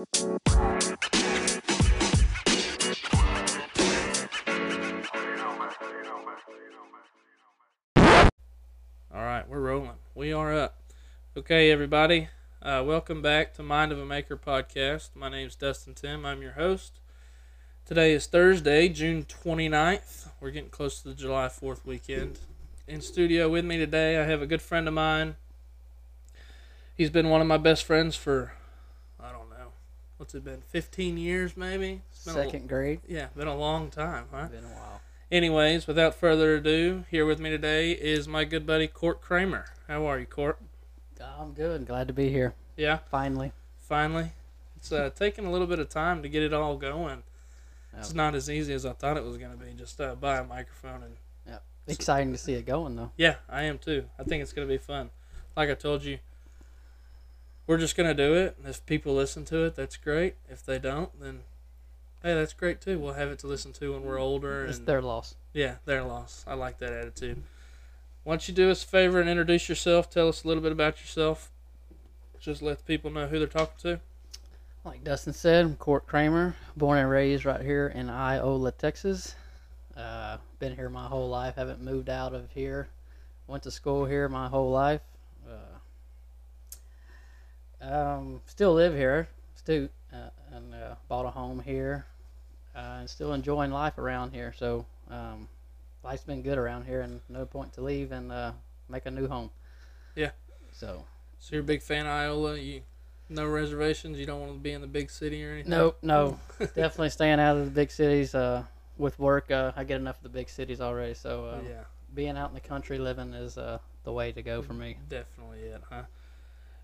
All 0.00 0.06
right, 9.12 9.44
we're 9.46 9.60
rolling. 9.60 9.90
We 10.14 10.32
are 10.32 10.56
up. 10.56 10.80
Okay, 11.36 11.70
everybody. 11.70 12.28
Uh, 12.62 12.82
welcome 12.86 13.20
back 13.20 13.52
to 13.54 13.62
Mind 13.62 13.92
of 13.92 13.98
a 13.98 14.06
Maker 14.06 14.38
podcast. 14.38 15.10
My 15.14 15.28
name's 15.28 15.54
Dustin 15.54 15.92
Tim. 15.92 16.24
I'm 16.24 16.40
your 16.40 16.52
host. 16.52 16.98
Today 17.84 18.12
is 18.12 18.26
Thursday, 18.26 18.88
June 18.88 19.24
29th. 19.24 20.28
We're 20.40 20.50
getting 20.50 20.70
close 20.70 21.02
to 21.02 21.08
the 21.10 21.14
July 21.14 21.48
4th 21.48 21.84
weekend. 21.84 22.38
In 22.88 23.02
studio 23.02 23.50
with 23.50 23.66
me 23.66 23.76
today, 23.76 24.18
I 24.18 24.24
have 24.24 24.40
a 24.40 24.46
good 24.46 24.62
friend 24.62 24.88
of 24.88 24.94
mine. 24.94 25.36
He's 26.94 27.10
been 27.10 27.28
one 27.28 27.42
of 27.42 27.46
my 27.46 27.58
best 27.58 27.84
friends 27.84 28.16
for, 28.16 28.54
what's 30.32 30.46
it 30.46 30.48
been, 30.48 30.62
15 30.68 31.18
years 31.18 31.56
maybe? 31.56 32.02
Been 32.24 32.36
a- 32.36 32.44
Second 32.44 32.68
grade. 32.68 33.00
yeah, 33.08 33.26
been 33.36 33.48
a 33.48 33.56
long 33.56 33.90
time, 33.90 34.26
huh? 34.30 34.46
Been 34.46 34.64
a 34.64 34.68
while. 34.68 35.00
Anyways, 35.32 35.86
without 35.88 36.14
further 36.14 36.54
ado, 36.56 37.04
here 37.10 37.26
with 37.26 37.40
me 37.40 37.50
today 37.50 37.90
is 37.92 38.28
my 38.28 38.44
good 38.44 38.64
buddy 38.64 38.86
Court 38.86 39.20
Creamer. 39.20 39.66
How 39.88 40.06
are 40.06 40.18
you, 40.20 40.26
Court? 40.26 40.58
I'm 41.20 41.52
good. 41.52 41.84
Glad 41.86 42.06
to 42.08 42.14
be 42.14 42.30
here. 42.30 42.54
Yeah, 42.76 42.98
Finally. 43.10 43.52
finally. 43.80 44.30
It's 44.76 44.90
uh, 44.92 45.10
taking 45.14 45.44
a 45.46 45.50
little 45.50 45.66
bit 45.66 45.78
of 45.80 45.88
time 45.88 46.22
to 46.22 46.28
get 46.28 46.42
it 46.44 46.52
all 46.54 46.76
going. 46.76 47.22
It's 47.98 48.14
not 48.14 48.34
as 48.36 48.48
easy 48.48 48.72
as 48.72 48.86
I 48.86 48.92
thought 48.92 49.16
it 49.16 49.24
was 49.24 49.36
going 49.36 49.50
to 49.50 49.56
be. 49.62 49.72
Just 49.72 50.00
uh, 50.00 50.14
buy 50.14 50.38
a 50.38 50.44
microphone 50.44 51.02
and 51.02 51.16
Yep. 51.46 51.62
Exciting 51.88 52.30
to 52.32 52.38
see 52.38 52.54
it 52.54 52.64
going 52.66 52.94
though. 52.96 53.10
yeah, 53.16 53.36
I 53.48 53.64
am 53.64 53.78
too. 53.78 54.04
I 54.18 54.22
think 54.22 54.42
it's 54.42 54.52
going 54.52 54.66
to 54.66 54.72
be 54.72 54.78
fun. 54.78 55.10
Like 55.56 55.68
I 55.70 55.74
told 55.74 56.04
you, 56.04 56.18
we're 57.70 57.78
just 57.78 57.96
going 57.96 58.08
to 58.08 58.20
do 58.20 58.34
it. 58.34 58.56
And 58.58 58.68
if 58.68 58.84
people 58.84 59.14
listen 59.14 59.44
to 59.44 59.62
it, 59.64 59.76
that's 59.76 59.96
great. 59.96 60.34
If 60.48 60.66
they 60.66 60.80
don't, 60.80 61.08
then 61.20 61.42
hey, 62.20 62.34
that's 62.34 62.52
great 62.52 62.80
too. 62.80 62.98
We'll 62.98 63.12
have 63.12 63.28
it 63.28 63.38
to 63.38 63.46
listen 63.46 63.72
to 63.74 63.92
when 63.92 64.02
we're 64.02 64.18
older. 64.18 64.66
It's 64.66 64.78
and 64.78 64.88
their 64.88 65.00
loss. 65.00 65.36
Yeah, 65.52 65.76
their 65.84 66.02
loss. 66.02 66.44
I 66.48 66.54
like 66.54 66.78
that 66.78 66.92
attitude. 66.92 67.44
Why 68.24 68.32
don't 68.32 68.48
you 68.48 68.54
do 68.54 68.72
us 68.72 68.82
a 68.82 68.88
favor 68.88 69.20
and 69.20 69.30
introduce 69.30 69.68
yourself? 69.68 70.10
Tell 70.10 70.28
us 70.28 70.42
a 70.42 70.48
little 70.48 70.64
bit 70.64 70.72
about 70.72 71.00
yourself. 71.00 71.52
Just 72.40 72.60
let 72.60 72.78
the 72.78 72.84
people 72.84 73.08
know 73.08 73.28
who 73.28 73.38
they're 73.38 73.46
talking 73.46 73.78
to. 73.82 74.00
Like 74.84 75.04
Dustin 75.04 75.32
said, 75.32 75.64
I'm 75.64 75.76
Court 75.76 76.08
Creamer, 76.08 76.56
born 76.76 76.98
and 76.98 77.08
raised 77.08 77.44
right 77.44 77.60
here 77.60 77.86
in 77.94 78.10
Iola, 78.10 78.72
Texas. 78.72 79.36
Uh, 79.96 80.38
been 80.58 80.74
here 80.74 80.88
my 80.88 81.06
whole 81.06 81.28
life. 81.28 81.54
Haven't 81.54 81.80
moved 81.80 82.10
out 82.10 82.34
of 82.34 82.50
here. 82.50 82.88
Went 83.46 83.62
to 83.62 83.70
school 83.70 84.06
here 84.06 84.28
my 84.28 84.48
whole 84.48 84.72
life. 84.72 85.02
Um, 87.80 88.40
still 88.46 88.74
live 88.74 88.94
here. 88.94 89.28
Still 89.54 89.88
uh, 90.12 90.30
and 90.52 90.74
uh, 90.74 90.94
bought 91.08 91.26
a 91.26 91.30
home 91.30 91.60
here. 91.60 92.06
Uh, 92.74 92.98
and 93.00 93.10
still 93.10 93.32
enjoying 93.32 93.70
life 93.70 93.98
around 93.98 94.32
here. 94.32 94.54
So 94.56 94.86
um, 95.10 95.48
life's 96.04 96.22
been 96.22 96.42
good 96.42 96.58
around 96.58 96.84
here, 96.84 97.00
and 97.00 97.20
no 97.28 97.44
point 97.44 97.72
to 97.74 97.80
leave 97.80 98.12
and 98.12 98.30
uh, 98.30 98.52
make 98.88 99.06
a 99.06 99.10
new 99.10 99.26
home. 99.26 99.50
Yeah. 100.14 100.30
So 100.72 101.04
So 101.38 101.56
you're 101.56 101.62
a 101.62 101.66
big 101.66 101.82
fan 101.82 102.06
of 102.06 102.12
Iola. 102.12 102.58
You 102.58 102.82
no 103.28 103.46
reservations. 103.46 104.18
You 104.18 104.26
don't 104.26 104.40
want 104.40 104.52
to 104.52 104.58
be 104.58 104.72
in 104.72 104.80
the 104.80 104.86
big 104.86 105.10
city 105.10 105.44
or 105.44 105.52
anything. 105.52 105.70
no, 105.70 105.94
no, 106.02 106.38
definitely 106.58 107.10
staying 107.10 107.40
out 107.40 107.56
of 107.56 107.64
the 107.64 107.70
big 107.70 107.90
cities. 107.90 108.34
Uh, 108.34 108.64
with 108.98 109.18
work, 109.18 109.50
uh, 109.50 109.72
I 109.76 109.84
get 109.84 109.98
enough 109.98 110.18
of 110.18 110.24
the 110.24 110.28
big 110.28 110.48
cities 110.48 110.80
already. 110.80 111.14
So 111.14 111.46
uh, 111.46 111.60
yeah, 111.66 111.84
being 112.14 112.36
out 112.36 112.50
in 112.50 112.54
the 112.54 112.60
country 112.60 112.98
living 112.98 113.32
is 113.32 113.56
uh, 113.56 113.78
the 114.04 114.12
way 114.12 114.30
to 114.32 114.42
go 114.42 114.62
for 114.62 114.74
me. 114.74 114.98
definitely 115.08 115.60
it, 115.60 115.82
huh? 115.88 116.02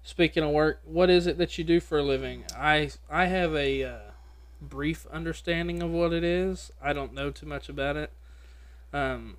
Speaking 0.06 0.44
of 0.44 0.50
work, 0.50 0.80
what 0.84 1.10
is 1.10 1.26
it 1.26 1.36
that 1.38 1.58
you 1.58 1.64
do 1.64 1.80
for 1.80 1.98
a 1.98 2.02
living? 2.02 2.44
I 2.56 2.92
I 3.10 3.26
have 3.26 3.56
a 3.56 3.82
uh, 3.82 3.98
brief 4.62 5.04
understanding 5.08 5.82
of 5.82 5.90
what 5.90 6.12
it 6.12 6.22
is. 6.22 6.70
I 6.80 6.92
don't 6.92 7.12
know 7.12 7.32
too 7.32 7.46
much 7.46 7.68
about 7.68 7.96
it. 7.96 8.12
Um, 8.92 9.36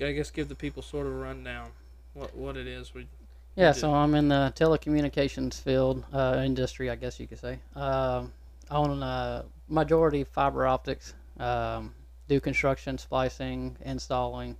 I 0.00 0.12
guess 0.12 0.30
give 0.30 0.48
the 0.48 0.54
people 0.54 0.84
sort 0.84 1.08
of 1.08 1.14
a 1.14 1.16
rundown 1.16 1.70
what 2.14 2.36
what 2.36 2.56
it 2.56 2.68
is. 2.68 2.94
We 2.94 3.08
Yeah, 3.56 3.72
so 3.72 3.92
I'm 3.92 4.14
in 4.14 4.28
the 4.28 4.52
telecommunications 4.54 5.60
field 5.60 6.04
uh, 6.12 6.42
industry, 6.44 6.90
I 6.90 6.94
guess 6.94 7.18
you 7.18 7.26
could 7.26 7.40
say. 7.40 7.58
Um, 7.74 8.32
own 8.70 9.02
uh, 9.02 9.42
majority 9.68 10.22
fiber 10.22 10.64
optics, 10.64 11.12
um, 11.40 11.92
do 12.28 12.38
construction, 12.38 12.98
splicing, 12.98 13.76
installing, 13.84 14.56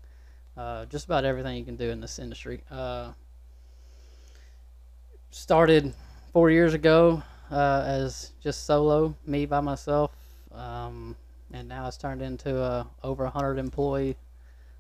uh, 0.57 0.87
just 0.87 1.05
about 1.05 1.25
everything 1.25 1.57
you 1.57 1.65
can 1.65 1.77
do 1.77 1.91
in 1.91 2.01
this 2.01 2.19
industry. 2.19 2.65
Uh, 2.73 3.13
started 5.31 5.93
four 6.33 6.51
years 6.51 6.75
ago 6.75 7.23
uh, 7.51 7.83
as 7.87 8.33
just 8.43 8.65
solo, 8.67 9.15
me 9.27 9.47
by 9.47 9.61
myself, 9.61 10.13
um, 10.53 11.17
and 11.53 11.69
now 11.69 11.87
it's 11.89 11.97
turned 11.97 12.23
into 12.23 12.61
a 12.63 12.87
over 13.03 13.25
100 13.25 13.59
employee, 13.59 14.17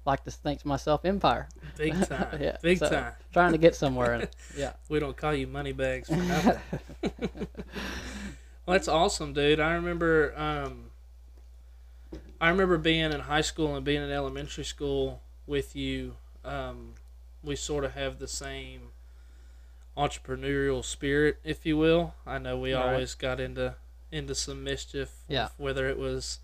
like 0.04 0.22
to 0.24 0.30
think 0.30 0.60
to 0.60 0.68
myself, 0.68 1.04
empire. 1.04 1.48
big 1.76 1.94
time, 2.08 2.38
Yeah, 2.40 2.56
big 2.62 2.78
so- 2.78 2.88
time. 2.90 3.12
Trying 3.32 3.52
to 3.52 3.58
get 3.58 3.74
somewhere 3.74 4.14
it. 4.14 4.36
Yeah. 4.56 4.72
We 4.88 4.98
don't 5.00 5.16
call 5.16 5.34
you 5.34 5.46
money 5.46 5.72
bags 5.72 6.08
for 6.08 6.16
nothing. 6.16 6.58
well, 7.02 7.46
that's 8.66 8.88
awesome, 8.88 9.32
dude. 9.32 9.60
I 9.60 9.74
remember, 9.74 10.34
um, 10.36 10.90
I 12.40 12.48
remember 12.50 12.78
being 12.78 13.12
in 13.12 13.20
high 13.20 13.40
school 13.42 13.76
and 13.76 13.84
being 13.84 14.02
in 14.02 14.10
elementary 14.10 14.64
school 14.64 15.22
with 15.46 15.74
you. 15.76 16.16
Um, 16.44 16.94
we 17.42 17.54
sort 17.56 17.84
of 17.84 17.92
have 17.92 18.18
the 18.18 18.28
same 18.28 18.88
entrepreneurial 19.98 20.84
spirit, 20.84 21.38
if 21.44 21.66
you 21.66 21.76
will. 21.76 22.14
I 22.26 22.38
know 22.38 22.56
we 22.58 22.72
Right. 22.72 22.92
always 22.92 23.14
got 23.14 23.40
into 23.40 23.74
into 24.10 24.34
some 24.34 24.64
mischief. 24.64 25.10
Yeah. 25.28 25.48
Whether 25.58 25.86
it 25.88 25.98
was 25.98 26.38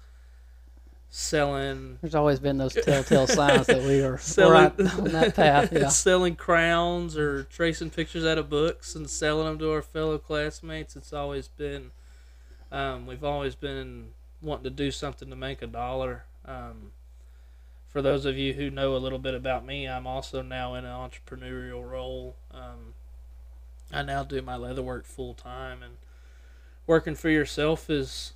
selling 1.09 1.99
There's 2.03 2.15
always 2.15 2.41
been 2.41 2.59
those 2.59 2.75
telltale 2.75 3.27
signs 3.29 3.69
that 3.69 3.83
we 3.83 4.03
are 4.03 4.19
selling 4.19 4.53
right 4.77 4.95
on 4.99 5.05
that 5.13 5.35
path. 5.37 5.73
Yeah. 5.73 5.89
selling 5.91 6.35
crowns 6.37 7.17
or 7.17 7.45
tracing 7.45 7.91
pictures 7.91 8.27
out 8.27 8.37
of 8.37 8.51
books 8.51 8.95
and 8.95 9.09
selling 9.09 9.47
them 9.47 9.59
to 9.61 9.71
our 9.73 9.81
fellow 9.83 10.19
classmates. 10.19 10.97
It's 10.97 11.13
always 11.13 11.47
been, 11.49 11.93
um, 12.73 13.07
we've 13.07 13.23
always 13.25 13.55
been 13.55 14.09
wanting 14.43 14.65
to 14.65 14.71
do 14.71 14.91
something 14.91 15.31
to 15.31 15.37
make 15.37 15.63
a 15.63 15.67
dollar. 15.69 16.25
Um, 16.45 16.91
for 17.89 18.03
those 18.03 18.27
of 18.27 18.37
you 18.37 18.55
who 18.55 18.69
know 18.71 18.97
a 18.97 18.99
little 18.99 19.21
bit 19.21 19.35
about 19.35 19.65
me, 19.65 19.87
I'm 19.89 20.07
also 20.07 20.43
now 20.43 20.75
in 20.75 20.85
an 20.85 20.91
entrepreneurial 20.91 21.89
role. 21.89 22.35
Um, 22.51 22.95
I 23.95 24.03
now 24.03 24.23
do 24.25 24.41
my 24.43 24.57
leather 24.57 24.83
work 24.83 25.05
full 25.07 25.35
time, 25.35 25.83
and 25.83 25.95
working 26.87 27.15
for 27.15 27.29
yourself 27.31 27.89
is 27.89 28.33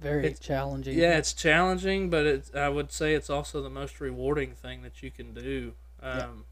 Very 0.00 0.32
challenging. 0.34 0.96
yeah, 0.98 1.18
it's 1.18 1.32
challenging, 1.32 2.08
but 2.10 2.26
it's 2.26 2.54
I 2.54 2.68
would 2.68 2.92
say 2.92 3.14
it's 3.14 3.30
also 3.30 3.60
the 3.62 3.70
most 3.70 4.00
rewarding 4.00 4.52
thing 4.52 4.82
that 4.82 5.02
you 5.02 5.10
can 5.10 5.34
do. 5.34 5.72
Yeah. 6.02 6.18
Um, 6.18 6.44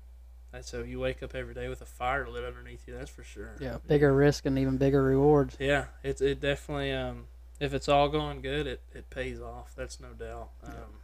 and 0.52 0.64
so 0.64 0.82
you 0.82 0.98
wake 1.00 1.22
up 1.22 1.34
every 1.34 1.54
day 1.54 1.68
with 1.68 1.82
a 1.82 1.86
fire 1.86 2.26
lit 2.28 2.44
underneath 2.44 2.86
you. 2.88 2.94
That's 2.96 3.10
for 3.10 3.22
sure. 3.22 3.56
Yeah. 3.60 3.76
Bigger 3.86 4.14
risk 4.14 4.46
and 4.46 4.58
even 4.58 4.78
bigger 4.78 5.02
rewards. 5.02 5.56
Yeah, 5.58 5.86
it's 6.02 6.20
it 6.20 6.40
definitely 6.40 6.92
um, 6.92 7.26
if 7.60 7.72
it's 7.74 7.88
all 7.88 8.08
going 8.08 8.40
good, 8.40 8.66
it, 8.66 8.80
it 8.94 9.10
pays 9.10 9.40
off. 9.40 9.74
That's 9.76 10.00
no 10.00 10.08
doubt. 10.08 10.48
Um, 10.64 11.00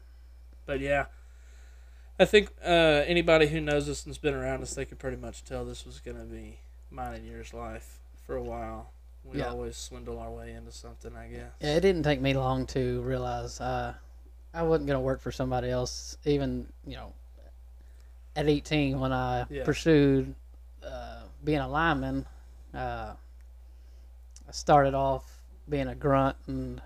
But 0.64 0.80
yeah, 0.80 1.06
I 2.18 2.24
think 2.24 2.50
uh, 2.64 2.68
anybody 3.06 3.48
who 3.48 3.60
knows 3.60 3.88
us 3.88 4.06
and's 4.06 4.18
been 4.18 4.34
around 4.34 4.62
us, 4.62 4.74
they 4.74 4.84
could 4.84 4.98
pretty 4.98 5.16
much 5.16 5.44
tell 5.44 5.64
this 5.64 5.84
was 5.84 5.98
going 6.00 6.16
to 6.18 6.24
be 6.24 6.58
mine 6.92 7.14
and 7.14 7.26
yours 7.26 7.52
life 7.54 7.98
for 8.26 8.36
a 8.36 8.42
while. 8.42 8.90
We 9.24 9.38
Yeah. 9.38 9.50
always 9.50 9.76
swindle 9.76 10.18
our 10.18 10.30
way 10.30 10.52
into 10.52 10.72
something, 10.72 11.14
I 11.16 11.28
guess. 11.28 11.52
Yeah, 11.60 11.76
it 11.76 11.80
didn't 11.80 12.02
take 12.02 12.20
me 12.20 12.34
long 12.34 12.66
to 12.68 13.00
realize 13.02 13.60
uh, 13.60 13.94
I 14.52 14.62
wasn't 14.62 14.88
going 14.88 14.96
to 14.96 15.00
work 15.00 15.20
for 15.20 15.30
somebody 15.32 15.70
else. 15.70 16.16
Even 16.24 16.66
you 16.86 16.96
know, 16.96 17.12
at 18.36 18.48
18 18.48 18.98
when 18.98 19.12
I 19.12 19.46
Yeah. 19.48 19.64
pursued 19.64 20.34
uh, 20.84 21.22
being 21.44 21.58
a 21.60 21.68
lineman, 21.68 22.26
uh, 22.74 23.14
I 24.48 24.52
started 24.52 24.94
off 24.94 25.40
being 25.68 25.86
a 25.88 25.94
grunt, 25.94 26.36
and 26.48 26.82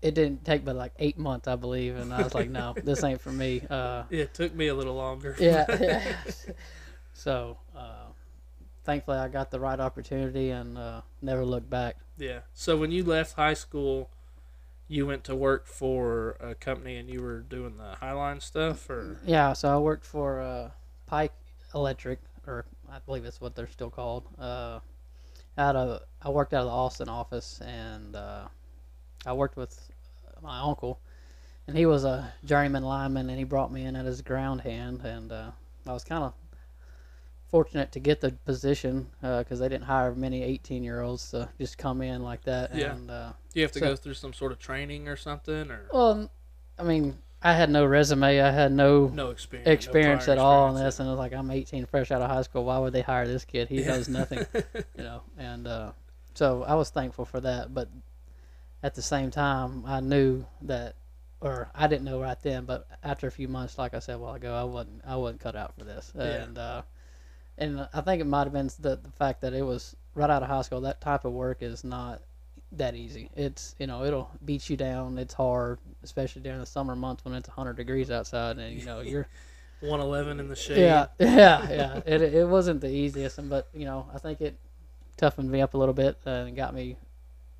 it 0.00 0.14
didn't 0.14 0.44
take 0.44 0.64
but 0.64 0.76
like 0.76 0.92
eight 0.98 1.18
months, 1.18 1.48
I 1.48 1.56
believe, 1.56 1.96
and 1.96 2.14
I 2.14 2.22
was 2.22 2.34
like, 2.34 2.48
no, 2.48 2.76
this 2.84 3.02
ain't 3.02 3.20
for 3.20 3.32
me. 3.32 3.62
Uh, 3.68 4.04
It 4.10 4.34
took 4.34 4.54
me 4.54 4.68
a 4.68 4.74
little 4.74 4.94
longer. 4.94 5.34
yeah, 5.38 5.66
yeah. 5.80 6.00
so 7.12 7.56
uh, 7.76 8.01
thankfully, 8.84 9.18
I 9.18 9.28
got 9.28 9.50
the 9.50 9.60
right 9.60 9.78
opportunity 9.78 10.50
and 10.50 10.78
uh, 10.78 11.02
never 11.20 11.44
looked 11.44 11.70
back. 11.70 11.96
Yeah. 12.18 12.40
So 12.52 12.76
when 12.76 12.90
you 12.90 13.04
left 13.04 13.34
high 13.34 13.54
school, 13.54 14.10
you 14.88 15.06
went 15.06 15.24
to 15.24 15.34
work 15.34 15.66
for 15.66 16.36
a 16.40 16.54
company 16.54 16.96
and 16.96 17.08
you 17.08 17.22
were 17.22 17.40
doing 17.40 17.76
the 17.78 17.96
Highline 18.00 18.42
stuff, 18.42 18.90
or 18.90 19.18
Yeah, 19.24 19.52
so 19.54 19.74
I 19.74 19.78
worked 19.78 20.04
for 20.04 20.40
uh, 20.40 20.70
Pike 21.06 21.32
Electric, 21.74 22.20
or 22.46 22.66
I 22.90 22.98
believe 22.98 23.22
that's 23.22 23.40
what 23.40 23.54
they're 23.54 23.68
still 23.68 23.90
called. 23.90 24.24
Uh, 24.38 24.80
out 25.56 25.76
of 25.76 26.02
I 26.20 26.28
worked 26.30 26.52
out 26.54 26.60
of 26.60 26.66
the 26.66 26.72
Austin 26.72 27.08
office, 27.08 27.60
and 27.64 28.14
uh, 28.16 28.48
I 29.24 29.32
worked 29.32 29.56
with 29.56 29.88
my 30.42 30.60
uncle, 30.60 31.00
and 31.66 31.76
he 31.76 31.86
was 31.86 32.04
a 32.04 32.32
journeyman 32.44 32.82
lineman, 32.82 33.30
and 33.30 33.38
he 33.38 33.44
brought 33.44 33.72
me 33.72 33.84
in 33.84 33.96
as 33.96 34.06
his 34.06 34.22
ground 34.22 34.60
hand, 34.62 35.00
and 35.04 35.32
uh, 35.32 35.50
I 35.86 35.92
was 35.92 36.04
kind 36.04 36.24
of 36.24 36.34
fortunate 37.52 37.92
to 37.92 38.00
get 38.00 38.20
the 38.22 38.32
position 38.46 39.06
because 39.20 39.58
they 39.60 39.68
didn't 39.68 39.84
hire 39.84 40.14
many 40.14 40.42
18 40.42 40.82
year 40.82 41.02
olds 41.02 41.30
to 41.30 41.48
just 41.60 41.76
come 41.76 42.00
in 42.00 42.22
like 42.22 42.42
that. 42.44 42.74
Yeah. 42.74 42.92
And, 42.94 43.10
uh, 43.10 43.32
Do 43.52 43.60
you 43.60 43.64
have 43.64 43.72
to 43.72 43.78
So- 43.78 43.86
go 43.86 43.94
through 43.94 44.14
some 44.14 44.32
sort 44.32 44.52
of 44.52 44.58
training 44.58 45.06
or 45.06 45.16
something, 45.16 45.70
or 45.70 45.86
well, 45.92 46.30
I 46.78 46.82
mean, 46.82 47.18
I 47.42 47.52
had 47.52 47.68
no 47.68 47.84
resume. 47.84 48.40
I 48.40 48.50
had 48.50 48.72
no 48.72 49.08
no 49.08 49.28
experience? 49.30 49.68
experience 49.68 50.24
prior 50.24 50.36
at 50.36 50.40
all 50.40 50.64
in 50.68 50.70
experience? 50.72 50.94
this, 50.94 51.00
and 51.00 51.08
it 51.08 51.12
was 51.12 51.18
like 51.18 51.34
I'm 51.34 51.50
18, 51.50 51.84
fresh 51.86 52.10
out 52.10 52.22
of 52.22 52.30
high 52.30 52.40
school. 52.42 52.64
Why 52.64 52.78
would 52.78 52.94
they 52.94 53.02
hire 53.02 53.26
this 53.26 53.44
kid? 53.44 53.68
He 53.68 53.82
Yeah. 53.82 53.88
knows 53.88 54.08
nothing, 54.08 54.46
you 54.96 55.04
know. 55.04 55.20
And 55.36 55.66
uh, 55.66 55.92
so 56.34 56.62
I 56.62 56.74
was 56.74 56.88
thankful 56.88 57.26
for 57.26 57.40
that, 57.40 57.74
but 57.74 57.88
at 58.82 58.94
the 58.94 59.02
same 59.02 59.30
time, 59.30 59.84
I 59.84 60.00
knew 60.00 60.46
that, 60.62 60.94
or 61.42 61.70
I 61.74 61.86
didn't 61.86 62.04
know 62.04 62.18
right 62.20 62.40
then, 62.40 62.64
but 62.64 62.86
after 63.02 63.26
a 63.26 63.30
few 63.30 63.48
months, 63.48 63.76
like 63.76 63.92
I 63.92 63.98
said 63.98 64.14
a 64.14 64.18
while 64.18 64.34
ago, 64.34 64.54
I 64.54 64.64
wasn't 64.64 65.02
I 65.04 65.16
wasn't 65.16 65.40
cut 65.42 65.54
out 65.54 65.74
for 65.76 65.84
this, 65.84 66.12
Yeah. 66.16 66.22
and 66.44 66.56
uh, 66.56 66.82
and 67.62 67.88
I 67.92 68.00
think 68.00 68.20
it 68.20 68.26
might 68.26 68.44
have 68.44 68.52
been 68.52 68.70
the 68.80 68.96
the 68.96 69.10
fact 69.16 69.40
that 69.42 69.54
it 69.54 69.62
was 69.62 69.96
right 70.14 70.28
out 70.28 70.42
of 70.42 70.48
high 70.48 70.62
school. 70.62 70.80
That 70.80 71.00
type 71.00 71.24
of 71.24 71.32
work 71.32 71.58
is 71.60 71.84
not 71.84 72.20
that 72.72 72.94
easy. 72.94 73.30
It's 73.36 73.74
you 73.78 73.86
know 73.86 74.04
it'll 74.04 74.30
beat 74.44 74.68
you 74.68 74.76
down. 74.76 75.18
It's 75.18 75.34
hard, 75.34 75.78
especially 76.02 76.42
during 76.42 76.58
the 76.58 76.66
summer 76.66 76.96
months 76.96 77.24
when 77.24 77.34
it's 77.34 77.48
100 77.48 77.76
degrees 77.76 78.10
outside, 78.10 78.58
and 78.58 78.78
you 78.78 78.84
know 78.84 79.00
you're 79.12 79.28
111 79.80 80.40
in 80.40 80.48
the 80.48 80.56
shade. 80.56 80.78
yeah, 80.78 81.06
yeah, 81.18 81.70
yeah. 81.70 82.00
It 82.04 82.22
it 82.22 82.48
wasn't 82.48 82.80
the 82.80 82.90
easiest, 82.90 83.48
but 83.48 83.68
you 83.72 83.84
know, 83.84 84.06
I 84.12 84.18
think 84.18 84.40
it 84.40 84.56
toughened 85.16 85.50
me 85.50 85.60
up 85.60 85.74
a 85.74 85.78
little 85.78 85.94
bit 85.94 86.18
and 86.24 86.56
got 86.56 86.74
me 86.74 86.96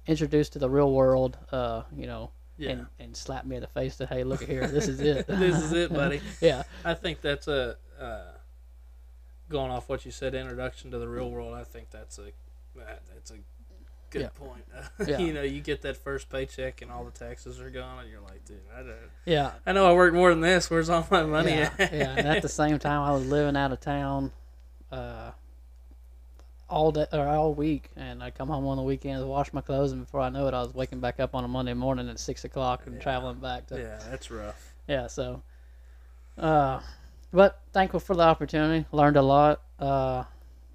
introduced 0.06 0.54
to 0.54 0.58
the 0.58 0.68
real 0.68 0.92
world. 0.92 1.38
Uh, 1.52 1.82
you 1.96 2.06
know, 2.06 2.30
yeah. 2.58 2.70
and 2.70 2.86
and 2.98 3.16
slapped 3.16 3.46
me 3.46 3.56
in 3.56 3.62
the 3.62 3.68
face 3.68 3.96
that 3.96 4.08
hey, 4.08 4.24
look 4.24 4.42
at 4.42 4.48
here, 4.48 4.66
this 4.66 4.88
is 4.88 5.00
it. 5.00 5.26
this 5.28 5.62
is 5.62 5.72
it, 5.72 5.92
buddy. 5.92 6.20
yeah, 6.40 6.64
I 6.84 6.94
think 6.94 7.20
that's 7.20 7.46
a 7.46 7.76
uh, 8.00 8.31
going 9.52 9.70
off 9.70 9.88
what 9.88 10.04
you 10.04 10.10
said, 10.10 10.34
introduction 10.34 10.90
to 10.90 10.98
the 10.98 11.08
real 11.08 11.30
world. 11.30 11.54
I 11.54 11.64
think 11.64 11.90
that's 11.90 12.18
a 12.18 12.32
that, 12.76 13.02
that's 13.12 13.30
a 13.30 13.36
good 14.10 14.22
Yeah. 14.22 14.28
point. 14.34 14.64
Yeah. 15.06 15.18
you 15.18 15.32
know, 15.32 15.42
you 15.42 15.60
get 15.60 15.82
that 15.82 15.96
first 15.96 16.28
paycheck 16.30 16.82
and 16.82 16.90
all 16.90 17.04
the 17.04 17.10
taxes 17.10 17.60
are 17.60 17.70
gone, 17.70 18.00
and 18.00 18.10
you're 18.10 18.20
like, 18.20 18.44
dude, 18.44 18.60
I 18.74 18.78
don't. 18.82 18.96
yeah, 19.26 19.52
I 19.66 19.72
know 19.72 19.88
I 19.88 19.92
worked 19.94 20.14
more 20.14 20.30
than 20.30 20.40
this. 20.40 20.70
Where's 20.70 20.88
all 20.90 21.06
my 21.10 21.22
money 21.24 21.52
yeah, 21.52 21.70
at? 21.78 21.92
yeah. 21.92 22.14
And 22.16 22.26
at 22.28 22.42
the 22.42 22.48
same 22.62 22.78
time, 22.78 23.02
I 23.02 23.12
was 23.12 23.26
living 23.26 23.56
out 23.56 23.72
of 23.72 23.80
town. 23.80 24.32
Uh, 24.90 25.30
all 26.68 26.90
day 26.90 27.06
or 27.12 27.26
all 27.28 27.52
week, 27.52 27.90
and 27.96 28.22
I 28.22 28.30
come 28.30 28.48
home 28.48 28.66
on 28.66 28.78
the 28.78 28.82
weekends, 28.82 29.22
wash 29.24 29.52
my 29.52 29.60
clothes, 29.60 29.92
and 29.92 30.02
before 30.06 30.20
I 30.20 30.30
know 30.30 30.48
it, 30.48 30.54
I 30.54 30.62
was 30.62 30.72
waking 30.72 31.00
back 31.00 31.20
up 31.20 31.34
on 31.34 31.44
a 31.44 31.48
Monday 31.48 31.74
morning 31.74 32.08
at 32.08 32.18
six 32.18 32.44
o'clock 32.44 32.86
and 32.86 32.96
Yeah. 32.96 33.02
traveling 33.02 33.36
back 33.40 33.66
to 33.66 33.78
yeah, 33.78 33.98
that's 34.10 34.30
rough. 34.30 34.72
yeah 34.88 35.06
so 35.06 35.42
uh 36.38 36.80
but 37.32 37.60
thankful 37.72 38.00
for 38.00 38.14
the 38.14 38.22
opportunity. 38.22 38.86
Learned 38.92 39.16
a 39.16 39.22
lot 39.22 39.62
uh 39.78 40.24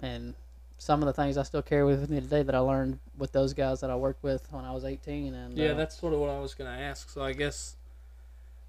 and 0.02 0.34
some 0.76 1.02
of 1.02 1.06
the 1.06 1.12
things 1.12 1.36
i 1.36 1.42
still 1.42 1.62
carry 1.62 1.84
with 1.84 2.08
me 2.08 2.20
today 2.20 2.42
that 2.42 2.54
i 2.54 2.58
learned 2.58 2.98
with 3.16 3.32
those 3.32 3.52
guys 3.52 3.80
that 3.80 3.90
i 3.90 3.96
worked 3.96 4.22
with 4.22 4.46
when 4.52 4.64
i 4.64 4.70
was 4.70 4.84
18 4.84 5.34
and 5.34 5.58
Yeah, 5.58 5.70
uh, 5.70 5.74
that's 5.74 5.98
sort 5.98 6.12
of 6.12 6.20
what 6.20 6.30
I 6.30 6.38
was 6.38 6.54
going 6.54 6.70
to 6.70 6.80
ask. 6.80 7.10
So 7.10 7.22
I 7.22 7.32
guess 7.32 7.76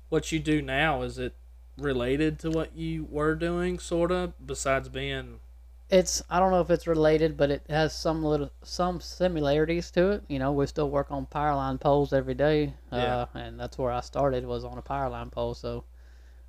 what 0.10 0.32
you 0.32 0.40
do 0.40 0.62
now 0.62 1.04
is 1.04 1.20
it 1.20 1.34
related 1.78 2.40
to 2.40 2.50
what 2.50 2.76
you 2.76 3.08
were 3.10 3.36
doing, 3.36 3.80
sort 3.80 4.12
of, 4.12 4.34
besides 4.46 4.90
being 4.90 5.40
it's 5.92 6.22
i 6.30 6.40
don't 6.40 6.52
know 6.52 6.62
if 6.62 6.70
it's 6.70 6.86
related 6.86 7.36
but 7.36 7.50
it 7.50 7.64
has 7.68 7.92
some 7.98 8.24
little 8.24 8.52
some 8.62 9.02
similarities 9.02 9.90
to 9.90 10.12
it. 10.12 10.24
You 10.28 10.38
know 10.38 10.52
we 10.52 10.68
still 10.68 10.90
work 10.90 11.08
on 11.10 11.26
power 11.26 11.56
line 11.56 11.80
poles 11.80 12.14
every 12.14 12.36
day 12.36 12.74
uh 12.92 13.26
and 13.34 13.60
that's 13.60 13.76
where 13.78 13.92
i 13.92 14.00
started 14.02 14.46
was 14.46 14.64
on 14.64 14.78
a 14.78 14.84
power 14.84 15.10
line 15.10 15.32
pole. 15.32 15.56
So 15.56 15.84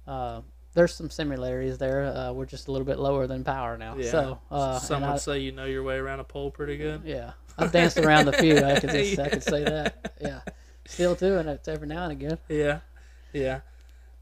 uh 0.06 0.42
there's 0.74 0.94
some 0.94 1.10
similarities 1.10 1.78
there. 1.78 2.04
Uh, 2.04 2.32
we're 2.32 2.46
just 2.46 2.68
a 2.68 2.72
little 2.72 2.86
bit 2.86 2.98
lower 2.98 3.26
than 3.26 3.44
power 3.44 3.76
now. 3.76 3.96
Yeah. 3.96 4.10
So 4.10 4.38
uh, 4.50 4.78
some 4.78 5.04
I- 5.04 5.16
say 5.18 5.38
you 5.38 5.52
know 5.52 5.64
your 5.64 5.82
way 5.82 5.96
around 5.96 6.20
a 6.20 6.24
pole 6.24 6.50
pretty 6.50 6.76
good. 6.76 7.02
Yeah, 7.04 7.32
I've 7.58 7.72
danced 7.72 7.98
around 7.98 8.28
a 8.28 8.32
few. 8.32 8.58
I 8.58 8.78
could 8.80 8.90
just, 8.90 9.18
I 9.18 9.28
could 9.28 9.42
say 9.42 9.64
that. 9.64 10.14
Yeah, 10.20 10.40
still 10.86 11.14
doing 11.14 11.48
it 11.48 11.66
every 11.68 11.88
now 11.88 12.04
and 12.04 12.12
again. 12.12 12.38
Yeah, 12.48 12.80
yeah, 13.32 13.60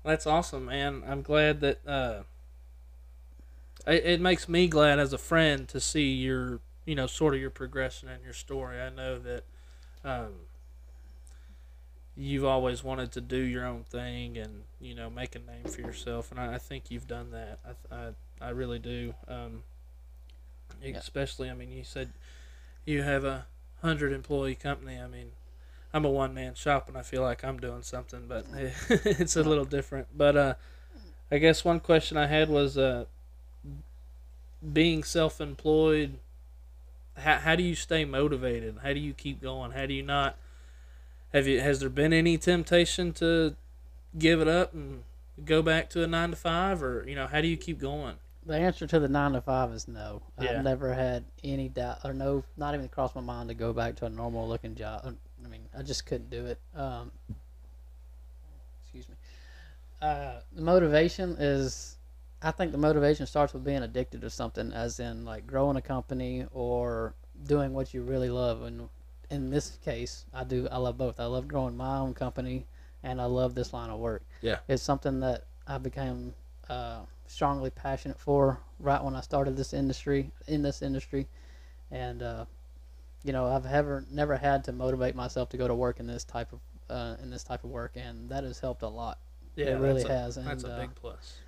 that's 0.04 0.26
awesome, 0.26 0.66
man. 0.66 1.02
I'm 1.06 1.22
glad 1.22 1.60
that 1.60 1.86
uh, 1.86 2.22
it, 3.86 4.04
it 4.04 4.20
makes 4.20 4.48
me 4.48 4.68
glad 4.68 4.98
as 4.98 5.12
a 5.12 5.18
friend 5.18 5.68
to 5.68 5.80
see 5.80 6.12
your, 6.14 6.60
you 6.84 6.94
know, 6.94 7.06
sort 7.06 7.34
of 7.34 7.40
your 7.40 7.50
progression 7.50 8.08
and 8.08 8.22
your 8.24 8.32
story. 8.32 8.80
I 8.80 8.90
know 8.90 9.18
that 9.18 9.44
um, 10.04 10.32
you've 12.18 12.44
always 12.44 12.82
wanted 12.82 13.12
to 13.12 13.20
do 13.20 13.38
your 13.38 13.64
own 13.64 13.84
thing 13.84 14.36
and 14.36 14.64
you 14.80 14.94
know 14.94 15.08
make 15.08 15.36
a 15.36 15.38
name 15.38 15.64
for 15.64 15.80
yourself, 15.80 16.30
and 16.30 16.40
I, 16.40 16.54
I 16.54 16.58
think 16.58 16.90
you've 16.90 17.06
done 17.06 17.30
that. 17.30 17.60
I 17.64 17.94
I, 17.94 18.08
I 18.40 18.50
really 18.50 18.78
do. 18.78 19.14
Um, 19.28 19.62
Especially, 20.96 21.48
I 21.48 21.54
mean, 21.54 21.70
you 21.70 21.84
said 21.84 22.10
you 22.84 23.02
have 23.02 23.24
a 23.24 23.46
hundred 23.82 24.12
employee 24.12 24.54
company. 24.54 24.98
I 24.98 25.06
mean, 25.06 25.30
I'm 25.92 26.04
a 26.04 26.10
one 26.10 26.34
man 26.34 26.54
shop 26.54 26.88
and 26.88 26.96
I 26.96 27.02
feel 27.02 27.22
like 27.22 27.44
I'm 27.44 27.58
doing 27.58 27.82
something, 27.82 28.24
but 28.28 28.46
it's 28.88 29.36
a 29.36 29.42
little 29.42 29.64
different. 29.64 30.08
But 30.16 30.36
uh, 30.36 30.54
I 31.30 31.38
guess 31.38 31.64
one 31.64 31.80
question 31.80 32.16
I 32.16 32.26
had 32.26 32.48
was 32.48 32.76
uh, 32.76 33.06
being 34.72 35.02
self 35.02 35.40
employed. 35.40 36.18
How, 37.16 37.38
how 37.38 37.56
do 37.56 37.62
you 37.62 37.74
stay 37.74 38.04
motivated? 38.04 38.76
How 38.82 38.92
do 38.92 39.00
you 39.00 39.12
keep 39.12 39.42
going? 39.42 39.72
How 39.72 39.86
do 39.86 39.94
you 39.94 40.02
not? 40.02 40.36
Have 41.32 41.46
you 41.46 41.60
has 41.60 41.80
there 41.80 41.90
been 41.90 42.12
any 42.12 42.38
temptation 42.38 43.12
to 43.14 43.54
give 44.18 44.40
it 44.40 44.48
up 44.48 44.72
and 44.72 45.02
go 45.44 45.62
back 45.62 45.90
to 45.90 46.02
a 46.02 46.06
nine 46.06 46.30
to 46.30 46.36
five, 46.36 46.82
or 46.82 47.04
you 47.06 47.14
know 47.14 47.26
how 47.26 47.40
do 47.40 47.48
you 47.48 47.56
keep 47.56 47.78
going? 47.78 48.16
The 48.46 48.56
answer 48.56 48.86
to 48.86 48.98
the 48.98 49.08
nine 49.08 49.32
to 49.32 49.42
five 49.42 49.72
is 49.72 49.86
no. 49.88 50.22
Yeah. 50.40 50.58
I've 50.58 50.64
never 50.64 50.94
had 50.94 51.24
any 51.44 51.68
doubt 51.68 51.98
or 52.04 52.14
no, 52.14 52.44
not 52.56 52.74
even 52.74 52.88
crossed 52.88 53.14
my 53.14 53.20
mind 53.20 53.50
to 53.50 53.54
go 53.54 53.74
back 53.74 53.96
to 53.96 54.06
a 54.06 54.08
normal 54.08 54.48
looking 54.48 54.74
job. 54.74 55.02
I 55.44 55.48
mean, 55.48 55.60
I 55.76 55.82
just 55.82 56.06
couldn't 56.06 56.30
do 56.30 56.46
it. 56.46 56.58
Um, 56.74 57.12
excuse 58.82 59.06
me. 59.08 59.14
Uh, 60.00 60.40
the 60.54 60.62
motivation 60.62 61.36
is, 61.38 61.96
I 62.40 62.52
think 62.52 62.72
the 62.72 62.78
motivation 62.78 63.26
starts 63.26 63.52
with 63.52 63.64
being 63.64 63.82
addicted 63.82 64.22
to 64.22 64.30
something, 64.30 64.72
as 64.72 64.98
in 64.98 65.26
like 65.26 65.46
growing 65.46 65.76
a 65.76 65.82
company 65.82 66.46
or 66.52 67.14
doing 67.46 67.74
what 67.74 67.92
you 67.92 68.02
really 68.02 68.30
love. 68.30 68.62
And 68.62 68.88
in 69.30 69.50
this 69.50 69.78
case, 69.84 70.24
I 70.32 70.44
do. 70.44 70.68
I 70.70 70.78
love 70.78 70.96
both. 70.98 71.20
I 71.20 71.26
love 71.26 71.48
growing 71.48 71.76
my 71.76 71.98
own 71.98 72.14
company, 72.14 72.66
and 73.02 73.20
I 73.20 73.26
love 73.26 73.54
this 73.54 73.72
line 73.72 73.90
of 73.90 73.98
work. 73.98 74.22
Yeah. 74.40 74.58
it's 74.68 74.82
something 74.82 75.20
that 75.20 75.44
I 75.66 75.78
became 75.78 76.34
uh, 76.68 77.00
strongly 77.26 77.70
passionate 77.70 78.18
for 78.18 78.58
right 78.80 79.02
when 79.02 79.14
I 79.14 79.20
started 79.20 79.56
this 79.56 79.72
industry 79.72 80.30
in 80.46 80.62
this 80.62 80.82
industry, 80.82 81.26
and 81.90 82.22
uh, 82.22 82.44
you 83.24 83.32
know 83.32 83.46
I've 83.46 83.66
ever 83.66 84.04
never 84.10 84.36
had 84.36 84.64
to 84.64 84.72
motivate 84.72 85.14
myself 85.14 85.48
to 85.50 85.56
go 85.56 85.68
to 85.68 85.74
work 85.74 86.00
in 86.00 86.06
this 86.06 86.24
type 86.24 86.52
of 86.52 86.60
uh, 86.90 87.16
in 87.22 87.30
this 87.30 87.44
type 87.44 87.64
of 87.64 87.70
work, 87.70 87.92
and 87.96 88.28
that 88.30 88.44
has 88.44 88.58
helped 88.58 88.82
a 88.82 88.88
lot. 88.88 89.18
Yeah, 89.56 89.66
it 89.66 89.80
really 89.80 90.02
a, 90.02 90.08
has, 90.08 90.36
and 90.36 90.46
That's 90.46 90.64
a 90.64 90.72
uh, 90.72 90.80
big 90.80 90.94
plus. 90.94 91.38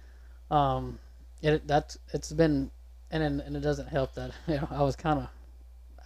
um, 0.51 0.99
it 1.43 1.67
that's 1.67 1.99
it's 2.13 2.33
been, 2.33 2.71
and 3.11 3.23
and, 3.23 3.41
and 3.41 3.57
it 3.57 3.61
doesn't 3.61 3.89
help 3.89 4.15
that 4.15 4.33
you 4.47 4.57
know 4.57 4.69
I 4.71 4.83
was 4.83 4.97
kind 4.97 5.21
of, 5.21 5.29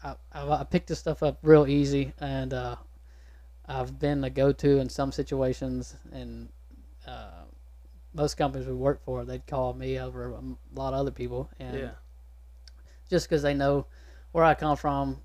I, 0.05 0.15
I 0.33 0.49
I 0.49 0.65
picked 0.65 0.89
this 0.89 0.99
stuff 0.99 1.23
up 1.23 1.39
real 1.43 1.67
easy, 1.67 2.13
and 2.21 2.53
uh, 2.53 2.77
I've 3.67 3.99
been 3.99 4.23
a 4.25 4.31
go-to 4.31 4.79
in 4.79 4.89
some 4.89 5.11
situations, 5.11 5.97
and 6.13 6.49
uh, 7.07 7.45
most 8.13 8.37
companies 8.37 8.67
we 8.67 8.75
work 8.75 9.03
for, 9.05 9.25
they'd 9.25 9.47
call 9.47 9.73
me 9.75 9.99
over 9.99 10.31
a 10.31 10.41
lot 10.75 10.93
of 10.93 11.01
other 11.01 11.11
people, 11.11 11.49
and 11.59 11.79
Yeah. 11.79 11.91
just 13.11 13.29
because 13.29 13.43
they 13.43 13.55
know 13.55 13.87
where 14.33 14.45
I 14.45 14.55
come 14.55 14.77
from 14.77 15.23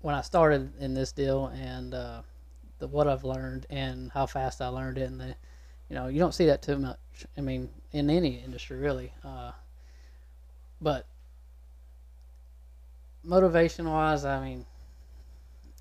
when 0.00 0.14
I 0.14 0.22
started 0.22 0.72
in 0.80 0.94
this 0.94 1.12
deal 1.12 1.48
and 1.48 1.94
uh, 1.94 2.22
the, 2.78 2.88
what 2.88 3.06
I've 3.06 3.24
learned 3.24 3.66
and 3.70 4.10
how 4.12 4.26
fast 4.26 4.62
I 4.62 4.68
learned 4.68 4.98
it. 4.98 5.10
And 5.10 5.20
the, 5.20 5.36
you 5.88 5.94
know, 5.96 6.06
you 6.06 6.18
don't 6.18 6.32
see 6.32 6.46
that 6.46 6.62
too 6.62 6.78
much. 6.78 6.98
I 7.36 7.42
mean, 7.42 7.68
in 7.92 8.08
any 8.08 8.36
industry 8.36 8.78
really. 8.78 9.12
Uh, 9.22 9.52
but 10.80 11.06
motivation 13.22 13.88
wise, 13.88 14.24
I 14.24 14.42
mean, 14.44 14.66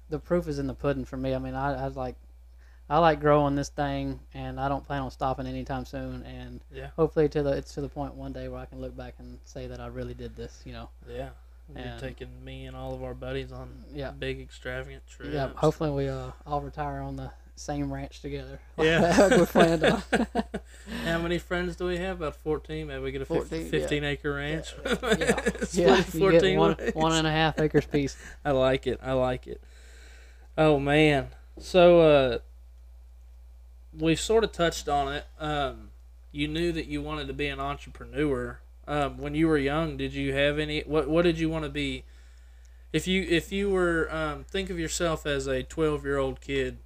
the 0.10 0.20
proof 0.20 0.48
is 0.48 0.60
in 0.60 0.68
the 0.68 0.74
pudding 0.74 1.06
for 1.06 1.18
me. 1.18 1.34
I 1.36 1.40
mean, 1.40 1.54
I, 1.56 1.86
I 1.86 1.88
like. 1.88 2.16
I 2.92 2.98
like 2.98 3.20
growing 3.20 3.54
this 3.54 3.70
thing, 3.70 4.20
and 4.34 4.60
I 4.60 4.68
don't 4.68 4.84
plan 4.84 5.04
on 5.04 5.12
stopping 5.12 5.46
anytime 5.46 5.86
soon. 5.86 6.24
And 6.24 6.60
Yeah. 6.74 6.88
hopefully, 6.96 7.30
to 7.30 7.44
the 7.44 7.52
it's 7.52 7.76
to 7.76 7.82
the 7.82 7.88
point 7.90 8.16
one 8.16 8.34
day 8.34 8.48
where 8.48 8.60
I 8.60 8.66
can 8.66 8.82
look 8.82 8.98
back 8.98 9.14
and 9.20 9.38
say 9.46 9.68
that 9.68 9.80
I 9.80 9.86
really 9.88 10.16
did 10.16 10.36
this. 10.36 10.64
You 10.66 10.74
know, 10.74 10.90
Yeah. 11.08 11.30
You're 11.76 11.86
And- 11.86 12.00
taking 12.00 12.44
me 12.44 12.66
and 12.66 12.76
all 12.76 12.96
of 12.96 13.04
our 13.04 13.14
buddies 13.14 13.52
on 13.52 13.70
Yeah. 13.94 14.10
big 14.10 14.42
extravagant 14.42 15.06
trips. 15.06 15.32
Yeah, 15.32 15.50
hopefully 15.56 15.92
we 15.92 16.10
uh, 16.10 16.32
all 16.48 16.62
retire 16.62 17.00
on 17.02 17.16
the 17.16 17.30
same 17.60 17.92
ranch 17.92 18.22
together. 18.22 18.60
Yeah. 18.78 19.38
we 19.38 19.46
planned 19.46 19.84
on. 19.84 20.02
How 21.04 21.20
many 21.20 21.38
friends 21.38 21.76
do 21.76 21.86
we 21.86 21.98
have? 21.98 22.22
About 22.22 22.36
14. 22.38 22.88
Maybe 22.88 23.02
we 23.02 23.12
get 23.12 23.22
a 23.22 23.26
15, 23.26 23.70
yeah. 24.04 24.10
acre 24.10 24.34
ranch. 24.34 24.74
yeah, 24.86 24.96
yeah, 25.74 26.04
you 26.14 26.32
get 26.40 26.58
one, 26.58 26.76
one 26.94 27.12
and 27.14 27.28
a 27.28 27.32
half 27.32 27.60
acres 27.60 27.86
piece. 27.86 28.16
I 28.46 28.52
like 28.52 28.88
it. 28.88 29.00
I 29.04 29.14
like 29.14 29.48
it. 29.48 29.62
Oh 30.58 30.80
man. 30.80 31.28
So 31.60 32.02
uh 32.02 32.38
we've 33.98 34.20
sort 34.20 34.44
of 34.44 34.52
touched 34.52 34.88
on 34.88 35.14
it. 35.14 35.26
Um 35.40 35.90
you 36.32 36.48
knew 36.48 36.72
that 36.72 36.86
you 36.86 37.02
wanted 37.02 37.28
to 37.28 37.34
be 37.34 37.48
an 37.48 37.60
entrepreneur. 37.60 38.60
Um, 38.88 39.18
when 39.18 39.36
you 39.36 39.48
were 39.48 39.58
young, 39.58 39.98
did 39.98 40.14
you 40.14 40.34
have 40.34 40.58
any? 40.60 40.82
What 40.82 41.08
What 41.08 41.24
did 41.24 41.40
you 41.40 41.50
want 41.50 41.64
to 41.66 41.70
be? 41.70 42.06
If 42.92 43.08
you 43.08 43.26
if 43.30 43.52
you 43.52 43.70
were 43.70 44.12
um, 44.14 44.44
think 44.44 44.70
of 44.70 44.80
yourself 44.80 45.26
as 45.26 45.48
a 45.48 45.64
twelve 45.64 46.04
year 46.06 46.18
old 46.18 46.42
kid, 46.42 46.80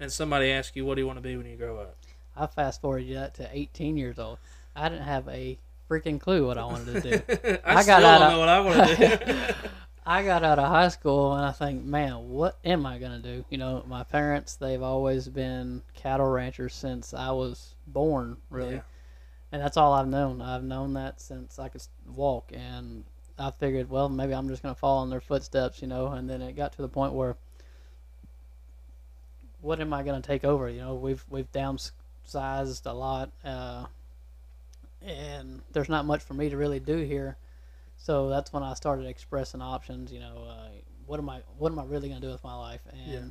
and 0.00 0.10
somebody 0.12 0.50
asked 0.50 0.76
you, 0.76 0.84
"What 0.84 0.94
do 0.96 1.00
you 1.00 1.06
want 1.06 1.18
to 1.18 1.22
be 1.22 1.36
when 1.36 1.46
you 1.46 1.56
grow 1.56 1.78
up?" 1.78 1.96
I 2.36 2.46
fast 2.46 2.80
forwarded 2.82 3.16
that 3.16 3.34
to 3.34 3.48
18 3.52 3.96
years 3.96 4.18
old. 4.18 4.38
I 4.74 4.88
didn't 4.90 5.04
have 5.04 5.26
a 5.28 5.58
freaking 5.90 6.20
clue 6.20 6.46
what 6.46 6.58
I 6.58 6.64
wanted 6.66 7.02
to 7.02 7.18
do. 7.18 7.58
I, 7.64 7.76
I 7.76 7.82
still 7.82 8.00
got 8.00 8.02
out 8.04 8.18
don't 8.18 8.22
of- 8.26 8.32
know 8.32 8.38
what 8.40 8.48
I 8.48 8.60
want 8.60 8.98
to 8.98 9.16
do. 9.56 9.68
I 10.08 10.22
got 10.22 10.44
out 10.44 10.58
of 10.60 10.68
high 10.68 10.86
school 10.88 11.32
and 11.34 11.44
I 11.44 11.50
think, 11.50 11.82
man, 11.84 12.28
what 12.28 12.58
am 12.64 12.86
I 12.86 12.98
gonna 12.98 13.18
do? 13.18 13.44
You 13.50 13.58
know, 13.58 13.82
my 13.88 14.04
parents 14.04 14.54
they've 14.54 14.82
always 14.82 15.26
been 15.28 15.82
cattle 15.94 16.26
ranchers 16.26 16.74
since 16.74 17.12
I 17.12 17.30
was 17.32 17.74
born, 17.88 18.36
really, 18.50 18.74
Yeah. 18.74 18.80
and 19.50 19.60
that's 19.62 19.76
all 19.76 19.92
I've 19.94 20.06
known. 20.06 20.40
I've 20.40 20.62
known 20.62 20.92
that 20.92 21.20
since 21.20 21.58
I 21.58 21.68
could 21.68 21.82
walk, 22.06 22.52
and 22.54 23.02
I 23.36 23.50
figured, 23.50 23.90
well, 23.90 24.08
maybe 24.08 24.32
I'm 24.32 24.48
just 24.48 24.62
gonna 24.62 24.76
follow 24.76 25.02
in 25.02 25.10
their 25.10 25.20
footsteps, 25.20 25.82
you 25.82 25.88
know. 25.88 26.06
And 26.08 26.30
then 26.30 26.40
it 26.40 26.52
got 26.54 26.72
to 26.74 26.82
the 26.82 26.88
point 26.88 27.12
where, 27.12 27.36
what 29.66 29.80
am 29.80 29.92
I 29.92 30.04
gonna 30.04 30.22
take 30.22 30.44
over? 30.44 30.70
You 30.70 30.80
know, 30.80 30.94
we've 30.94 31.24
we've 31.28 31.50
downsized 31.50 32.86
a 32.86 32.92
lot, 32.92 33.30
uh, 33.44 33.86
and 35.02 35.60
there's 35.72 35.88
not 35.88 36.06
much 36.06 36.22
for 36.22 36.34
me 36.34 36.48
to 36.48 36.56
really 36.56 36.78
do 36.78 36.98
here. 36.98 37.36
So 37.96 38.28
that's 38.28 38.52
when 38.52 38.62
I 38.62 38.74
started 38.74 39.06
expressing 39.06 39.60
options. 39.60 40.12
You 40.12 40.20
know, 40.20 40.46
uh, 40.48 40.68
what 41.06 41.18
am 41.18 41.28
I 41.28 41.40
what 41.58 41.72
am 41.72 41.80
I 41.80 41.84
really 41.84 42.08
gonna 42.08 42.20
do 42.20 42.30
with 42.30 42.44
my 42.44 42.54
life? 42.54 42.82
And 42.92 43.02
Yeah. 43.12 43.28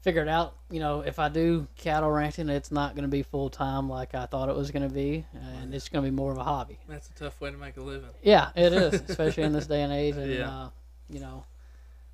figured 0.00 0.28
out, 0.28 0.54
you 0.70 0.80
know, 0.80 1.00
if 1.00 1.18
I 1.18 1.28
do 1.28 1.66
cattle 1.76 2.10
ranching, 2.10 2.48
it's 2.48 2.72
not 2.72 2.96
gonna 2.96 3.08
be 3.08 3.22
full 3.22 3.50
time 3.50 3.88
like 3.88 4.14
I 4.14 4.24
thought 4.24 4.48
it 4.48 4.56
was 4.56 4.70
gonna 4.70 4.88
be, 4.88 5.26
and 5.34 5.74
it's 5.74 5.90
gonna 5.90 6.06
be 6.06 6.10
more 6.10 6.32
of 6.32 6.38
a 6.38 6.44
hobby. 6.44 6.78
That's 6.88 7.10
a 7.10 7.14
tough 7.14 7.38
way 7.42 7.50
to 7.50 7.58
make 7.58 7.76
a 7.76 7.82
living. 7.82 8.08
Yeah, 8.22 8.48
it 8.56 8.72
is, 8.72 8.94
especially 9.08 9.42
in 9.42 9.52
this 9.52 9.66
day 9.66 9.82
and 9.82 9.92
age. 9.92 10.16
And, 10.16 10.32
Yeah. 10.32 10.48
uh, 10.48 10.70
you 11.10 11.20
know, 11.20 11.44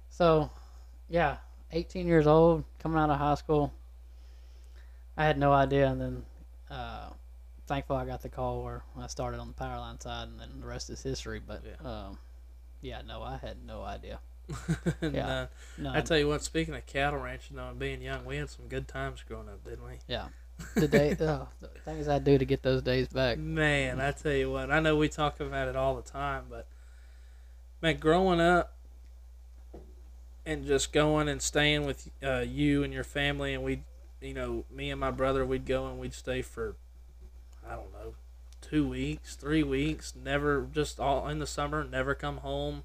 so 0.08 0.50
yeah, 1.08 1.36
18 1.72 2.06
years 2.06 2.26
old, 2.26 2.64
coming 2.78 2.98
out 2.98 3.10
of 3.10 3.18
high 3.18 3.34
school. 3.34 3.72
I 5.16 5.24
had 5.24 5.38
no 5.38 5.52
idea, 5.52 5.88
and 5.88 6.00
then 6.00 6.22
uh, 6.70 7.10
thankful 7.66 7.96
I 7.96 8.04
got 8.04 8.22
the 8.22 8.28
call 8.28 8.62
where 8.62 8.82
I 8.98 9.06
started 9.06 9.38
on 9.38 9.48
the 9.48 9.54
power 9.54 9.78
line 9.78 10.00
side, 10.00 10.28
and 10.28 10.40
then 10.40 10.48
the 10.60 10.66
rest 10.66 10.90
is 10.90 11.02
history. 11.02 11.40
But 11.46 11.62
Yeah. 11.64 11.88
um, 11.88 12.18
yeah, 12.80 13.02
no, 13.06 13.22
I 13.22 13.36
had 13.36 13.56
no 13.64 13.82
idea. 13.82 14.20
Yeah. 15.02 15.46
No, 15.78 15.92
I 15.92 16.00
tell 16.00 16.18
you 16.18 16.26
what, 16.28 16.42
speaking 16.42 16.74
of 16.74 16.84
cattle 16.86 17.20
ranching 17.20 17.56
though 17.56 17.68
and 17.68 17.78
being 17.78 18.02
young, 18.02 18.24
we 18.24 18.36
had 18.36 18.50
some 18.50 18.66
good 18.68 18.88
times 18.88 19.22
growing 19.26 19.48
up, 19.48 19.62
didn't 19.64 19.84
we? 19.84 19.92
yeah, 20.08 20.28
the 20.74 20.88
day, 20.88 21.16
oh, 21.20 21.48
the 21.60 21.68
things 21.84 22.08
I 22.08 22.18
do 22.18 22.36
to 22.38 22.44
get 22.44 22.62
those 22.62 22.82
days 22.82 23.08
back. 23.08 23.38
Man, 23.38 24.00
I 24.00 24.10
tell 24.12 24.32
you 24.32 24.50
what, 24.50 24.70
I 24.70 24.80
know 24.80 24.96
we 24.96 25.08
talk 25.08 25.38
about 25.40 25.68
it 25.68 25.76
all 25.76 25.94
the 25.96 26.02
time, 26.02 26.44
but 26.50 26.66
man, 27.80 27.98
growing 27.98 28.40
up 28.40 28.74
and 30.46 30.66
just 30.66 30.92
going 30.92 31.28
and 31.28 31.40
staying 31.40 31.86
with 31.86 32.10
uh, 32.22 32.38
you 32.38 32.82
and 32.82 32.92
your 32.92 33.04
family, 33.04 33.54
and 33.54 33.62
we, 33.62 33.82
you 34.20 34.34
know, 34.34 34.64
me 34.70 34.90
and 34.90 35.00
my 35.00 35.10
brother, 35.10 35.44
we'd 35.44 35.66
go 35.66 35.86
and 35.86 35.98
we'd 35.98 36.14
stay 36.14 36.42
for, 36.42 36.76
I 37.66 37.74
don't 37.74 37.92
know, 37.92 38.14
two 38.60 38.88
weeks, 38.88 39.36
three 39.36 39.62
weeks, 39.62 40.14
never 40.14 40.66
just 40.72 41.00
all 41.00 41.28
in 41.28 41.38
the 41.38 41.46
summer, 41.46 41.84
never 41.84 42.14
come 42.14 42.38
home. 42.38 42.84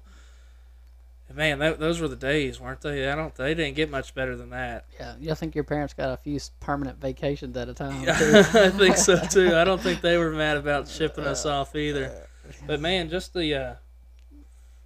And 1.28 1.36
man, 1.36 1.58
that, 1.58 1.80
those 1.80 2.00
were 2.00 2.08
the 2.08 2.16
days, 2.16 2.60
weren't 2.60 2.80
they? 2.82 3.08
I 3.08 3.16
don't. 3.16 3.34
They 3.34 3.54
didn't 3.54 3.74
get 3.74 3.90
much 3.90 4.14
better 4.14 4.36
than 4.36 4.50
that. 4.50 4.84
Yeah, 4.98 5.32
I 5.32 5.34
think 5.34 5.56
your 5.56 5.64
parents 5.64 5.92
got 5.92 6.10
a 6.10 6.16
few 6.16 6.38
permanent 6.60 7.00
vacations 7.00 7.56
at 7.56 7.68
a 7.68 7.74
time. 7.74 8.04
Yeah. 8.04 8.12
I 8.54 8.70
think 8.70 8.96
so 8.96 9.18
too. 9.18 9.56
I 9.56 9.64
don't 9.64 9.80
think 9.80 10.02
they 10.02 10.18
were 10.18 10.30
mad 10.30 10.56
about 10.56 10.88
shipping 10.88 11.24
us 11.24 11.44
off 11.44 11.74
either. 11.74 12.28
But 12.64 12.80
man, 12.80 13.10
just 13.10 13.34
the 13.34 13.54
uh, 13.54 13.74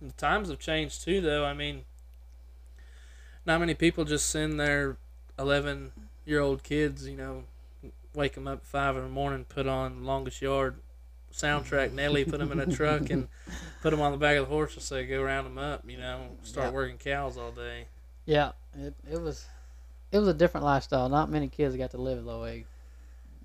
the 0.01 0.13
times 0.13 0.49
have 0.49 0.59
changed 0.59 1.05
too, 1.05 1.21
though. 1.21 1.45
I 1.45 1.53
mean, 1.53 1.83
not 3.47 3.61
many 3.61 3.75
people 3.75 4.05
just 4.05 4.29
send 4.29 4.59
their 4.61 4.97
eleven 5.39 5.93
year 6.25 6.41
old 6.41 6.63
kids, 6.63 7.07
you 7.09 7.17
know, 7.17 7.45
wake 8.15 8.35
them 8.35 8.47
up 8.47 8.59
at 8.61 8.67
five 8.67 8.97
in 8.97 9.03
the 9.03 9.09
morning, 9.09 9.45
put 9.49 9.67
on 9.67 10.05
longest 10.05 10.43
yard 10.43 10.77
soundtrack, 11.33 11.93
Nelly, 11.93 12.25
put 12.25 12.41
them 12.41 12.51
in 12.53 12.59
a 12.61 12.67
truck, 12.67 13.09
and 13.11 13.29
put 13.83 13.91
them 13.91 14.01
on 14.01 14.13
the 14.13 14.19
back 14.19 14.37
of 14.37 14.49
the 14.49 14.55
horse 14.55 14.75
and 14.75 14.83
say, 14.83 15.07
"Go 15.07 15.23
round 15.23 15.47
them 15.47 15.59
up," 15.59 15.89
you 15.89 15.97
know, 15.97 16.37
start 16.43 16.69
Yeah. 16.69 16.73
working 16.73 16.99
cows 16.99 17.37
all 17.39 17.53
day. 17.53 17.87
Yeah, 18.27 18.53
it, 18.79 18.95
it 19.11 19.21
was 19.21 19.47
it 20.13 20.19
was 20.19 20.29
a 20.29 20.35
different 20.35 20.65
lifestyle. 20.65 21.09
Not 21.09 21.31
many 21.31 21.49
kids 21.49 21.77
got 21.77 21.93
to 21.93 21.99
live 21.99 22.25
the 22.25 22.39
way 22.39 22.67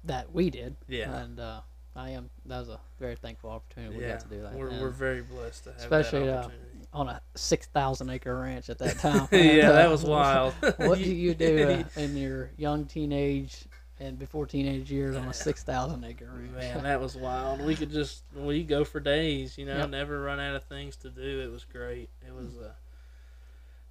that 0.04 0.34
we 0.34 0.50
did. 0.50 0.76
Yeah. 0.88 1.16
And 1.16 1.40
uh, 1.40 1.62
I 1.96 2.12
am 2.12 2.30
that 2.46 2.60
was 2.60 2.70
a 2.70 2.80
very 3.00 3.16
thankful 3.16 3.50
opportunity 3.52 3.98
we 3.98 4.04
yeah, 4.04 4.12
got 4.14 4.20
to 4.22 4.28
do 4.28 4.42
that. 4.42 4.54
we're 4.54 4.68
And 4.70 4.82
we're 4.82 4.90
very 4.90 5.22
blessed 5.22 5.64
to 5.66 5.72
have 5.72 5.82
Especially, 5.82 6.26
that 6.26 6.34
uh, 6.34 6.38
opportunity. 6.40 6.75
On 6.96 7.10
a 7.10 7.22
six 7.36 7.68
thousand 7.68 8.10
acre 8.10 8.40
ranch 8.40 8.70
at 8.70 8.78
that 8.80 8.98
time. 9.00 9.28
yeah, 9.32 9.72
that 9.72 9.90
was 9.92 10.04
wild. 10.06 10.54
what 10.78 10.98
do 10.98 11.04
you 11.04 11.36
do 11.36 11.84
uh, 11.98 12.00
in 12.00 12.16
your 12.18 12.50
young 12.58 12.86
teenage 12.86 13.66
and 14.00 14.18
before 14.18 14.46
teenage 14.46 14.90
years 14.92 15.16
on 15.16 15.28
a 15.28 15.34
six 15.34 15.62
thousand 15.64 16.04
acre 16.06 16.26
ranch? 16.34 16.74
Man, 16.76 16.84
that 16.84 17.00
was 17.02 17.16
wild. 17.16 17.62
We 17.62 17.76
could 17.76 17.92
just 17.92 18.24
we 18.36 18.64
go 18.64 18.84
for 18.86 19.00
days, 19.00 19.58
you 19.58 19.66
know, 19.66 19.78
Yep. 19.78 19.90
never 19.90 20.22
run 20.22 20.40
out 20.40 20.56
of 20.56 20.64
things 20.64 20.96
to 20.98 21.10
do. 21.10 21.42
It 21.42 21.52
was 21.52 21.66
great. 21.66 22.10
It 22.26 22.34
was 22.34 22.56
uh 22.58 22.72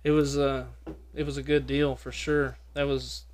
it 0.02 0.10
was 0.10 0.36
uh 0.38 0.64
it 1.14 1.24
was 1.26 1.36
a 1.36 1.42
good 1.42 1.66
deal 1.66 1.96
for 1.96 2.10
sure. 2.12 2.56
That 2.72 2.86
was 2.86 3.24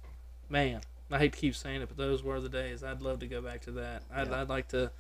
man, 0.49 0.81
I 1.11 1.19
hate 1.19 1.33
to 1.33 1.39
keep 1.39 1.55
saying 1.55 1.81
it, 1.83 1.89
but 1.89 1.97
those 1.97 2.23
were 2.23 2.41
the 2.41 2.49
days. 2.49 2.83
I'd 2.83 3.03
love 3.03 3.21
to 3.21 3.27
go 3.27 3.41
back 3.41 3.61
to 3.63 3.71
that. 3.73 4.03
I'd 4.13 4.29
Yeah. 4.29 4.41
I'd 4.41 4.49
like 4.49 4.69
to 4.69 4.91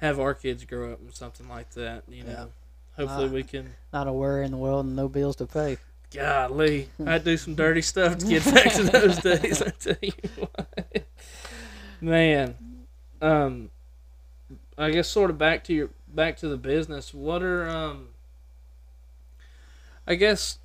have 0.00 0.18
our 0.20 0.34
kids 0.34 0.64
grow 0.64 0.92
up 0.92 1.00
in 1.00 1.12
something 1.12 1.48
like 1.48 1.70
that, 1.70 2.02
you 2.08 2.24
know. 2.24 2.30
Yeah. 2.30 2.44
Hopefully 2.96 3.26
Uh, 3.26 3.32
we 3.32 3.42
can 3.42 3.70
Not 3.92 4.06
a 4.06 4.12
worry 4.12 4.44
in 4.44 4.50
the 4.50 4.56
world 4.58 4.84
and 4.86 4.94
no 4.96 5.08
bills 5.08 5.36
to 5.36 5.46
pay. 5.46 5.78
golly, 6.14 6.88
I'd 7.06 7.24
do 7.24 7.36
some 7.36 7.54
dirty 7.54 7.80
stuff 7.82 8.18
to 8.18 8.26
get 8.26 8.44
back 8.54 8.72
to 8.74 8.82
those 8.84 9.18
days, 9.18 9.62
I 9.62 9.70
tell 9.70 9.96
you 10.02 10.12
what. 10.38 11.04
Man. 12.00 12.56
Um 13.20 13.70
I 14.76 14.90
guess 14.90 15.08
sort 15.08 15.30
of 15.30 15.38
back 15.38 15.64
to 15.64 15.72
your 15.74 15.90
back 16.08 16.36
to 16.38 16.48
the 16.48 16.56
business. 16.56 17.14
What 17.14 17.42
are 17.42 17.68
um 17.68 18.08
I 20.06 20.14
guess 20.16 20.58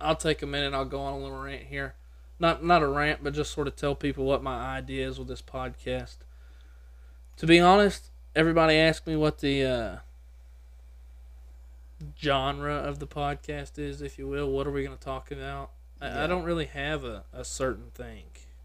I'll 0.00 0.16
take 0.16 0.42
a 0.42 0.46
minute, 0.46 0.74
I'll 0.74 0.84
go 0.84 1.00
on 1.00 1.14
a 1.14 1.18
little 1.18 1.38
rant 1.38 1.62
here. 1.64 1.94
Not 2.38 2.62
not 2.62 2.82
a 2.82 2.86
rant, 2.88 3.24
but 3.24 3.32
just 3.32 3.52
sort 3.52 3.66
of 3.66 3.76
tell 3.76 3.94
people 3.94 4.24
what 4.26 4.42
my 4.42 4.76
idea 4.76 5.08
is 5.08 5.18
with 5.18 5.28
this 5.28 5.40
podcast. 5.42 6.18
To 7.38 7.46
be 7.46 7.58
honest, 7.58 8.10
everybody 8.34 8.76
asked 8.76 9.06
me 9.06 9.16
what 9.16 9.38
the 9.38 9.64
uh 9.64 9.96
genre 12.20 12.74
of 12.74 12.98
the 12.98 13.06
podcast 13.06 13.78
is, 13.78 14.02
if 14.02 14.18
you 14.18 14.26
will. 14.26 14.50
What 14.50 14.66
are 14.66 14.70
we 14.70 14.84
going 14.84 14.96
to 14.96 15.02
talk 15.04 15.30
about? 15.30 15.70
I, 16.00 16.24
I 16.24 16.26
don't 16.26 16.44
really 16.44 16.66
have 16.66 17.04
a, 17.04 17.24
a 17.32 17.44
certain 17.44 17.90
thing. 17.94 18.24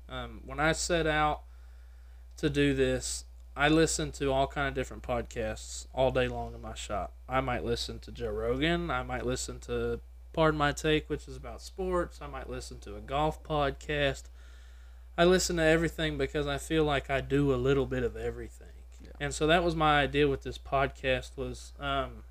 Um, 0.09 0.41
when 0.45 0.59
I 0.59 0.73
set 0.73 1.07
out 1.07 1.43
to 2.37 2.49
do 2.49 2.73
this, 2.73 3.25
I 3.55 3.69
listen 3.69 4.11
to 4.13 4.31
all 4.31 4.47
kind 4.47 4.67
of 4.67 4.73
different 4.73 5.03
podcasts 5.03 5.87
all 5.93 6.11
day 6.11 6.27
long 6.27 6.53
in 6.53 6.61
my 6.61 6.73
shop. 6.73 7.13
I 7.27 7.41
might 7.41 7.63
listen 7.63 7.99
to 7.99 8.11
Joe 8.11 8.31
Rogan. 8.31 8.89
I 8.89 9.03
might 9.03 9.25
listen 9.25 9.59
to 9.61 9.99
Pardon 10.33 10.57
My 10.57 10.71
Take, 10.71 11.09
which 11.09 11.27
is 11.27 11.35
about 11.35 11.61
sports. 11.61 12.19
I 12.21 12.27
might 12.27 12.49
listen 12.49 12.79
to 12.79 12.95
a 12.95 13.01
golf 13.01 13.43
podcast. 13.43 14.23
I 15.17 15.25
listen 15.25 15.57
to 15.57 15.63
everything 15.63 16.17
because 16.17 16.47
I 16.47 16.57
feel 16.57 16.83
like 16.83 17.09
I 17.09 17.21
do 17.21 17.53
a 17.53 17.57
little 17.57 17.85
bit 17.85 18.03
of 18.03 18.15
everything. 18.15 18.67
Yeah. 19.03 19.11
And 19.19 19.33
so 19.33 19.47
that 19.47 19.63
was 19.63 19.75
my 19.75 19.99
idea 20.01 20.27
with 20.27 20.43
this 20.43 20.57
podcast 20.57 21.37
was 21.37 21.73
um, 21.79 22.23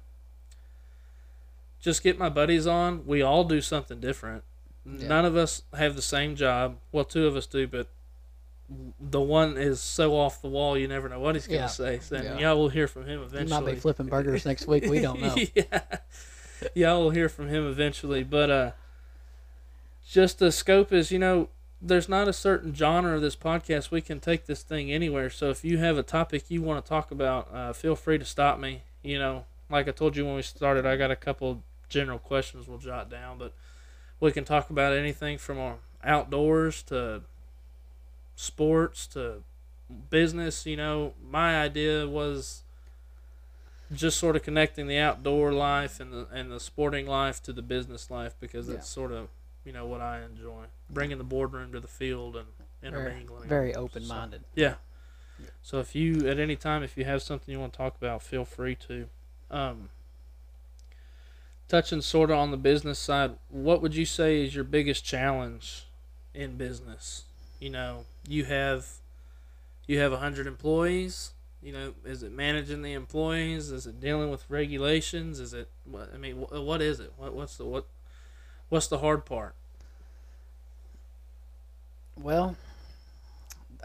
just 1.80 2.02
get 2.02 2.18
my 2.18 2.28
buddies 2.28 2.66
on. 2.66 3.06
We 3.06 3.22
all 3.22 3.44
do 3.44 3.60
something 3.60 4.00
different. 4.00 4.44
Yeah. 4.84 5.08
None 5.08 5.24
of 5.24 5.36
us 5.36 5.62
have 5.74 5.96
the 5.96 6.02
same 6.02 6.36
job. 6.36 6.76
Well, 6.92 7.04
two 7.04 7.26
of 7.26 7.36
us 7.36 7.46
do, 7.46 7.66
but 7.66 7.88
the 9.00 9.20
one 9.20 9.56
is 9.56 9.80
so 9.80 10.16
off 10.16 10.40
the 10.40 10.48
wall 10.48 10.78
you 10.78 10.86
never 10.86 11.08
know 11.08 11.18
what 11.18 11.34
he's 11.34 11.46
gonna 11.46 11.60
Yeah. 11.60 11.66
say. 11.66 11.98
So 11.98 12.16
Yeah. 12.22 12.38
y'all 12.38 12.56
will 12.58 12.68
hear 12.68 12.86
from 12.86 13.06
him 13.06 13.20
eventually. 13.22 13.60
might 13.64 13.74
be 13.74 13.80
flipping 13.80 14.06
burgers 14.06 14.46
next 14.46 14.66
week. 14.66 14.84
We 14.84 15.00
don't 15.00 15.20
know. 15.20 15.34
yeah, 15.54 15.80
y'all 16.74 17.02
will 17.02 17.10
hear 17.10 17.28
from 17.28 17.48
him 17.48 17.66
eventually. 17.66 18.22
But 18.22 18.50
uh, 18.50 18.70
just 20.08 20.38
the 20.38 20.52
scope 20.52 20.92
is, 20.92 21.10
you 21.10 21.18
know, 21.18 21.48
there's 21.82 22.08
not 22.08 22.28
a 22.28 22.32
certain 22.32 22.74
genre 22.74 23.14
of 23.16 23.22
this 23.22 23.36
podcast. 23.36 23.90
We 23.90 24.00
can 24.02 24.20
take 24.20 24.46
this 24.46 24.62
thing 24.62 24.92
anywhere. 24.92 25.30
So 25.30 25.50
if 25.50 25.64
you 25.64 25.78
have 25.78 25.96
a 25.98 26.02
topic 26.02 26.44
you 26.50 26.62
want 26.62 26.84
to 26.84 26.88
talk 26.88 27.10
about, 27.10 27.52
uh, 27.52 27.72
feel 27.72 27.96
free 27.96 28.18
to 28.18 28.24
stop 28.24 28.58
me. 28.58 28.82
You 29.02 29.18
know, 29.18 29.46
like 29.70 29.88
I 29.88 29.92
told 29.92 30.16
you 30.16 30.26
when 30.26 30.36
we 30.36 30.42
started, 30.42 30.84
I 30.86 30.96
got 30.96 31.10
a 31.10 31.16
couple 31.16 31.62
general 31.90 32.18
questions 32.18 32.66
we'll 32.66 32.78
jot 32.78 33.10
down, 33.10 33.36
but 33.36 33.52
we 34.18 34.32
can 34.32 34.44
talk 34.44 34.70
about 34.70 34.94
anything 34.94 35.36
from 35.36 35.58
our 35.58 35.76
outdoors 36.02 36.82
to 36.84 37.22
sports 38.36 39.06
to 39.08 39.42
business. 40.08 40.64
You 40.64 40.76
know, 40.76 41.12
my 41.22 41.60
idea 41.60 42.08
was 42.08 42.62
just 43.92 44.18
sort 44.18 44.36
of 44.36 44.42
connecting 44.42 44.86
the 44.86 44.98
outdoor 44.98 45.52
life 45.52 45.98
and 46.00 46.12
the 46.12 46.26
and 46.32 46.50
the 46.50 46.60
sporting 46.60 47.06
life 47.06 47.42
to 47.42 47.52
the 47.52 47.62
business 47.62 48.10
life 48.10 48.34
because 48.40 48.68
Yeah. 48.68 48.76
it's 48.76 48.88
sort 48.88 49.10
of 49.12 49.28
you 49.64 49.72
know 49.72 49.84
what 49.84 50.00
I 50.00 50.22
enjoy 50.22 50.66
bringing 50.88 51.18
the 51.18 51.24
boardroom 51.24 51.72
to 51.72 51.80
the 51.80 51.88
field 51.88 52.36
and 52.36 52.46
Very, 52.80 52.94
intermingling. 52.94 53.48
very 53.48 53.74
open 53.74 54.06
minded. 54.06 54.44
yeah, 54.54 54.74
So 55.60 55.80
if 55.80 55.94
you 55.94 56.28
at 56.28 56.38
any 56.38 56.54
time 56.56 56.82
if 56.84 56.96
you 56.96 57.04
have 57.04 57.20
something 57.22 57.52
you 57.52 57.58
want 57.60 57.72
to 57.72 57.76
talk 57.76 57.96
about, 57.96 58.22
feel 58.22 58.44
free 58.44 58.74
to. 58.76 59.08
Um, 59.50 59.90
touching 61.70 62.02
sort 62.02 62.30
of 62.30 62.36
on 62.36 62.50
the 62.50 62.56
business 62.56 62.98
side, 62.98 63.36
what 63.48 63.80
would 63.80 63.94
you 63.94 64.04
say 64.04 64.44
is 64.44 64.54
your 64.54 64.64
biggest 64.64 65.04
challenge 65.04 65.86
in 66.34 66.56
business? 66.56 67.24
You 67.60 67.70
know, 67.70 68.04
you 68.28 68.44
have 68.44 68.86
you 69.86 69.98
have 70.00 70.12
a 70.12 70.18
hundred 70.18 70.46
employees. 70.46 71.30
You 71.62 71.72
know, 71.72 71.94
is 72.04 72.22
it 72.22 72.32
managing 72.32 72.82
the 72.82 72.92
employees? 72.92 73.70
Is 73.70 73.86
it 73.86 74.00
dealing 74.00 74.30
with 74.30 74.44
regulations? 74.48 75.38
Is 75.38 75.54
it? 75.54 75.68
What 75.84 76.10
I 76.12 76.18
mean, 76.18 76.36
wh- 76.36 76.64
what 76.64 76.82
is 76.82 77.00
it? 77.00 77.12
What 77.16 77.34
what's 77.34 77.56
the 77.56 77.64
what? 77.64 77.86
What's 78.68 78.88
the 78.88 78.98
hard 78.98 79.24
part? 79.24 79.54
Well, 82.16 82.56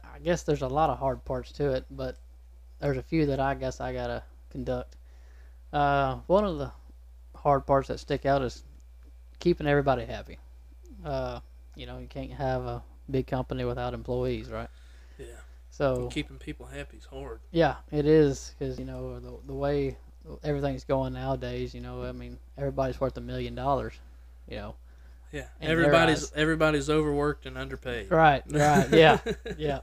I 0.04 0.20
guess 0.20 0.44
there's 0.44 0.62
a 0.62 0.68
lot 0.68 0.90
of 0.90 1.00
hard 1.00 1.24
parts 1.26 1.52
to 1.54 1.72
it, 1.72 1.86
but 1.90 2.18
there's 2.80 2.98
a 2.98 3.04
few 3.04 3.26
that 3.28 3.40
I 3.40 3.54
guess 3.54 3.80
I 3.80 3.94
gotta 3.94 4.24
conduct. 4.50 4.96
Uh, 5.72 6.16
one 6.28 6.46
of 6.46 6.58
the 6.58 6.72
hard 7.46 7.66
parts 7.68 7.90
that 7.90 8.00
stick 8.00 8.26
out 8.26 8.42
is 8.42 8.64
keeping 9.40 9.68
everybody 9.68 10.04
happy. 10.04 10.40
Uh, 11.06 11.40
you 11.76 11.86
know, 11.86 12.00
you 12.00 12.08
can't 12.08 12.32
have 12.32 12.64
a 12.64 12.82
big 13.12 13.28
company 13.28 13.64
without 13.64 13.94
employees, 13.94 14.50
right? 14.50 14.68
Yeah, 15.20 15.26
So 15.70 16.10
keeping 16.12 16.40
people 16.40 16.66
happy 16.66 16.98
is 16.98 17.06
hard. 17.06 17.40
yeah, 17.52 17.76
it 17.92 18.08
is 18.08 18.56
because 18.58 18.80
you 18.80 18.86
know 18.86 19.20
the 19.20 19.34
the 19.46 19.54
way 19.54 19.96
everything's 20.44 20.84
going 20.84 21.14
nowadays. 21.14 21.76
You 21.76 21.82
know, 21.82 22.04
I 22.04 22.12
mean, 22.14 22.40
everybody's 22.58 23.00
worth 23.00 23.16
a 23.18 23.22
million 23.22 23.54
dollars. 23.54 23.94
You 24.50 24.56
know, 24.58 24.76
Yeah, 25.32 25.46
everybody's 25.62 26.32
everybody's 26.36 26.90
overworked 26.90 27.46
and 27.46 27.58
underpaid. 27.60 28.10
right, 28.10 28.42
right, 28.50 28.90
yeah, 28.90 29.20
yeah. 29.56 29.82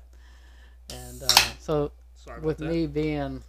And 0.92 1.22
uh, 1.22 1.28
so 1.60 1.92
Sorry 2.16 2.40
with 2.40 2.58
that. 2.58 2.64
me 2.66 2.88
being 2.88 3.40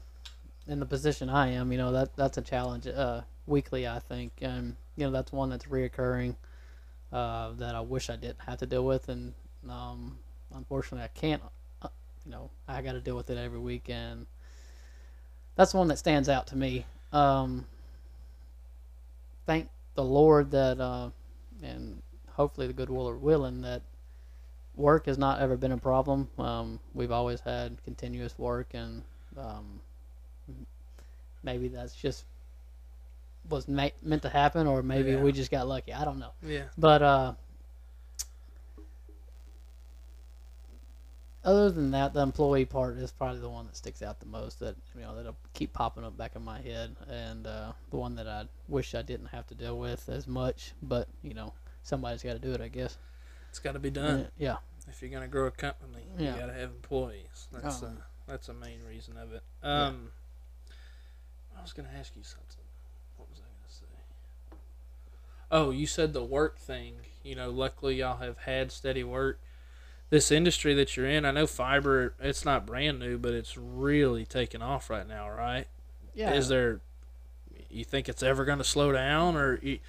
in 0.67 0.79
the 0.79 0.86
position 0.86 1.29
I 1.29 1.48
am, 1.53 1.72
you 1.72 1.79
know 1.79 1.91
that 1.93 2.15
that's 2.15 2.38
a 2.38 2.41
challenge 2.43 2.86
uh, 2.88 3.22
weekly. 3.46 3.88
I 3.88 4.00
think, 4.00 4.34
and 4.42 4.76
you 4.96 5.06
know 5.06 5.12
that's 5.12 5.32
one 5.32 5.50
that's 5.50 5.66
reoccurring 5.66 6.36
uh, 7.12 7.52
that 7.54 7.76
I 7.76 7.82
wish 7.82 8.10
I 8.10 8.16
didn't 8.16 8.42
have 8.46 8.58
to 8.60 8.66
deal 8.66 8.86
with, 8.86 9.10
and 9.10 9.34
um, 9.70 10.18
unfortunately 10.54 11.04
I 11.04 11.20
can't. 11.20 11.42
Uh, 11.82 11.90
you 12.26 12.32
know, 12.32 12.50
I 12.68 12.82
got 12.82 12.94
to 12.94 13.02
deal 13.02 13.16
with 13.16 13.30
it 13.30 13.38
every 13.38 13.60
week, 13.60 13.90
and 13.90 14.26
that's 15.56 15.74
one 15.74 15.88
that 15.90 15.98
stands 15.98 16.30
out 16.30 16.48
to 16.48 16.56
me. 16.56 16.86
Um, 17.12 17.66
thank 19.46 19.70
the 19.96 20.04
Lord 20.04 20.52
that, 20.52 20.80
uh, 20.80 21.10
and 21.62 22.02
hopefully 22.32 22.68
the 22.68 22.74
good 22.74 22.90
will 22.90 23.08
are 23.08 23.18
willing 23.18 23.62
that 23.62 23.84
work 24.76 25.06
has 25.06 25.18
not 25.18 25.40
ever 25.40 25.56
been 25.56 25.72
a 25.72 25.78
problem. 25.78 26.30
Um, 26.38 26.80
we've 26.94 27.12
always 27.12 27.40
had 27.42 27.78
continuous 27.84 28.38
work, 28.40 28.70
and 28.74 29.04
um, 29.38 29.80
maybe 31.44 31.68
that's 31.68 31.94
just 31.94 32.26
was 33.50 33.68
ma- 33.68 33.90
meant 34.02 34.22
to 34.24 34.30
happen, 34.30 34.68
or 34.68 34.82
maybe 34.84 35.12
Yeah. 35.12 35.22
we 35.22 35.32
just 35.32 35.52
got 35.52 35.68
lucky. 35.68 35.94
I 35.94 36.06
don't 36.06 36.20
know. 36.20 36.32
Yeah, 36.42 36.64
But 36.78 37.02
uh, 37.02 37.34
other 41.44 41.70
than 41.72 41.92
that, 41.92 42.14
the 42.14 42.22
employee 42.22 42.66
part 42.66 42.98
is 42.98 43.12
probably 43.12 43.42
the 43.42 43.50
one 43.50 43.66
that 43.66 43.76
sticks 43.76 44.02
out 44.02 44.20
the 44.20 44.26
most. 44.26 44.60
That 44.60 44.76
you 44.96 45.02
know 45.02 45.16
that'll 45.16 45.36
keep 45.54 45.74
popping 45.74 46.04
up 46.06 46.18
back 46.18 46.36
in 46.36 46.44
my 46.44 46.62
head, 46.62 46.96
and 47.10 47.46
uh, 47.46 47.74
the 47.90 47.98
one 47.98 48.16
that 48.16 48.28
I 48.28 48.46
wish 48.70 48.96
I 48.96 49.02
didn't 49.02 49.28
have 49.28 49.46
to 49.48 49.56
deal 49.56 49.78
with 49.78 50.08
as 50.10 50.26
much. 50.28 50.72
But 50.82 51.08
you 51.22 51.34
know, 51.34 51.54
somebody's 51.84 52.24
got 52.24 52.34
to 52.34 52.40
do 52.40 52.54
it, 52.54 52.62
I 52.62 52.70
guess. 52.70 52.98
it's 53.50 53.60
got 53.60 53.74
to 53.74 53.80
be 53.80 53.90
done. 53.92 54.28
Yeah. 54.38 54.58
If 54.88 55.02
you're 55.02 55.12
gonna 55.12 55.28
grow 55.28 55.48
a 55.48 55.52
company, 55.52 56.04
Yeah. 56.18 56.34
you 56.34 56.40
got 56.42 56.48
to 56.48 56.54
have 56.54 56.70
employees. 56.72 57.48
That's 57.52 57.82
Um, 57.84 57.98
uh, 58.00 58.02
that's 58.28 58.50
a 58.50 58.54
main 58.54 58.80
reason 58.88 59.18
of 59.18 59.32
it. 59.34 59.44
Yeah. 59.64 59.84
Um, 59.88 60.12
I 61.58 61.62
was 61.62 61.72
gonna 61.74 61.92
ask 61.98 62.16
you 62.18 62.24
something. 62.24 62.64
What 63.18 63.30
was 63.30 63.40
I 63.40 63.44
gonna 63.44 63.70
say? 63.70 64.58
Oh, 65.53 65.69
you 65.69 65.86
said 65.86 66.13
the 66.13 66.24
work 66.24 66.57
thing. 66.57 66.95
You 67.22 67.36
know, 67.36 67.51
luckily 67.51 67.95
y'all 67.98 68.17
have 68.17 68.39
had 68.39 68.72
steady 68.72 69.03
work. 69.03 69.39
This 70.10 70.31
industry 70.31 70.74
that 70.74 70.98
you're 70.98 71.07
in, 71.07 71.25
I 71.25 71.31
know 71.31 71.45
fiber. 71.45 72.16
It's 72.20 72.44
not 72.44 72.66
brand 72.66 73.00
new, 73.00 73.20
but 73.20 73.33
it's 73.33 73.55
really 73.55 74.25
taking 74.25 74.63
off 74.63 74.89
right 74.89 75.07
now, 75.07 75.29
right? 75.29 75.68
Yeah. 76.16 76.33
Is 76.33 76.48
there? 76.48 76.81
You 77.70 77.83
think 77.83 78.09
it's 78.09 78.24
ever 78.24 78.46
going 78.46 78.57
to 78.57 78.63
slow 78.63 78.92
down, 78.92 79.35
or 79.35 79.59
you, 79.61 79.79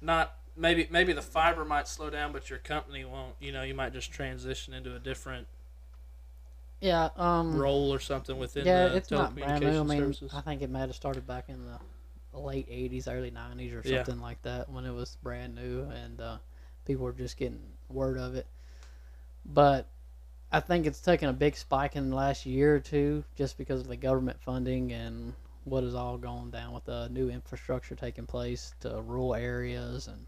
not? 0.00 0.36
Maybe 0.56 0.88
maybe 0.90 1.12
the 1.12 1.22
fiber 1.22 1.66
might 1.66 1.86
slow 1.86 2.08
down, 2.08 2.32
but 2.32 2.48
your 2.48 2.58
company 2.58 3.04
won't. 3.04 3.34
You 3.40 3.52
know, 3.52 3.62
you 3.62 3.74
might 3.74 3.92
just 3.92 4.10
transition 4.10 4.72
into 4.72 4.96
a 4.96 4.98
different 4.98 5.46
yeah. 6.80 7.10
Um. 7.16 7.56
role 7.56 7.92
or 7.92 8.00
something 8.00 8.38
within 8.38 8.64
yeah, 8.66 8.88
the 8.88 8.96
it's 8.96 9.10
not 9.10 9.34
brand 9.34 9.62
new. 9.62 9.80
I 9.80 9.82
mean, 9.82 9.98
services. 9.98 10.32
I 10.34 10.40
think 10.40 10.62
it 10.62 10.70
might 10.70 10.80
have 10.80 10.94
started 10.94 11.26
back 11.26 11.48
in 11.48 11.66
the 11.66 11.78
late 12.32 12.68
'80s, 12.68 13.08
early 13.08 13.30
'90s, 13.30 13.74
or 13.74 13.82
Yeah. 13.82 14.04
something 14.04 14.20
like 14.20 14.42
that, 14.42 14.70
when 14.70 14.84
it 14.84 14.92
was 14.92 15.16
brand 15.22 15.54
new 15.54 15.82
and 15.90 16.20
uh, 16.20 16.38
people 16.84 17.04
were 17.04 17.12
just 17.12 17.36
getting 17.36 17.60
word 17.88 18.18
of 18.18 18.34
it. 18.34 18.46
But 19.44 19.86
I 20.52 20.60
think 20.60 20.86
it's 20.86 21.00
taken 21.00 21.28
a 21.28 21.32
big 21.32 21.56
spike 21.56 21.96
in 21.96 22.10
the 22.10 22.16
last 22.16 22.46
year 22.46 22.76
or 22.76 22.80
two, 22.80 23.24
just 23.36 23.58
because 23.58 23.80
of 23.80 23.88
the 23.88 23.96
government 23.96 24.40
funding 24.40 24.92
and 24.92 25.34
what 25.64 25.82
has 25.84 25.94
all 25.94 26.16
gone 26.18 26.50
down 26.50 26.72
with 26.72 26.84
the 26.84 27.08
new 27.08 27.28
infrastructure 27.28 27.94
taking 27.94 28.26
place 28.26 28.74
to 28.80 29.00
rural 29.02 29.34
areas, 29.34 30.08
and 30.08 30.26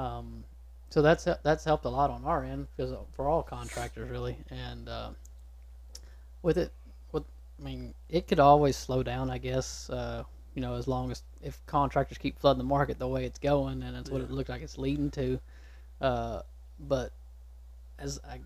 um, 0.00 0.44
so 0.90 1.02
that's 1.02 1.24
that's 1.42 1.64
helped 1.64 1.84
a 1.84 1.88
lot 1.90 2.10
on 2.10 2.24
our 2.24 2.44
end 2.44 2.68
because 2.76 2.94
for 3.12 3.28
all 3.28 3.42
contractors 3.42 4.08
really, 4.10 4.36
and 4.50 4.88
uh, 4.88 5.10
with 6.42 6.58
it 6.58 6.72
I 7.60 7.64
mean, 7.64 7.94
it 8.08 8.26
could 8.26 8.40
always 8.40 8.76
slow 8.76 9.02
down, 9.02 9.30
I 9.30 9.38
guess. 9.38 9.90
Uh, 9.90 10.24
you 10.54 10.62
know, 10.62 10.74
as 10.74 10.88
long 10.88 11.10
as 11.10 11.22
if 11.42 11.64
contractors 11.66 12.18
keep 12.18 12.38
flooding 12.38 12.58
the 12.58 12.64
market 12.64 12.98
the 12.98 13.08
way 13.08 13.24
it's 13.24 13.38
going, 13.38 13.82
and 13.82 13.96
it's 13.96 14.10
what 14.10 14.20
it 14.20 14.30
looks 14.30 14.48
like 14.48 14.62
it's 14.62 14.78
leading 14.78 15.10
to. 15.12 15.40
Uh, 16.00 16.42
but 16.78 17.12
as 17.98 18.18
I, 18.28 18.40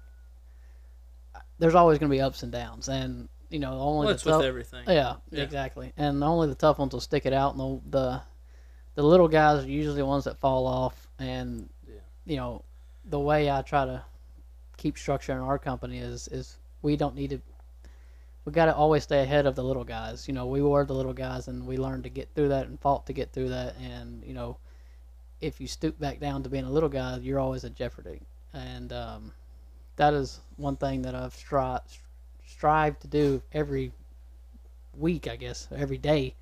I- 1.34 1.40
there's 1.58 1.74
always 1.74 1.98
going 1.98 2.10
to 2.10 2.14
be 2.16 2.20
ups 2.20 2.42
and 2.42 2.52
downs, 2.52 2.88
and 2.88 3.28
you 3.50 3.58
know, 3.58 3.72
only 3.78 4.06
well, 4.06 4.08
the 4.08 4.14
it's 4.14 4.24
with 4.24 4.34
tough, 4.34 4.44
everything. 4.44 4.84
yeah, 4.88 5.16
Yeah. 5.30 5.42
exactly, 5.42 5.92
and 5.96 6.22
only 6.22 6.48
the 6.48 6.54
tough 6.54 6.78
ones 6.78 6.92
will 6.92 7.00
stick 7.00 7.26
it 7.26 7.32
out, 7.32 7.54
and 7.56 7.60
the 7.60 7.98
the, 7.98 8.22
the 8.96 9.02
little 9.02 9.28
guys 9.28 9.64
are 9.64 9.68
usually 9.68 9.96
the 9.96 10.06
ones 10.06 10.24
that 10.24 10.38
fall 10.38 10.66
off, 10.66 11.08
and 11.18 11.68
Yeah. 11.86 11.94
you 12.26 12.36
know, 12.36 12.64
the 13.04 13.20
way 13.20 13.50
I 13.50 13.62
try 13.62 13.84
to 13.84 14.02
keep 14.76 14.98
structure 14.98 15.32
in 15.32 15.38
our 15.38 15.58
company 15.58 15.98
is 15.98 16.28
is 16.28 16.58
we 16.82 16.96
don't 16.96 17.14
need 17.14 17.30
to 17.30 17.40
we 18.44 18.52
got 18.52 18.66
to 18.66 18.74
always 18.74 19.02
stay 19.04 19.22
ahead 19.22 19.46
of 19.46 19.54
the 19.54 19.64
little 19.64 19.84
guys. 19.84 20.28
You 20.28 20.34
know, 20.34 20.46
we 20.46 20.60
were 20.62 20.84
the 20.84 20.94
little 20.94 21.12
guys, 21.14 21.48
and 21.48 21.66
we 21.66 21.76
learned 21.78 22.04
to 22.04 22.10
get 22.10 22.28
through 22.34 22.48
that 22.48 22.66
and 22.66 22.78
fought 22.80 23.06
to 23.06 23.12
get 23.12 23.32
through 23.32 23.48
that. 23.50 23.76
And 23.76 24.22
you 24.24 24.34
know, 24.34 24.58
if 25.40 25.60
you 25.60 25.66
stoop 25.66 25.98
back 25.98 26.20
down 26.20 26.42
to 26.42 26.48
being 26.48 26.64
a 26.64 26.70
little 26.70 26.88
guy, 26.88 27.18
you're 27.18 27.40
always 27.40 27.64
at 27.64 27.74
jeopardy. 27.74 28.20
And 28.52 28.92
um, 28.92 29.32
that 29.96 30.14
is 30.14 30.40
one 30.56 30.76
thing 30.76 31.02
that 31.02 31.14
I've 31.14 31.34
stri- 31.34 31.80
strived 32.46 33.00
to 33.02 33.08
do 33.08 33.42
every 33.52 33.92
week, 34.96 35.26
I 35.26 35.36
guess, 35.36 35.68
every 35.74 35.98
day, 35.98 36.34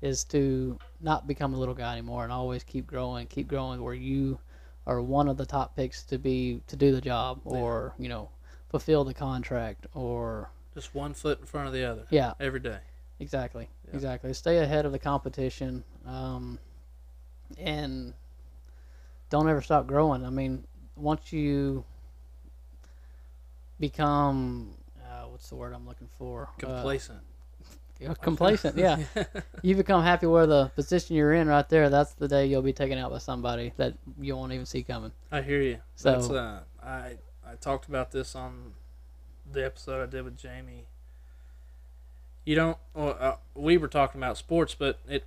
is 0.00 0.24
to 0.24 0.78
not 1.00 1.26
become 1.26 1.54
a 1.54 1.58
little 1.58 1.74
guy 1.74 1.92
anymore 1.92 2.24
and 2.24 2.32
always 2.32 2.64
keep 2.64 2.86
growing, 2.86 3.26
keep 3.26 3.48
growing, 3.48 3.82
where 3.82 3.94
you 3.94 4.38
are 4.86 5.02
one 5.02 5.28
of 5.28 5.36
the 5.36 5.44
top 5.44 5.76
picks 5.76 6.02
to 6.04 6.18
be 6.18 6.62
to 6.68 6.76
do 6.76 6.92
the 6.92 7.00
job, 7.00 7.40
Yeah. 7.44 7.52
or 7.52 7.94
you 7.98 8.08
know, 8.08 8.30
fulfill 8.70 9.04
the 9.04 9.12
contract, 9.12 9.86
or 9.94 10.50
Just 10.78 10.94
one 10.94 11.12
foot 11.12 11.40
in 11.40 11.46
front 11.46 11.66
of 11.66 11.72
the 11.72 11.82
other 11.82 12.06
yeah, 12.08 12.34
every 12.38 12.60
day. 12.60 12.78
Exactly. 13.18 13.68
Yeah. 13.88 13.94
Exactly. 13.96 14.32
Stay 14.32 14.58
ahead 14.58 14.86
of 14.86 14.92
the 14.92 14.98
competition, 15.00 15.82
um, 16.06 16.56
and 17.58 18.14
don't 19.28 19.48
ever 19.48 19.60
stop 19.60 19.88
growing. 19.88 20.24
I 20.24 20.30
mean, 20.30 20.62
once 20.94 21.32
you 21.32 21.84
become 23.80 24.72
uh, 25.02 25.24
what's 25.24 25.48
the 25.48 25.56
word 25.56 25.74
I'm 25.74 25.84
looking 25.84 26.08
for? 26.16 26.48
Complacent. 26.58 27.18
Uh, 28.06 28.14
complacent. 28.14 28.78
Yeah. 28.78 29.02
you 29.62 29.74
become 29.74 30.04
happy 30.04 30.26
where 30.26 30.46
the 30.46 30.66
position 30.76 31.16
you're 31.16 31.34
in 31.34 31.48
right 31.48 31.68
there. 31.68 31.90
That's 31.90 32.12
the 32.12 32.28
day 32.28 32.46
you'll 32.46 32.62
be 32.62 32.72
taken 32.72 32.98
out 32.98 33.10
by 33.10 33.18
somebody 33.18 33.72
that 33.78 33.94
you 34.20 34.36
won't 34.36 34.52
even 34.52 34.64
see 34.64 34.84
coming. 34.84 35.10
I 35.32 35.42
hear 35.42 35.60
you. 35.60 35.78
So- 35.96 36.12
That's 36.12 36.30
uh, 36.30 36.60
I 36.80 37.16
I 37.44 37.56
talked 37.60 37.88
about 37.88 38.12
this 38.12 38.36
on 38.36 38.74
the 39.52 39.64
episode 39.64 40.02
I 40.02 40.06
did 40.06 40.24
with 40.24 40.36
Jamie. 40.38 40.84
You 42.44 42.54
don't. 42.54 42.78
Well, 42.94 43.16
uh, 43.20 43.36
we 43.54 43.76
were 43.76 43.88
talking 43.88 44.20
about 44.20 44.38
sports, 44.38 44.74
but 44.74 44.98
it 45.08 45.24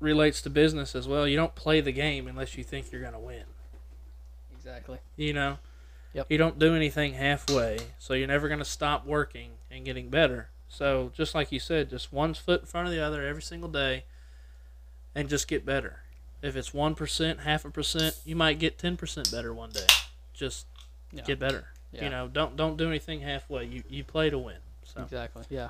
relates 0.00 0.42
to 0.42 0.50
business 0.50 0.94
as 0.94 1.06
well. 1.06 1.26
You 1.26 1.36
don't 1.36 1.54
play 1.54 1.80
the 1.80 1.92
game 1.92 2.26
unless 2.26 2.56
you 2.58 2.64
think 2.64 2.90
you're 2.90 3.02
gonna 3.02 3.20
win. 3.20 3.44
Exactly. 4.56 4.98
You 5.16 5.32
know. 5.32 5.58
Yep. 6.14 6.26
You 6.30 6.38
don't 6.38 6.58
do 6.58 6.74
anything 6.74 7.14
halfway, 7.14 7.78
so 7.98 8.14
you're 8.14 8.28
never 8.28 8.48
gonna 8.48 8.64
stop 8.64 9.04
working 9.06 9.50
and 9.70 9.84
getting 9.84 10.08
better. 10.10 10.48
So 10.68 11.12
just 11.14 11.34
like 11.34 11.52
you 11.52 11.60
said, 11.60 11.90
just 11.90 12.12
one 12.12 12.34
foot 12.34 12.60
in 12.62 12.66
front 12.66 12.86
of 12.88 12.92
the 12.92 13.00
other 13.00 13.24
every 13.26 13.42
single 13.42 13.68
day, 13.68 14.04
and 15.14 15.28
just 15.28 15.46
get 15.48 15.64
better. 15.66 16.00
If 16.42 16.56
it's 16.56 16.74
one 16.74 16.94
percent, 16.94 17.40
half 17.40 17.64
a 17.64 17.70
percent, 17.70 18.16
you 18.24 18.36
might 18.36 18.58
get 18.58 18.78
ten 18.78 18.96
percent 18.96 19.30
better 19.30 19.52
one 19.54 19.70
day. 19.70 19.86
Just 20.32 20.66
Yeah. 21.12 21.22
get 21.22 21.38
better. 21.38 21.68
Yeah. 21.94 22.04
You 22.04 22.10
know, 22.10 22.28
don't 22.28 22.56
don't 22.56 22.76
do 22.76 22.88
anything 22.88 23.20
halfway. 23.20 23.64
You 23.66 23.82
you 23.88 24.04
play 24.04 24.30
to 24.30 24.38
win. 24.38 24.56
So 24.84 25.02
Exactly. 25.02 25.44
Yeah. 25.48 25.68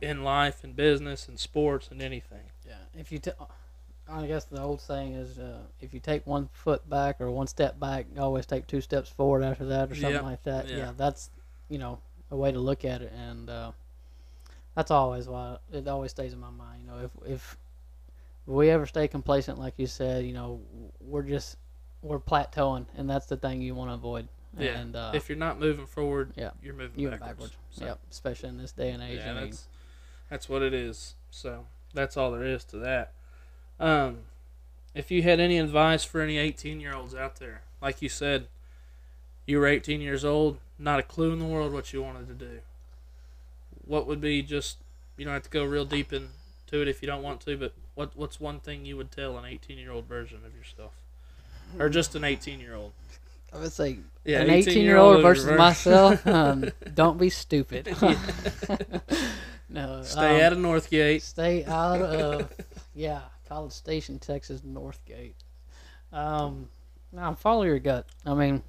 in 0.00 0.24
life, 0.24 0.64
in 0.64 0.72
business, 0.72 1.28
in 1.28 1.36
sports, 1.36 1.88
and 1.90 2.00
anything. 2.02 2.50
Yeah. 2.66 2.74
If 2.98 3.10
you, 3.12 3.18
t- 3.18 3.30
I 4.08 4.26
guess 4.26 4.44
the 4.44 4.60
old 4.62 4.80
saying 4.80 5.14
is, 5.14 5.38
uh, 5.38 5.60
if 5.80 5.92
you 5.94 6.00
take 6.00 6.26
one 6.26 6.48
foot 6.52 6.88
back 6.88 7.20
or 7.20 7.30
one 7.30 7.46
step 7.46 7.78
back, 7.80 8.06
you 8.14 8.20
always 8.20 8.46
take 8.46 8.66
two 8.66 8.80
steps 8.80 9.08
forward 9.10 9.42
after 9.42 9.64
that, 9.66 9.90
or 9.90 9.94
something 9.94 10.12
Yeah, 10.12 10.20
like 10.20 10.42
that. 10.44 10.68
yeah. 10.68 10.76
Yeah. 10.76 10.92
That's, 10.96 11.30
you 11.68 11.78
know, 11.78 11.98
a 12.30 12.36
way 12.36 12.52
to 12.52 12.58
look 12.58 12.84
at 12.84 13.02
it, 13.02 13.12
and 13.16 13.48
uh, 13.50 13.72
that's 14.74 14.90
always 14.90 15.28
why 15.28 15.56
it 15.72 15.86
always 15.88 16.10
stays 16.10 16.32
in 16.32 16.40
my 16.40 16.50
mind. 16.50 16.82
You 16.84 16.90
know, 16.90 16.98
if 17.04 17.10
if 17.32 17.56
we 18.46 18.70
ever 18.70 18.86
stay 18.86 19.08
complacent, 19.08 19.58
like 19.58 19.74
you 19.78 19.86
said, 19.86 20.24
you 20.24 20.32
know, 20.32 20.60
we're 21.00 21.22
just 21.22 21.56
we're 22.02 22.18
plateauing, 22.20 22.86
and 22.96 23.08
that's 23.08 23.26
the 23.26 23.36
thing 23.36 23.60
you 23.62 23.74
want 23.74 23.90
to 23.90 23.94
avoid. 23.94 24.28
Yeah. 24.58 24.78
And 24.78 24.96
uh, 24.96 25.12
if 25.14 25.28
you're 25.28 25.38
not 25.38 25.60
moving 25.60 25.86
forward, 25.86 26.32
yeah, 26.36 26.50
you're 26.62 26.74
moving 26.74 27.00
you 27.00 27.10
backwards. 27.10 27.30
backwards. 27.30 27.56
So, 27.70 27.84
Yep. 27.84 27.98
Especially 28.10 28.48
in 28.48 28.58
this 28.58 28.72
day 28.72 28.90
and 28.90 29.02
age. 29.02 29.18
Yeah, 29.18 29.32
I 29.32 29.34
mean, 29.34 29.44
that's 29.50 29.64
that's 30.30 30.48
what 30.48 30.62
it 30.62 30.74
is. 30.74 31.14
So 31.30 31.66
that's 31.94 32.16
all 32.16 32.30
there 32.30 32.44
is 32.44 32.64
to 32.64 32.78
that. 32.78 33.12
Um, 33.78 34.18
if 34.94 35.10
you 35.10 35.22
had 35.22 35.40
any 35.40 35.58
advice 35.58 36.04
for 36.04 36.20
any 36.20 36.38
18 36.38 36.80
year 36.80 36.94
olds 36.94 37.14
out 37.14 37.36
there, 37.36 37.62
like 37.82 38.00
you 38.00 38.08
said, 38.08 38.46
you 39.46 39.58
were 39.58 39.66
18 39.66 40.00
years 40.00 40.24
old, 40.24 40.58
not 40.78 40.98
a 40.98 41.02
clue 41.02 41.32
in 41.32 41.38
the 41.38 41.44
world 41.44 41.72
what 41.72 41.92
you 41.92 42.02
wanted 42.02 42.28
to 42.28 42.34
do. 42.34 42.60
What 43.84 44.06
would 44.06 44.20
be 44.20 44.42
just 44.42 44.78
you 45.16 45.24
don't 45.24 45.34
have 45.34 45.42
to 45.44 45.50
go 45.50 45.64
real 45.64 45.84
deep 45.84 46.12
into 46.12 46.30
it 46.72 46.88
if 46.88 47.02
you 47.02 47.06
don't 47.06 47.22
want 47.22 47.40
to, 47.42 47.56
but 47.56 47.72
what 47.94 48.16
what's 48.16 48.40
one 48.40 48.60
thing 48.60 48.84
you 48.84 48.96
would 48.96 49.10
tell 49.12 49.38
an 49.38 49.44
18 49.44 49.78
year 49.78 49.92
old 49.92 50.06
version 50.06 50.40
of 50.44 50.56
yourself, 50.56 50.92
or 51.78 51.88
just 51.88 52.14
an 52.14 52.24
18 52.24 52.58
year 52.60 52.74
old? 52.74 52.92
I 53.56 53.60
would 53.60 53.72
say 53.72 53.98
Yeah, 54.24 54.42
an 54.42 54.50
18 54.50 54.82
year 54.82 54.98
old 54.98 55.22
versus 55.22 55.44
reverse. 55.46 55.58
myself, 55.58 56.26
um, 56.28 56.70
don't 56.94 57.18
be 57.18 57.30
stupid. 57.30 57.86
no, 59.68 60.02
Stay 60.02 60.40
um, 60.40 60.46
out 60.46 60.52
of 60.52 60.58
Northgate. 60.58 61.22
Stay 61.22 61.64
out 61.64 62.02
of 62.02 62.52
yeah, 62.94 63.22
College 63.48 63.72
Station, 63.72 64.18
Texas, 64.18 64.60
Northgate. 64.60 65.34
Um, 66.12 66.68
now 67.12 67.34
follow 67.34 67.62
your 67.62 67.78
gut. 67.78 68.06
I 68.24 68.34
mean, 68.34 68.62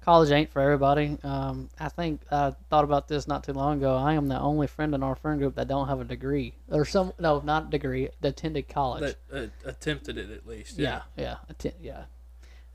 college 0.00 0.30
ain't 0.30 0.50
for 0.50 0.62
everybody. 0.62 1.18
Um, 1.22 1.68
I 1.78 1.90
think 1.90 2.22
I 2.30 2.54
thought 2.70 2.84
about 2.84 3.08
this 3.08 3.28
not 3.28 3.44
too 3.44 3.52
long 3.52 3.78
ago. 3.78 3.94
I 3.94 4.14
am 4.14 4.28
the 4.28 4.40
only 4.40 4.66
friend 4.66 4.94
in 4.94 5.02
our 5.02 5.14
friend 5.14 5.38
group 5.38 5.56
that 5.56 5.68
don't 5.68 5.88
have 5.88 6.00
a 6.00 6.04
degree 6.04 6.54
or 6.70 6.84
some 6.84 7.12
no, 7.18 7.40
not 7.40 7.68
degree, 7.70 8.08
attended 8.22 8.68
college. 8.68 9.02
That 9.02 9.16
uh, 9.32 9.68
attempted 9.68 10.16
it 10.16 10.30
at 10.30 10.46
least. 10.46 10.78
Yeah, 10.78 11.02
yeah, 11.16 11.36
atten- 11.50 11.74
yeah. 11.82 12.04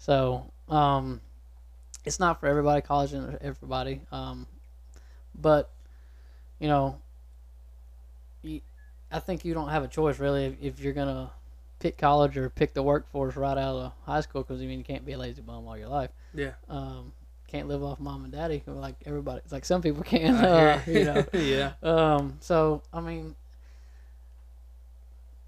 So, 0.04 0.52
um, 0.68 1.22
it's 2.04 2.20
not 2.20 2.42
for 2.42 2.48
everybody. 2.48 2.82
College 2.82 3.14
and 3.14 3.38
everybody. 3.40 4.02
Um, 4.12 4.48
but 5.34 5.72
you 6.60 6.68
know, 6.68 7.00
you, 8.42 8.60
I 9.10 9.20
think 9.20 9.46
you 9.46 9.54
don't 9.54 9.70
have 9.70 9.82
a 9.82 9.88
choice 9.88 10.20
really 10.20 10.46
if, 10.48 10.56
if 10.62 10.80
you're 10.82 10.92
gonna 10.92 11.32
pick 11.80 11.98
college 11.98 12.36
or 12.36 12.50
pick 12.50 12.74
the 12.74 12.84
workforce 12.84 13.38
right 13.38 13.58
out 13.58 13.76
of 13.78 13.94
high 14.06 14.20
school 14.20 14.42
because 14.44 14.62
I 14.62 14.66
mean 14.66 14.80
you 14.80 14.84
can't 14.84 15.06
be 15.06 15.14
a 15.14 15.18
lazy 15.18 15.42
bum 15.42 15.66
all 15.66 15.78
your 15.78 15.88
life. 15.88 16.10
Yeah. 16.34 16.52
Um, 16.68 17.14
can't 17.48 17.70
live 17.70 17.82
off 17.82 18.02
mom 18.02 18.26
and 18.26 18.34
daddy 18.34 18.62
like 18.68 18.96
everybody. 19.06 19.40
It's 19.46 19.54
like 19.54 19.64
some 19.64 19.82
people 19.82 20.04
can. 20.04 20.36
Uh, 20.36 20.80
hear 20.80 20.98
you 21.00 21.06
know. 21.06 21.26
yeah. 21.34 21.72
Um, 21.82 22.40
so 22.42 22.82
I 22.92 23.00
mean, 23.00 23.36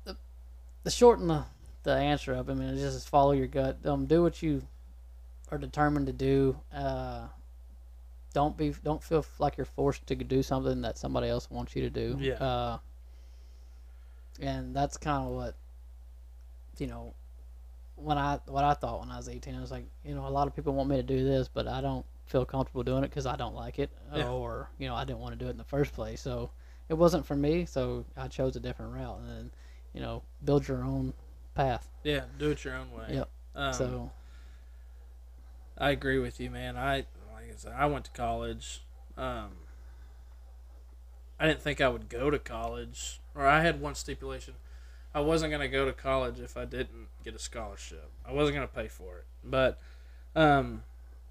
the 0.06 0.16
the 0.86 0.92
short 0.92 1.20
and 1.20 1.30
the, 1.30 1.44
the 1.86 1.94
answer 1.96 2.34
of 2.34 2.50
I 2.50 2.54
mean, 2.54 2.76
just 2.78 3.10
follow 3.10 3.32
your 3.32 3.48
gut. 3.48 3.78
Um, 3.86 4.06
do 4.06 4.22
what 4.22 4.42
you 4.44 4.62
are 5.52 5.58
determined 5.58 6.08
to 6.08 6.14
do. 6.14 6.58
Uh, 6.74 7.28
don't 8.34 8.58
be 8.58 8.74
don't 8.84 9.02
feel 9.02 9.26
like 9.40 9.56
you're 9.58 9.66
forced 9.66 10.06
to 10.08 10.16
do 10.16 10.44
something 10.44 10.82
that 10.82 10.98
somebody 10.98 11.30
else 11.30 11.50
wants 11.50 11.76
you 11.76 11.84
to 11.84 11.90
do. 11.90 12.18
Yeah. 12.20 12.34
Uh, 12.34 12.78
and 14.42 14.76
that's 14.76 14.98
kind 14.98 15.26
of 15.26 15.32
what 15.32 15.56
you 16.78 16.88
know. 16.88 17.14
When 17.96 18.18
I 18.18 18.40
what 18.48 18.66
I 18.66 18.74
thought 18.74 19.00
when 19.00 19.10
I 19.10 19.16
was 19.16 19.30
18, 19.30 19.56
I 19.56 19.62
was 19.62 19.72
like, 19.72 19.86
you 20.04 20.14
know, 20.16 20.28
a 20.28 20.30
lot 20.30 20.48
of 20.48 20.56
people 20.56 20.74
want 20.74 20.90
me 20.90 20.98
to 20.98 21.04
do 21.04 21.24
this, 21.24 21.48
but 21.48 21.66
I 21.66 21.80
don't 21.80 22.06
feel 22.26 22.44
comfortable 22.44 22.84
doing 22.84 23.06
it 23.06 23.10
because 23.10 23.26
I 23.26 23.38
don't 23.38 23.56
like 23.56 23.80
it, 23.80 23.90
Yeah. 24.14 24.28
or 24.28 24.70
you 24.78 24.88
know, 24.90 24.96
I 24.96 25.06
didn't 25.06 25.20
want 25.20 25.32
to 25.32 25.40
do 25.40 25.48
it 25.48 25.52
in 25.52 25.58
the 25.58 25.64
first 25.64 25.94
place. 25.94 26.20
So 26.20 26.50
it 26.90 26.96
wasn't 26.96 27.26
for 27.26 27.38
me, 27.38 27.66
so 27.66 28.04
I 28.18 28.28
chose 28.28 28.58
a 28.58 28.60
different 28.60 28.94
route, 28.94 29.20
and 29.20 29.30
then 29.30 29.52
you 29.94 30.02
know, 30.02 30.24
build 30.44 30.68
your 30.68 30.84
own 30.84 31.14
path. 31.56 31.90
Yeah, 32.04 32.26
do 32.38 32.52
it 32.52 32.64
your 32.64 32.76
own 32.76 32.92
way. 32.92 33.16
Yep. 33.16 33.30
Um, 33.56 33.74
so 33.74 34.12
I 35.78 35.92
agree 35.92 36.20
with 36.20 36.40
you, 36.40 36.50
man. 36.50 36.78
I 36.78 37.06
like 37.34 37.52
I 37.52 37.56
said, 37.58 37.74
I 37.76 37.86
went 37.88 38.06
to 38.06 38.12
college. 38.12 38.82
Um, 39.18 39.52
I 41.40 41.48
didn't 41.48 41.62
think 41.62 41.82
I 41.82 41.90
would 41.90 42.10
go 42.10 42.30
to 42.30 42.40
college, 42.40 43.20
or 43.34 43.46
I 43.48 43.62
had 43.62 43.82
one 43.82 43.96
stipulation: 43.96 44.56
I 45.14 45.22
wasn't 45.22 45.52
going 45.52 45.62
to 45.62 45.68
go 45.68 45.86
to 45.86 45.94
college 45.94 46.40
if 46.40 46.56
I 46.58 46.66
didn't 46.66 47.08
get 47.24 47.36
a 47.36 47.40
scholarship. 47.40 48.10
I 48.26 48.34
wasn't 48.34 48.56
going 48.56 48.68
to 48.68 48.74
pay 48.74 48.88
for 48.88 49.18
it, 49.18 49.26
but 49.44 49.80
um, 50.36 50.84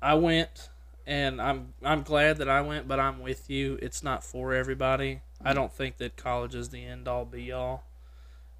I 0.03 0.15
went, 0.15 0.71
and 1.07 1.41
I'm 1.41 1.75
I'm 1.83 2.03
glad 2.03 2.39
that 2.39 2.49
I 2.49 2.61
went. 2.61 2.89
But 2.89 2.99
I'm 2.99 3.21
with 3.21 3.49
you; 3.49 3.79
it's 3.81 4.03
not 4.03 4.25
for 4.25 4.55
everybody. 4.55 5.21
I 5.45 5.53
don't 5.53 5.73
think 5.73 5.99
that 5.99 6.17
college 6.17 6.55
is 6.55 6.71
the 6.71 6.85
end 6.85 7.07
all 7.07 7.27
be 7.27 7.53
all. 7.53 7.85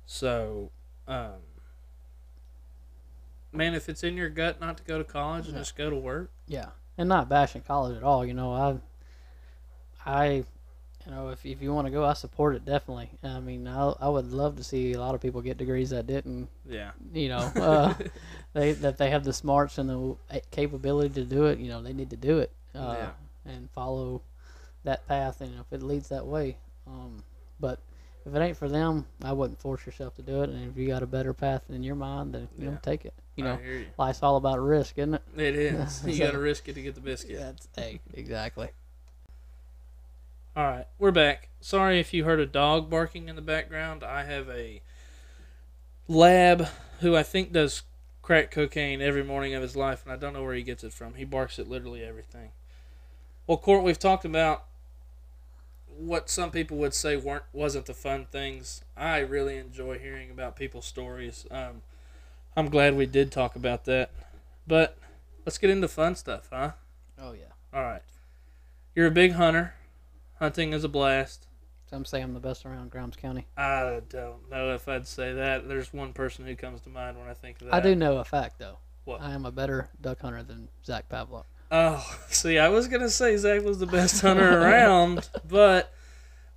So, 0.07 0.71
um, 1.09 1.41
man, 3.55 3.75
if 3.75 3.89
it's 3.89 4.03
in 4.03 4.17
your 4.17 4.29
gut 4.29 4.61
not 4.61 4.77
to 4.79 4.83
go 4.85 4.99
to 4.99 5.05
college 5.05 5.47
and 5.47 5.55
Yeah. 5.55 5.61
just 5.61 5.77
go 5.77 5.91
to 5.91 5.97
work, 5.97 6.31
yeah, 6.47 6.71
and 6.99 7.09
not 7.09 7.29
bashing 7.29 7.63
college 7.63 7.97
at 7.97 8.03
all. 8.03 8.25
You 8.25 8.35
know, 8.35 8.53
I, 8.53 8.79
I, 10.07 10.27
you 11.07 11.11
know, 11.11 11.29
if 11.29 11.45
if 11.45 11.63
you 11.63 11.73
want 11.73 11.87
to 11.87 11.91
go, 11.91 12.05
I 12.05 12.13
support 12.15 12.55
it 12.57 12.65
definitely. 12.65 13.11
I 13.23 13.41
mean, 13.41 13.67
I 13.69 13.95
I 14.01 14.09
would 14.09 14.33
love 14.33 14.57
to 14.57 14.65
see 14.65 14.93
a 14.93 15.01
lot 15.01 15.15
of 15.15 15.21
people 15.21 15.41
get 15.41 15.57
degrees 15.59 15.91
that 15.91 16.07
didn't. 16.07 16.49
yeah, 16.69 16.93
You 17.13 17.29
know, 17.29 17.53
uh, 17.57 17.95
they 18.53 18.73
that 18.73 18.99
they 18.99 19.11
have 19.11 19.25
the 19.25 19.33
smarts 19.33 19.79
and 19.79 19.89
the 19.91 20.41
capability 20.51 21.15
to 21.15 21.25
do 21.25 21.47
it. 21.47 21.59
You 21.59 21.69
know, 21.69 21.83
they 21.83 21.93
need 21.93 22.11
to 22.11 22.17
do 22.17 22.39
it. 22.39 22.51
Uh, 22.75 22.79
Yeah. 22.93 23.11
And 23.47 23.71
follow 23.73 24.23
that 24.85 25.07
path, 25.07 25.43
and 25.43 25.55
if 25.61 25.71
it 25.71 25.83
leads 25.83 26.09
that 26.09 26.27
way, 26.27 26.57
um, 26.87 27.23
but 27.61 27.79
if 28.25 28.35
it 28.35 28.39
ain't 28.41 28.57
for 28.57 28.69
them, 28.71 29.05
I 29.23 29.33
wouldn't 29.33 29.61
force 29.61 29.85
yourself 29.85 30.15
to 30.17 30.23
do 30.23 30.43
it. 30.43 30.49
And 30.49 30.71
if 30.71 30.79
you 30.79 30.87
got 30.87 31.03
a 31.03 31.07
better 31.07 31.35
path 31.35 31.65
in 31.69 31.83
your 31.83 31.95
mind, 31.95 32.35
then 32.35 32.49
you 32.59 32.65
Yeah. 32.65 32.71
know, 32.73 32.79
take 32.83 33.05
it. 33.05 33.13
You 33.37 33.45
know, 33.45 33.59
you. 33.65 33.87
life's 33.99 34.23
all 34.23 34.37
about 34.37 34.61
risk, 34.61 34.97
isn't 34.99 35.15
it? 35.15 35.23
It 35.37 35.57
is. 35.57 36.05
you 36.07 36.19
got 36.19 36.33
to 36.33 36.39
risk 36.39 36.69
it 36.69 36.75
to 36.75 36.83
get 36.83 36.95
the 36.95 37.01
biscuit. 37.01 37.39
That's 37.39 37.69
hey, 37.77 38.01
exactly. 38.13 38.69
All 40.57 40.65
right, 40.65 40.87
we're 41.01 41.11
back. 41.11 41.49
Sorry 41.61 41.99
if 41.99 42.15
you 42.15 42.25
heard 42.25 42.39
a 42.39 42.47
dog 42.47 42.89
barking 42.89 43.29
in 43.29 43.35
the 43.35 43.43
background. 43.43 44.05
I 44.05 44.23
have 44.23 44.49
a 44.49 44.83
lab 46.07 46.69
who 47.01 47.17
I 47.17 47.25
think 47.25 47.53
does 47.53 47.83
crack 48.23 48.53
cocaine 48.53 49.03
every 49.03 49.25
morning 49.25 49.55
of 49.55 49.63
his 49.63 49.75
life, 49.75 50.03
and 50.05 50.13
I 50.13 50.17
don't 50.17 50.33
know 50.33 50.45
where 50.45 50.55
he 50.55 50.63
gets 50.63 50.85
it 50.85 50.93
from. 50.93 51.15
He 51.15 51.25
barks 51.25 51.59
at 51.59 51.69
literally 51.69 52.05
everything. 52.05 52.53
Well, 53.49 53.59
Court, 53.59 53.83
we've 53.83 53.99
talked 53.99 54.25
about 54.25 54.65
what 55.89 56.31
some 56.31 56.51
people 56.51 56.77
would 56.79 56.95
say 56.95 57.17
weren't 57.17 57.45
wasn't 57.53 57.87
the 57.87 57.95
fun 57.95 58.27
things. 58.31 58.83
I 58.97 59.19
really 59.19 59.57
enjoy 59.57 59.99
hearing 59.99 60.31
about 60.31 60.57
people's 60.57 60.87
stories. 60.87 61.47
Um, 61.51 61.83
I'm 62.57 62.69
glad 62.69 62.97
we 62.97 63.07
did 63.07 63.33
talk 63.33 63.57
about 63.57 63.85
that, 63.87 64.11
but 64.67 64.97
let's 65.45 65.59
get 65.59 65.71
into 65.71 65.89
fun 65.89 66.15
stuff, 66.15 66.49
huh? 66.53 66.73
Oh 67.19 67.33
yeah. 67.33 67.53
All 67.73 67.83
right. 67.83 68.03
You're 68.95 69.09
a 69.09 69.13
big 69.13 69.33
hunter. 69.33 69.75
Hunting 70.39 70.73
is 70.73 70.85
a 70.85 70.89
blast. 70.89 71.49
Some 71.91 72.05
say 72.05 72.21
I'm 72.21 72.35
the 72.35 72.41
best 72.41 72.65
around 72.65 72.91
Grimes 72.91 73.17
County. 73.17 73.47
I 73.57 74.01
don't 74.09 74.51
know 74.51 74.75
if 74.75 74.89
I'd 74.89 75.07
say 75.07 75.33
that. 75.33 75.69
There's 75.69 75.93
one 75.93 76.13
person 76.13 76.47
who 76.47 76.55
comes 76.57 76.81
to 76.83 76.89
mind 76.89 77.19
when 77.19 77.29
I 77.29 77.35
think 77.35 77.61
of 77.61 77.67
that. 77.67 77.75
I 77.75 77.81
do 77.81 77.95
know 77.95 78.19
a 78.19 78.25
fact 78.25 78.59
though. 78.59 78.79
What? 79.05 79.21
I 79.21 79.33
am 79.33 79.45
a 79.45 79.53
better 79.53 79.91
duck 80.01 80.21
hunter 80.21 80.43
than 80.43 80.69
Zach 80.85 81.09
Pavlov. 81.09 81.45
Oh, 81.71 82.05
see, 82.29 82.59
I 82.59 82.69
was 82.69 82.89
gonna 82.89 83.11
say 83.11 83.37
Zach 83.37 83.63
was 83.63 83.79
the 83.79 83.87
best 83.87 84.21
hunter 84.23 84.61
around, 84.61 85.29
but 85.47 85.93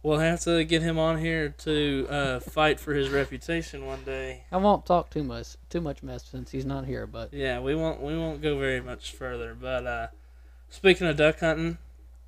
we'll 0.08 0.20
have 0.20 0.39
to 0.41 0.63
get 0.63 0.82
him 0.82 0.98
on 0.98 1.17
here 1.20 1.50
to 1.50 2.08
uh, 2.10 2.39
fight 2.39 2.80
for 2.80 2.93
his 2.93 3.10
reputation 3.10 3.86
one 3.86 4.04
day. 4.04 4.43
I 4.52 4.58
won't 4.58 4.86
talk 4.86 5.10
too 5.10 5.24
much 5.24 5.56
too 5.70 5.82
much 5.82 6.02
mess 6.02 6.24
since 6.24 6.52
he's 6.52 6.65
not 6.65 6.86
here, 6.86 7.06
but 7.06 7.34
Yeah, 7.34 7.60
we 7.60 7.76
won't 7.76 8.02
we 8.02 8.17
won't 8.17 8.41
go 8.41 8.58
very 8.58 8.82
much 8.82 9.12
further. 9.12 9.54
But 9.60 9.86
uh, 9.86 10.08
speaking 10.70 11.08
of 11.08 11.17
duck 11.17 11.39
hunting, 11.41 11.78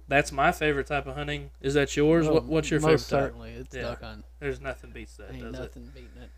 that's 0.08 0.32
my 0.32 0.52
favorite 0.52 0.88
type 0.88 1.08
of 1.08 1.16
hunting. 1.16 1.52
Is 1.62 1.74
that 1.76 1.96
yours? 1.96 2.26
well, 2.26 2.36
what, 2.36 2.44
what's 2.46 2.70
your 2.72 2.80
favorite 2.80 2.94
most 2.94 3.10
type? 3.10 3.20
certainly 3.26 3.52
it's 3.52 3.76
Yeah. 3.76 3.84
duck 3.84 4.02
hunting. 4.02 4.24
There's 4.40 4.60
nothing 4.60 4.92
beats 4.92 5.16
that, 5.18 5.32
Ain't 5.34 5.44
does 5.44 5.56
it? 5.56 5.60
nothing 5.62 5.92
beating 5.94 6.22
it. 6.22 6.30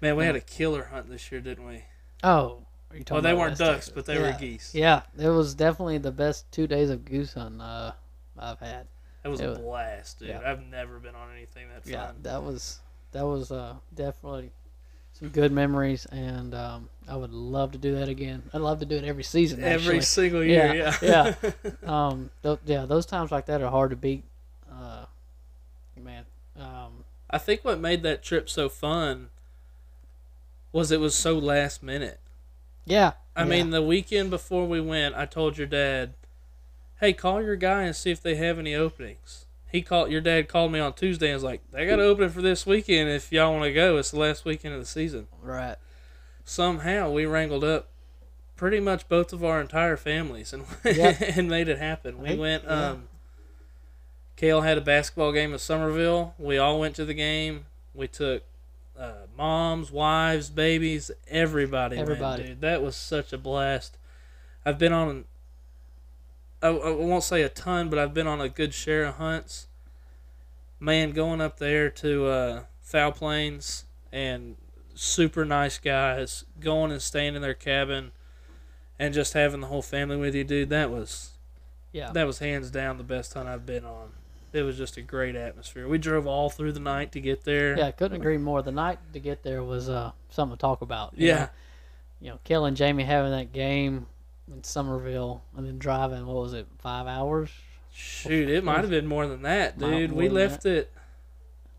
Man, 0.00 0.16
we 0.16 0.22
Yeah. 0.24 0.28
had 0.28 0.36
a 0.36 0.40
killer 0.40 0.84
hunt 0.84 1.08
this 1.10 1.30
year, 1.30 1.40
didn't 1.40 1.66
we? 1.66 1.84
Oh, 2.22 2.62
are 2.90 2.96
you 2.96 3.04
talking 3.04 3.14
Well, 3.14 3.22
they 3.22 3.34
weren't 3.34 3.50
West 3.52 3.58
ducks, 3.60 3.74
Texas? 3.86 3.92
but 3.94 4.06
they 4.06 4.14
yeah. 4.14 4.32
were 4.32 4.38
geese. 4.38 4.74
Yeah, 4.74 5.02
it 5.18 5.28
was 5.28 5.54
definitely 5.54 5.98
the 5.98 6.12
best 6.12 6.50
two 6.52 6.66
days 6.66 6.88
of 6.90 7.04
goose 7.04 7.34
hunting 7.34 7.60
uh, 7.60 7.92
I've 8.38 8.60
had. 8.60 8.86
That 9.26 9.30
was 9.32 9.40
It 9.40 9.46
a 9.46 9.48
was- 9.50 9.58
blast, 9.58 10.18
dude. 10.20 10.28
yeah. 10.28 10.40
I've 10.44 10.64
never 10.68 11.00
been 11.00 11.16
on 11.16 11.32
anything 11.36 11.66
that 11.70 11.82
fun. 11.82 11.92
Yeah, 11.92 12.12
that 12.22 12.44
was 12.44 12.78
that 13.10 13.24
was 13.26 13.50
uh, 13.50 13.74
definitely 13.92 14.52
some 15.14 15.30
good 15.30 15.50
memories, 15.50 16.06
and 16.06 16.54
um, 16.54 16.88
I 17.08 17.16
would 17.16 17.32
love 17.32 17.72
to 17.72 17.78
do 17.78 17.96
that 17.96 18.08
again. 18.08 18.44
I'd 18.54 18.60
love 18.60 18.78
to 18.78 18.86
do 18.86 18.94
it 18.94 19.02
every 19.02 19.24
season. 19.24 19.64
Every 19.64 19.96
actually. 19.96 20.00
single 20.02 20.44
year, 20.44 20.94
yeah. 21.02 21.34
Yeah, 21.42 21.52
um, 22.08 22.30
th- 22.44 22.60
yeah, 22.66 22.84
those 22.84 23.04
times 23.04 23.32
like 23.32 23.46
that 23.46 23.60
are 23.62 23.70
hard 23.70 23.90
to 23.90 23.96
beat. 23.96 24.22
Uh, 24.70 25.06
man. 26.00 26.24
Um, 26.56 27.02
I 27.28 27.38
think 27.38 27.64
what 27.64 27.80
made 27.80 28.04
that 28.04 28.22
trip 28.22 28.48
so 28.48 28.68
fun 28.68 29.30
was 30.70 30.92
it 30.92 31.00
was 31.00 31.16
so 31.16 31.36
last 31.36 31.82
minute. 31.82 32.20
yeah. 32.84 33.14
I 33.34 33.42
yeah. 33.42 33.48
mean, 33.48 33.70
the 33.70 33.82
weekend 33.82 34.30
before 34.30 34.66
we 34.68 34.80
went, 34.80 35.16
I 35.16 35.26
told 35.26 35.58
your 35.58 35.66
dad, 35.66 36.14
"Hey, 37.00 37.12
call 37.12 37.42
your 37.42 37.56
guy 37.56 37.82
and 37.82 37.94
see 37.96 38.10
if 38.10 38.22
they 38.22 38.36
have 38.36 38.58
any 38.58 38.74
openings." 38.74 39.44
He 39.70 39.82
called 39.82 40.10
your 40.10 40.20
dad 40.20 40.48
called 40.48 40.72
me 40.72 40.78
on 40.78 40.92
Tuesday 40.94 41.26
and 41.28 41.34
was 41.34 41.42
like, 41.42 41.60
"They 41.72 41.86
got 41.86 41.94
an 41.98 42.06
opening 42.06 42.30
for 42.30 42.40
this 42.42 42.64
weekend 42.66 43.10
if 43.10 43.32
y'all 43.32 43.52
want 43.52 43.64
to 43.64 43.72
go. 43.72 43.96
It's 43.98 44.10
the 44.12 44.18
last 44.18 44.44
weekend 44.44 44.74
of 44.74 44.80
the 44.80 44.86
season." 44.86 45.26
right. 45.42 45.76
Somehow 46.44 47.10
we 47.10 47.26
wrangled 47.26 47.64
up 47.64 47.88
pretty 48.56 48.78
much 48.80 49.08
both 49.08 49.32
of 49.32 49.44
our 49.44 49.60
entire 49.60 49.96
families 49.96 50.52
and 50.52 50.64
Yep. 50.84 51.16
and 51.36 51.48
made 51.48 51.68
it 51.68 51.78
happen. 51.78 52.18
We 52.20 52.36
went. 52.36 52.64
yeah. 52.64 52.90
Um, 52.90 53.08
Kale 54.36 54.60
had 54.60 54.76
a 54.78 54.82
basketball 54.82 55.32
game 55.32 55.52
at 55.54 55.60
Somerville. 55.60 56.34
We 56.38 56.58
all 56.58 56.78
went 56.78 56.94
to 56.96 57.04
the 57.04 57.14
game. 57.14 57.66
We 57.94 58.06
took 58.06 58.42
uh, 58.98 59.12
moms, 59.36 59.90
wives, 59.90 60.50
babies, 60.50 61.10
everybody. 61.28 61.96
Everybody. 61.96 62.42
went, 62.42 62.54
dude. 62.54 62.60
That 62.60 62.82
was 62.82 62.96
such 62.96 63.32
a 63.32 63.38
blast. 63.38 63.96
I've 64.64 64.78
been 64.78 64.92
on. 64.92 65.24
I, 66.66 66.88
I 66.88 66.90
won't 66.90 67.24
say 67.24 67.42
a 67.42 67.48
ton, 67.48 67.88
but 67.88 67.98
I've 67.98 68.14
been 68.14 68.26
on 68.26 68.40
a 68.40 68.48
good 68.48 68.74
share 68.74 69.04
of 69.04 69.14
hunts. 69.16 69.66
Man, 70.78 71.12
going 71.12 71.40
up 71.40 71.58
there 71.58 71.88
to 71.90 72.26
uh, 72.26 72.62
Foul 72.82 73.12
Plains 73.12 73.84
and 74.12 74.56
super 74.94 75.44
nice 75.44 75.78
guys 75.78 76.44
going 76.60 76.90
and 76.92 77.00
staying 77.02 77.34
in 77.34 77.42
their 77.42 77.54
cabin 77.54 78.12
and 78.98 79.12
just 79.14 79.32
having 79.32 79.60
the 79.60 79.66
whole 79.66 79.82
family 79.82 80.16
with 80.16 80.34
you, 80.34 80.44
dude. 80.44 80.70
That 80.70 80.90
was 80.90 81.32
Yeah. 81.92 82.12
that 82.12 82.26
was 82.26 82.38
hands 82.40 82.70
down 82.70 82.98
the 82.98 83.04
best 83.04 83.34
hunt 83.34 83.48
I've 83.48 83.66
been 83.66 83.84
on. 83.84 84.10
It 84.52 84.62
was 84.62 84.76
just 84.78 84.96
a 84.96 85.02
great 85.02 85.36
atmosphere. 85.36 85.86
We 85.86 85.98
drove 85.98 86.26
all 86.26 86.48
through 86.48 86.72
the 86.72 86.80
night 86.80 87.12
to 87.12 87.20
get 87.20 87.44
there. 87.44 87.76
Yeah, 87.76 87.88
I 87.88 87.92
couldn't 87.92 88.18
agree 88.18 88.38
more. 88.38 88.62
The 88.62 88.72
night 88.72 88.98
to 89.12 89.20
get 89.20 89.42
there 89.42 89.62
was 89.62 89.88
uh, 89.90 90.12
something 90.30 90.56
to 90.56 90.60
talk 90.60 90.80
about. 90.80 91.12
Yeah. 91.16 91.34
know? 91.34 91.48
You 92.20 92.30
know, 92.30 92.38
Kel 92.44 92.64
and 92.64 92.76
Jamie 92.76 93.04
having 93.04 93.32
that 93.32 93.52
game 93.52 94.06
in 94.52 94.62
Somerville 94.64 95.42
and 95.56 95.66
then 95.66 95.78
driving, 95.78 96.26
what 96.26 96.36
was 96.36 96.52
it, 96.52 96.66
five 96.78 97.06
hours? 97.06 97.50
Shoot, 97.92 98.48
it 98.50 98.62
might 98.62 98.78
have 98.80 98.90
been 98.90 99.06
more 99.06 99.26
than 99.26 99.42
that, 99.42 99.78
dude. 99.78 100.12
We 100.12 100.28
left 100.28 100.66
it 100.66 100.92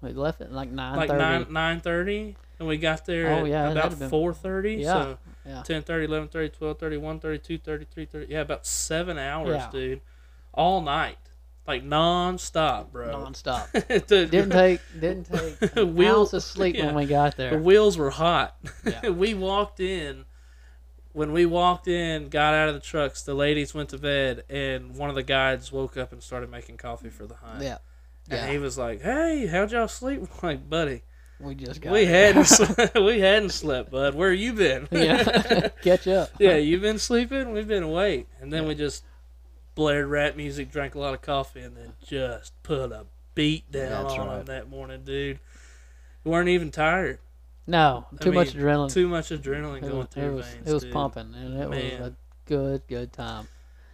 We 0.01 0.13
left 0.13 0.41
at 0.41 0.51
like 0.51 0.69
9 0.71 0.95
like 0.97 1.09
nine 1.09 1.45
nine 1.51 1.79
thirty, 1.79 2.35
and 2.59 2.67
we 2.67 2.77
got 2.77 3.05
there 3.05 3.29
Oh, 3.31 3.45
yeah, 3.45 3.69
it 3.69 3.77
about 3.77 3.93
four 4.09 4.33
thirty. 4.33 4.75
Yeah, 4.75 4.93
So 4.93 5.17
yeah. 5.45 5.63
10 5.63 5.83
11 5.87 6.29
12 6.49 6.81
1 7.01 7.19
2 7.19 7.57
3 7.59 8.25
Yeah, 8.29 8.41
about 8.41 8.65
seven 8.65 9.17
hours, 9.17 9.49
Yeah. 9.57 9.69
dude. 9.71 10.01
All 10.53 10.81
night. 10.81 11.17
Like 11.67 11.83
non-stop, 11.83 12.93
bro. 12.93 13.11
Non-stop. 13.11 13.69
Didn't 14.07 14.49
take 14.51 14.79
didn't 14.99 15.25
take 15.59 15.75
an 15.75 15.95
Wheel- 15.95 16.21
ounce 16.21 16.33
of 16.33 16.41
sleep 16.41 16.75
yeah. 16.77 16.85
when 16.87 16.95
we 16.95 17.05
got 17.05 17.35
there. 17.35 17.51
The 17.51 17.61
wheels 17.61 17.97
were 17.97 18.09
hot. 18.09 18.57
Yeah. 18.85 19.09
we 19.09 19.33
walked 19.33 19.81
in. 19.81 20.23
When 21.17 21.31
we 21.31 21.47
walked 21.47 21.87
in, 21.87 22.29
got 22.29 22.53
out 22.53 22.69
of 22.69 22.75
the 22.75 22.79
trucks, 22.79 23.23
the 23.23 23.33
ladies 23.33 23.73
went 23.73 23.89
to 23.89 23.97
bed, 23.97 24.43
and 24.51 24.95
one 24.95 25.09
of 25.09 25.15
the 25.15 25.23
guides 25.23 25.71
woke 25.71 25.97
up 25.97 26.11
and 26.11 26.21
started 26.21 26.51
making 26.51 26.77
coffee 26.77 27.09
for 27.09 27.25
the 27.25 27.33
hunt. 27.33 27.63
Yeah. 27.63 27.77
And 28.29 28.39
Yeah. 28.41 28.51
he 28.51 28.59
was 28.59 28.77
like, 28.77 29.01
"Hey, 29.01 29.47
how'd 29.47 29.71
y'all 29.71 29.87
sleep?" 29.87 30.21
I'm 30.21 30.27
like, 30.43 30.69
buddy, 30.69 31.01
We 31.39 31.55
just 31.55 31.81
got 31.81 31.91
we 31.93 32.05
hadn't 32.05 32.47
we 32.95 33.19
hadn't 33.19 33.49
slept, 33.49 33.89
bud. 33.89 34.13
Where 34.13 34.31
you 34.31 34.53
been? 34.53 34.87
yeah. 34.91 35.69
Catch 35.81 36.07
up. 36.07 36.29
yeah, 36.37 36.57
you've 36.57 36.81
been 36.83 36.99
sleeping. 36.99 37.51
We've 37.51 37.67
been 37.67 37.83
awake, 37.83 38.27
and 38.39 38.53
then 38.53 38.67
we 38.67 38.75
just 38.75 39.03
blared 39.73 40.05
rap 40.07 40.35
music, 40.35 40.69
drank 40.71 40.93
a 40.93 40.99
lot 40.99 41.15
of 41.15 41.23
coffee, 41.23 41.61
and 41.61 41.75
then 41.75 41.93
just 42.05 42.53
put 42.61 42.91
a 42.91 43.05
beat 43.33 43.71
down 43.71 44.03
That's 44.03 44.13
on 44.13 44.27
right. 44.27 44.37
them 44.37 44.45
that 44.45 44.69
morning, 44.69 45.01
dude. 45.03 45.39
We 46.23 46.29
weren't 46.31 46.49
even 46.49 46.69
tired. 46.69 47.17
No, 47.67 48.05
I 48.13 48.23
too 48.23 48.31
much 48.31 48.53
adrenaline. 48.53 48.91
Too 48.93 49.07
much 49.07 49.29
adrenaline 49.29 49.77
it 49.77 49.81
going 49.81 49.97
was, 49.97 50.07
through 50.07 50.23
it 50.23 50.33
was, 50.35 50.47
veins. 50.47 50.67
it 50.69 50.73
was 50.73 50.83
dude. 50.83 50.93
pumping, 50.93 51.33
and 51.35 51.53
it 51.61 51.69
Man. 51.69 51.99
was 51.99 52.09
a 52.09 52.15
good, 52.45 52.81
good 52.87 53.11
time. 53.13 53.47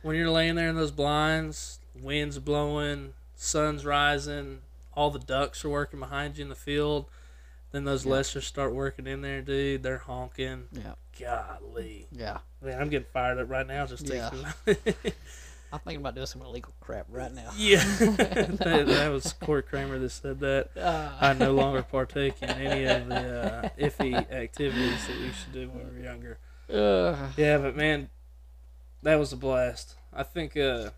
When 0.04 0.16
you're 0.16 0.30
laying 0.30 0.56
there 0.56 0.70
in 0.70 0.76
those 0.76 0.92
blinds, 0.92 1.80
winds 2.00 2.38
blowing, 2.40 3.14
sun's 3.36 3.86
rising, 3.86 4.60
all 4.94 5.10
the 5.10 5.20
ducks 5.20 5.66
are 5.66 5.70
working 5.70 6.00
behind 6.00 6.38
you 6.38 6.44
in 6.44 6.50
the 6.50 6.56
field. 6.56 7.08
Then 7.72 7.86
those 7.86 8.06
Yeah. 8.06 8.12
lessers 8.14 8.44
start 8.44 8.74
working 8.76 9.08
in 9.08 9.22
there, 9.22 9.42
dude. 9.42 9.82
They're 9.82 9.98
honking. 9.98 10.68
Yeah. 10.72 10.94
Golly. 11.20 12.08
Yeah. 12.12 12.40
Man, 12.62 12.80
I'm 12.80 12.90
getting 12.90 13.08
fired 13.12 13.40
up 13.40 13.50
right 13.50 13.66
now 13.66 13.88
just 13.88 14.08
Yeah. 14.08 14.30
thinking 14.66 14.94
it. 15.04 15.16
I'm 15.74 15.80
thinking 15.80 16.02
about 16.02 16.14
doing 16.14 16.28
some 16.28 16.44
illegal 16.44 16.72
crap 16.80 17.08
right 17.10 17.34
now. 17.34 17.50
yeah. 17.58 17.84
that, 18.00 18.84
that 18.86 19.08
was 19.12 19.34
Court 19.34 19.68
Creamer 19.68 19.98
that 19.98 20.12
said 20.12 20.40
that. 20.42 20.70
Uh, 20.78 21.10
I 21.20 21.34
no 21.34 21.52
longer 21.52 21.82
partake 21.82 22.36
in 22.44 22.50
any 22.52 22.86
of 22.86 23.08
the 23.10 23.42
uh, 23.66 23.70
iffy 23.80 24.14
activities 24.32 25.08
that 25.08 25.18
we 25.18 25.24
used 25.26 25.46
to 25.46 25.50
do 25.52 25.70
when 25.70 25.90
we 25.90 26.00
were 26.00 26.06
younger. 26.06 26.38
uh, 26.72 27.30
Yeah, 27.38 27.58
but 27.58 27.76
man, 27.76 28.10
that 29.02 29.16
was 29.16 29.34
a 29.34 29.36
blast. 29.36 29.96
I 30.14 30.22
think 30.22 30.56
uh, 30.56 30.92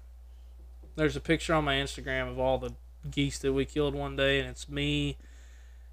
there's 0.98 1.16
a 1.16 1.22
picture 1.22 1.54
on 1.54 1.64
my 1.64 1.76
Instagram 1.76 2.30
of 2.30 2.38
all 2.38 2.58
the 2.58 2.74
geese 3.10 3.40
that 3.40 3.54
we 3.54 3.64
killed 3.64 3.96
one 3.96 4.18
day, 4.18 4.42
and 4.42 4.50
it's 4.50 4.68
me, 4.68 5.18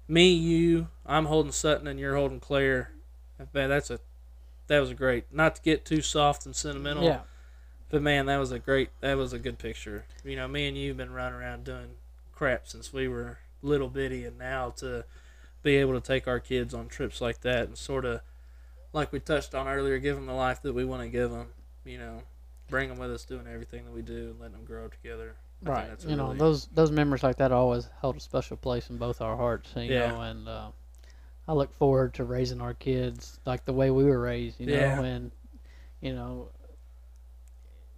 me, 0.09 0.33
you. 0.33 0.89
I'm 1.05 1.27
holding 1.27 1.53
Sutton, 1.53 1.87
and 1.87 1.97
you're 2.01 2.17
holding 2.17 2.41
Claire. 2.41 2.91
Man, 3.53 3.69
that's 3.69 3.89
a 3.89 3.99
that 4.67 4.79
was 4.79 4.91
a 4.91 4.95
great. 4.95 5.25
Not 5.31 5.55
to 5.55 5.61
get 5.61 5.85
too 5.85 6.01
soft 6.01 6.45
and 6.45 6.53
sentimental, 6.53 7.03
yeah. 7.03 7.21
But 7.93 8.01
man, 8.01 8.25
that 8.25 8.37
was 8.37 8.51
a 8.51 8.57
great. 8.57 8.89
That 9.01 9.17
was 9.17 9.33
a 9.33 9.39
good 9.39 9.59
picture. 9.59 10.05
You 10.25 10.35
know, 10.35 10.47
me 10.47 10.67
and 10.67 10.75
you 10.75 10.87
have 10.89 10.97
been 10.97 11.13
running 11.13 11.39
around 11.39 11.63
doing 11.65 11.91
crap 12.33 12.67
since 12.67 12.91
we 12.91 13.07
were 13.07 13.37
little 13.61 13.87
bitty, 13.87 14.25
and 14.25 14.35
now 14.39 14.71
to 14.77 15.05
be 15.61 15.75
able 15.75 15.93
to 15.93 16.01
take 16.01 16.27
our 16.27 16.39
kids 16.39 16.73
on 16.73 16.87
trips 16.87 17.21
like 17.21 17.41
that 17.41 17.67
and 17.67 17.77
sort 17.77 18.03
of, 18.03 18.21
like 18.93 19.11
we 19.11 19.19
touched 19.19 19.53
on 19.53 19.67
earlier, 19.67 19.99
give 19.99 20.15
them 20.15 20.25
the 20.25 20.33
life 20.33 20.59
that 20.63 20.73
we 20.73 20.83
want 20.83 21.03
to 21.03 21.07
give 21.07 21.29
them. 21.29 21.49
You 21.85 21.99
know, 21.99 22.23
bring 22.67 22.89
them 22.89 22.97
with 22.97 23.11
us, 23.11 23.25
doing 23.25 23.45
everything 23.45 23.85
that 23.85 23.93
we 23.93 24.01
do, 24.01 24.31
and 24.31 24.39
letting 24.39 24.55
them 24.57 24.65
grow 24.65 24.87
together. 24.87 25.35
I 25.63 25.69
Right. 25.69 26.05
You 26.05 26.15
know, 26.15 26.25
really- 26.29 26.39
those 26.39 26.65
those 26.73 26.89
memories 26.89 27.21
like 27.21 27.35
that 27.37 27.51
always 27.51 27.87
held 28.01 28.17
a 28.17 28.19
special 28.19 28.57
place 28.57 28.89
in 28.89 28.97
both 28.97 29.21
our 29.21 29.37
hearts. 29.37 29.69
You 29.75 29.83
Yeah. 29.83 30.07
know, 30.13 30.21
and 30.21 30.49
uh, 30.49 30.67
I 31.47 31.53
look 31.53 31.71
forward 31.75 32.15
to 32.15 32.23
raising 32.23 32.59
our 32.59 32.73
kids 32.73 33.39
like 33.45 33.65
the 33.65 33.73
way 33.73 33.91
we 33.91 34.03
were 34.03 34.19
raised. 34.19 34.59
You 34.59 34.65
know, 34.65 34.73
Yeah. 34.73 34.99
and 35.01 35.31
you 36.01 36.15
know. 36.15 36.49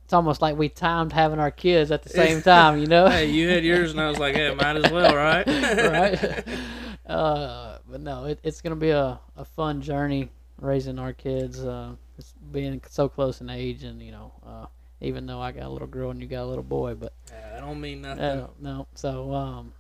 It's 0.06 0.14
almost 0.14 0.40
like 0.40 0.56
we 0.56 0.70
timed 0.70 1.14
having 1.14 1.40
our 1.40 1.50
kids 1.50 1.90
at 1.90 2.04
the 2.04 2.10
same 2.10 2.44
time, 2.44 2.78
you 2.80 2.86
know. 2.86 3.08
Hey, 3.10 3.26
you 3.26 3.50
had 3.50 3.66
yours, 3.66 3.90
and 3.90 4.00
I 4.00 4.08
was 4.08 4.20
like, 4.20 4.36
hey, 4.36 4.54
might 4.54 4.76
as 4.78 4.92
well, 4.92 5.16
right? 5.16 5.46
right? 5.48 6.44
Uh, 7.06 7.78
but 7.88 8.02
no, 8.02 8.26
it, 8.26 8.40
it's 8.42 8.62
gonna 8.62 8.76
be 8.76 8.90
a, 8.90 9.20
a 9.38 9.46
fun 9.46 9.80
journey 9.80 10.28
raising 10.60 10.98
our 10.98 11.14
kids. 11.14 11.64
Uh, 11.64 11.92
it's 12.18 12.34
being 12.52 12.82
so 12.90 13.08
close 13.08 13.42
in 13.42 13.50
age, 13.52 13.84
and 13.84 14.02
you 14.02 14.12
know, 14.12 14.32
uh, 14.44 14.66
even 15.02 15.28
though 15.28 15.40
I 15.40 15.52
got 15.52 15.66
a 15.66 15.70
little 15.70 15.88
girl 15.88 16.10
and 16.10 16.20
you 16.20 16.28
got 16.28 16.42
a 16.42 16.48
little 16.48 16.64
boy, 16.64 16.96
but 16.96 17.14
Yeah, 17.32 17.58
I 17.58 17.60
don't 17.60 17.80
mean 17.80 18.02
nothing. 18.02 18.48
no. 18.60 18.88
So 18.96 19.32
um, 19.36 19.74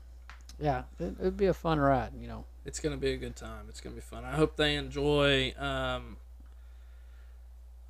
yeah, 0.59 0.83
it, 0.99 1.15
it'd 1.19 1.35
be 1.35 1.47
a 1.47 1.53
fun 1.55 1.79
ride. 1.79 2.11
You 2.21 2.27
know, 2.27 2.45
it's 2.63 2.79
gonna 2.79 2.95
be 2.97 3.13
a 3.13 3.17
good 3.17 3.35
time. 3.35 3.65
It's 3.69 3.81
gonna 3.81 3.95
be 3.95 4.01
fun. 4.01 4.23
I 4.23 4.33
hope 4.33 4.55
they 4.55 4.75
enjoy. 4.75 5.55
Um, 5.57 6.17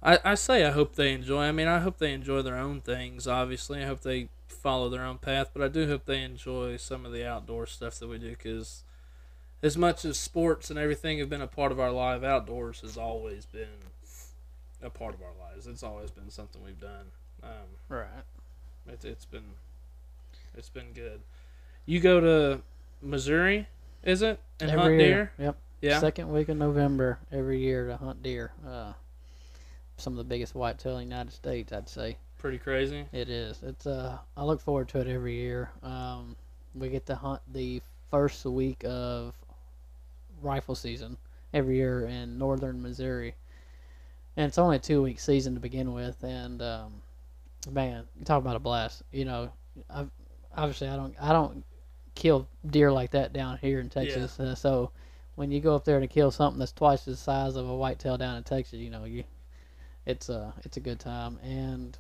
I 0.06 0.20
I 0.24 0.36
say 0.36 0.64
I 0.64 0.72
hope 0.72 0.96
they 0.96 1.12
enjoy. 1.12 1.44
I 1.44 1.52
mean, 1.52 1.68
I 1.68 1.80
hope 1.80 1.98
they 1.98 2.14
enjoy 2.14 2.44
their 2.44 2.58
own 2.58 2.80
things. 2.80 3.28
Obviously, 3.28 3.82
I 3.82 3.88
hope 3.88 4.02
they 4.02 4.30
follow 4.48 4.88
their 4.88 5.04
own 5.04 5.18
path. 5.18 5.50
But 5.54 5.64
I 5.64 5.68
do 5.68 5.88
hope 5.88 6.06
they 6.06 6.22
enjoy 6.22 6.78
some 6.78 7.06
of 7.06 7.12
the 7.12 7.28
outdoor 7.28 7.66
stuff 7.66 8.00
that 8.00 8.08
we 8.08 8.20
do. 8.20 8.30
Because 8.30 8.84
as 9.64 9.76
much 9.76 10.06
as 10.06 10.18
sports 10.18 10.70
and 10.70 10.78
everything 10.78 11.18
have 11.20 11.30
been 11.30 11.42
a 11.42 11.48
part 11.48 11.72
of 11.72 11.80
our 11.80 11.92
life, 11.92 12.24
outdoors 12.24 12.82
has 12.82 12.98
always 12.98 13.46
been 13.46 13.82
a 14.82 14.90
part 14.92 15.16
of 15.16 15.22
our 15.22 15.34
lives. 15.40 15.66
It's 15.66 15.84
always 15.84 16.12
been 16.12 16.30
something 16.30 16.64
we've 16.64 16.80
done. 16.80 17.12
Um, 17.44 17.50
right? 17.90 18.08
it's 18.88 19.06
it's 19.06 19.26
been 19.26 19.54
it's 20.56 20.70
been 20.70 20.94
good. 20.94 21.22
You 21.86 22.00
go 22.00 22.20
to 22.20 22.62
Missouri, 23.02 23.68
is 24.04 24.22
it? 24.22 24.40
And 24.60 24.70
every 24.70 24.84
hunt 24.84 24.94
year. 24.94 25.32
deer. 25.38 25.46
Yep. 25.46 25.58
Yeah. 25.82 26.00
Second 26.00 26.32
week 26.32 26.50
of 26.50 26.58
November 26.58 27.20
every 27.32 27.60
year 27.60 27.88
to 27.88 27.98
hunt 27.98 28.24
deer. 28.24 28.52
Uh, 28.68 28.94
some 29.98 30.14
of 30.14 30.18
the 30.18 30.24
biggest 30.24 30.56
whitetail 30.56 30.94
in 30.94 31.10
the 31.10 31.16
United 31.16 31.34
States, 31.34 31.72
I'd 31.72 31.90
say. 31.90 32.18
Pretty 32.38 32.58
crazy. 32.58 33.06
It 33.12 33.30
is. 33.30 33.62
It's 33.64 33.88
uh 33.88 34.18
I 34.38 34.44
look 34.44 34.62
forward 34.62 34.90
to 34.90 35.00
it 35.00 35.08
every 35.08 35.36
year. 35.36 35.72
Um 35.84 36.36
we 36.74 36.90
get 36.90 37.06
to 37.08 37.16
hunt 37.16 37.42
the 37.52 37.82
first 38.12 38.46
week 38.46 38.84
of 38.84 39.34
rifle 40.42 40.76
season 40.76 41.18
every 41.54 41.78
year 41.78 42.06
in 42.06 42.38
northern 42.38 42.82
Missouri. 42.82 43.36
And 44.38 44.48
it's 44.48 44.58
only 44.58 44.76
a 44.76 44.80
two 44.80 45.02
week 45.02 45.20
season 45.20 45.54
to 45.56 45.60
begin 45.60 45.94
with 45.94 46.24
and 46.24 46.62
um 46.62 47.02
man, 47.72 48.06
you 48.18 48.26
talk 48.26 48.42
about 48.42 48.56
a 48.56 48.60
blast. 48.60 49.02
You 49.12 49.26
know, 49.26 49.52
I 49.90 50.06
obviously 50.56 50.88
I 50.90 50.96
don't 50.98 51.16
I 51.20 51.32
don't 51.32 51.64
kill 52.16 52.48
deer 52.68 52.92
like 52.92 53.12
that 53.12 53.34
down 53.34 53.58
here 53.58 53.80
in 53.80 53.90
Texas. 53.90 54.40
Uh, 54.40 54.56
so 54.56 54.92
when 55.36 55.52
you 55.52 55.60
go 55.60 55.76
up 55.76 55.84
there 55.84 56.00
to 56.00 56.08
kill 56.08 56.32
something 56.32 56.60
that's 56.60 56.72
twice 56.72 57.06
the 57.06 57.16
size 57.16 57.56
of 57.56 57.68
a 57.68 57.76
whitetail 57.76 58.18
down 58.18 58.38
in 58.38 58.44
Texas, 58.44 58.80
you 58.80 58.90
know, 58.90 59.04
you 59.04 59.24
it's 60.06 60.30
a 60.30 60.54
it's 60.64 60.78
a 60.78 60.80
good 60.80 61.00
time 61.00 61.40
and 61.44 61.98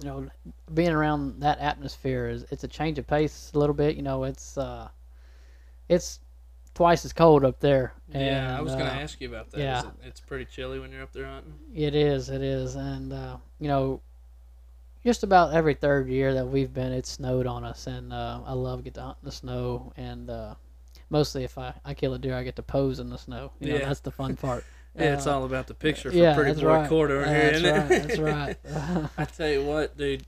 you 0.00 0.06
know, 0.06 0.26
being 0.72 0.90
around 0.90 1.40
that 1.40 1.58
atmosphere 1.58 2.28
is 2.28 2.46
it's 2.50 2.64
a 2.64 2.68
change 2.68 2.98
of 2.98 3.06
pace 3.06 3.50
a 3.54 3.58
little 3.58 3.74
bit. 3.74 3.96
You 3.96 4.02
know, 4.02 4.24
it's 4.24 4.56
uh, 4.56 4.88
it's 5.88 6.20
twice 6.74 7.04
as 7.04 7.12
cold 7.12 7.44
up 7.44 7.60
there. 7.60 7.92
yeah, 8.08 8.54
I 8.54 8.56
and, 8.56 8.64
was 8.64 8.72
gonna 8.72 8.86
uh, 8.86 8.94
ask 8.94 9.20
you 9.20 9.28
about 9.28 9.50
that 9.50 9.60
yeah. 9.60 9.80
it, 9.80 9.86
it's 10.04 10.20
pretty 10.20 10.46
chilly 10.46 10.78
when 10.80 10.90
you're 10.90 11.02
up 11.02 11.12
there 11.12 11.26
hunting. 11.26 11.52
It 11.74 11.94
is, 11.94 12.30
it 12.30 12.40
is, 12.42 12.76
and 12.76 13.12
uh, 13.12 13.36
you 13.58 13.68
know, 13.68 14.00
just 15.04 15.22
about 15.22 15.52
every 15.52 15.74
third 15.74 16.08
year 16.08 16.32
that 16.34 16.46
we've 16.46 16.72
been, 16.72 16.92
it 16.92 17.06
snowed 17.06 17.46
on 17.46 17.64
us, 17.64 17.86
and 17.86 18.12
uh, 18.12 18.40
I 18.46 18.54
love 18.54 18.84
get 18.84 18.94
to 18.94 19.02
hunt 19.02 19.18
in 19.22 19.26
the 19.26 19.32
snow, 19.32 19.92
and 19.98 20.30
uh, 20.30 20.54
mostly 21.10 21.44
if 21.44 21.58
I, 21.58 21.74
I 21.84 21.92
kill 21.92 22.14
a 22.14 22.18
deer, 22.18 22.34
I 22.34 22.42
get 22.42 22.56
to 22.56 22.62
pose 22.62 23.00
in 23.00 23.10
the 23.10 23.18
snow. 23.18 23.52
You 23.60 23.68
know, 23.68 23.76
Yeah. 23.78 23.86
that's 23.86 24.00
the 24.00 24.12
fun 24.12 24.36
part. 24.36 24.64
Yeah, 24.98 25.14
it's 25.14 25.26
Uh, 25.26 25.34
all 25.36 25.44
about 25.44 25.66
the 25.68 25.74
picture 25.74 26.10
for 26.10 26.16
yeah, 26.16 26.34
Pretty 26.34 26.60
Boy 26.60 26.66
right. 26.66 26.88
Court 26.88 27.10
over 27.10 27.24
here, 27.26 27.52
that's 27.52 27.56
isn't 27.58 27.74
right. 27.74 27.90
it? 27.90 28.08
That's 28.08 28.18
right. 28.18 28.56
I 29.18 29.24
tell 29.24 29.48
you 29.48 29.64
what, 29.64 29.96
dude. 29.96 30.24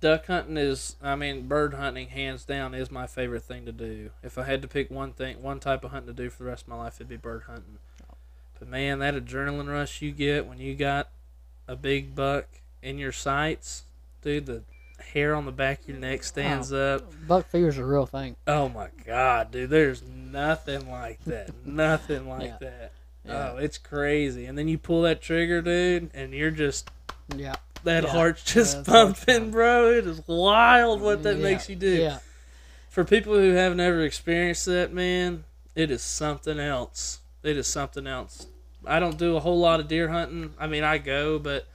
Duck 0.00 0.26
hunting 0.28 0.56
is, 0.56 0.96
I 1.02 1.14
mean, 1.14 1.46
bird 1.46 1.74
hunting, 1.74 2.08
hands 2.08 2.44
down, 2.44 2.72
is 2.72 2.90
my 2.90 3.06
favorite 3.06 3.42
thing 3.42 3.66
to 3.66 3.72
do. 3.72 4.10
If 4.22 4.38
I 4.38 4.44
had 4.44 4.62
to 4.62 4.68
pick 4.68 4.90
one 4.90 5.12
thing, 5.12 5.42
one 5.42 5.60
type 5.60 5.84
of 5.84 5.90
hunting 5.90 6.14
to 6.14 6.22
do 6.22 6.30
for 6.30 6.44
the 6.44 6.48
rest 6.48 6.62
of 6.62 6.68
my 6.68 6.76
life, 6.76 6.94
it'd 6.96 7.08
be 7.08 7.16
bird 7.18 7.42
hunting. 7.46 7.78
But 8.58 8.68
man, 8.68 9.00
that 9.00 9.14
adrenaline 9.14 9.68
rush 9.70 10.00
you 10.00 10.10
get 10.12 10.46
when 10.46 10.58
you 10.58 10.74
got 10.74 11.10
a 11.68 11.76
big 11.76 12.14
buck 12.14 12.46
in 12.82 12.96
your 12.98 13.12
sights, 13.12 13.84
dude, 14.22 14.46
the 14.46 14.62
hair 15.12 15.34
on 15.34 15.44
the 15.46 15.52
back 15.52 15.82
of 15.82 15.88
your 15.88 15.98
neck 15.98 16.22
stands 16.24 16.72
oh, 16.72 16.96
up. 16.96 17.12
Buck 17.28 17.48
fever's 17.48 17.78
a 17.78 17.84
real 17.84 18.06
thing. 18.06 18.36
Oh 18.46 18.68
my 18.68 18.88
god, 19.06 19.50
dude, 19.50 19.70
there's 19.70 20.02
nothing 20.02 20.90
like 20.90 21.22
that. 21.26 21.50
nothing 21.66 22.28
like 22.28 22.42
Yeah. 22.44 22.56
that. 22.60 22.92
Yeah. 23.26 23.52
Oh, 23.52 23.56
it's 23.58 23.78
crazy. 23.78 24.46
And 24.46 24.56
then 24.58 24.68
you 24.68 24.76
pull 24.78 25.02
that 25.02 25.22
trigger, 25.22 25.62
dude, 25.62 26.10
and 26.14 26.32
you're 26.34 26.50
just 26.50 26.90
Yeah. 27.34 27.54
that 27.84 28.04
Yeah. 28.04 28.10
heart's 28.10 28.44
just 28.44 28.84
pumping, 28.84 29.50
bro. 29.50 29.90
It 29.90 30.06
is 30.06 30.22
wild 30.26 31.00
what 31.00 31.22
that 31.22 31.38
makes 31.38 31.68
you 31.68 31.76
do. 31.76 31.94
Yeah. 31.94 32.18
For 32.90 33.02
people 33.04 33.34
who 33.34 33.52
have 33.52 33.74
never 33.74 34.02
experienced 34.02 34.66
that, 34.66 34.92
man, 34.92 35.44
it 35.74 35.90
is 35.90 36.02
something 36.02 36.58
else. 36.60 37.20
It 37.42 37.56
is 37.56 37.66
something 37.66 38.06
else. 38.06 38.46
I 38.86 39.00
don't 39.00 39.18
do 39.18 39.36
a 39.36 39.40
whole 39.40 39.58
lot 39.58 39.80
of 39.80 39.88
deer 39.88 40.08
hunting. 40.08 40.52
I 40.58 40.66
mean, 40.66 40.84
I 40.84 40.98
go, 40.98 41.38
but 41.38 41.66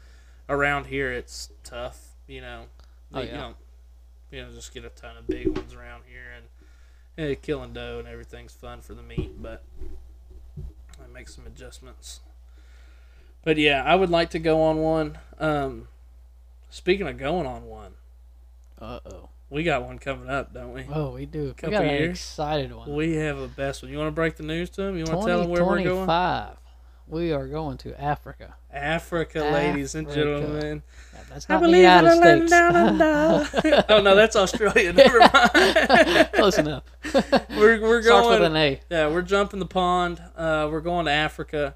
around 0.47 0.85
here 0.85 1.11
it's 1.11 1.49
tough. 1.63 1.99
You 2.27 2.41
know, 2.41 2.65
Oh, 3.13 3.21
you 3.21 3.27
yeah. 3.27 3.37
don't, 3.37 3.55
you 4.31 4.41
know, 4.43 4.51
just 4.51 4.73
get 4.73 4.85
a 4.85 4.89
ton 4.89 5.17
of 5.17 5.27
big 5.27 5.47
ones 5.47 5.73
around 5.73 6.03
here, 6.07 6.25
and 6.35 7.31
eh, 7.31 7.35
killing 7.41 7.73
doe 7.73 7.99
and 7.99 8.07
everything's 8.07 8.53
fun 8.53 8.81
for 8.81 8.93
the 8.93 9.01
meat, 9.01 9.41
but 9.41 9.63
I 11.03 11.07
make 11.11 11.27
some 11.27 11.47
adjustments. 11.47 12.19
But 13.43 13.57
yeah, 13.57 13.83
I 13.83 13.95
would 13.95 14.09
like 14.09 14.29
to 14.31 14.39
go 14.39 14.61
on 14.61 14.77
one. 14.77 15.17
Um, 15.39 15.87
speaking 16.69 17.07
of 17.07 17.17
going 17.17 17.47
on 17.47 17.65
one, 17.65 17.93
Uh 18.79 18.99
oh. 19.05 19.29
we 19.49 19.63
got 19.63 19.83
one 19.83 19.97
coming 19.97 20.29
up, 20.29 20.53
don't 20.53 20.73
we? 20.73 20.85
Oh, 20.91 21.11
we 21.11 21.25
do. 21.25 21.53
Couple 21.53 21.69
we 21.69 21.75
got 21.75 21.85
an 21.85 22.09
excited 22.09 22.73
one. 22.73 22.93
We 22.93 23.15
have 23.15 23.39
a 23.39 23.47
best 23.47 23.81
one. 23.81 23.91
You 23.91 23.97
want 23.97 24.09
to 24.09 24.13
break 24.15 24.35
the 24.35 24.43
news 24.43 24.69
to 24.71 24.83
them? 24.83 24.97
You 24.97 25.05
want 25.05 25.21
to 25.21 25.27
tell 25.27 25.41
them 25.41 25.49
where 25.49 25.63
we're 25.63 25.77
going? 25.77 26.05
2025. 26.05 26.57
We 27.07 27.31
are 27.31 27.47
going 27.47 27.77
to 27.79 27.99
Africa. 27.99 28.55
Africa, 28.71 29.39
ladies 29.39 29.95
and 29.95 30.09
gentlemen. 30.09 30.83
Yeah, 31.13 31.19
that's 31.29 31.49
I 31.49 31.53
not 31.53 31.59
the 31.61 31.67
believe 31.67 31.81
United 31.83 32.07
in 32.07 32.13
a 32.13 32.15
States. 32.17 32.51
land 32.51 32.99
down 32.99 33.01
under. 33.01 33.85
oh 33.89 34.01
no, 34.01 34.15
that's 34.15 34.35
Australia. 34.35 34.93
Never 34.93 35.19
mind. 35.19 36.29
Close 36.33 36.57
enough. 36.57 36.83
we're 37.49 37.81
we're 37.81 38.01
Starts 38.03 38.27
with 38.27 38.39
going. 38.39 38.43
an 38.51 38.55
A. 38.57 38.79
Yeah, 38.89 39.07
we're 39.09 39.21
jumping 39.23 39.59
the 39.59 39.65
pond. 39.65 40.21
Uh, 40.35 40.67
we're 40.71 40.81
going 40.81 41.05
to 41.05 41.11
Africa. 41.11 41.75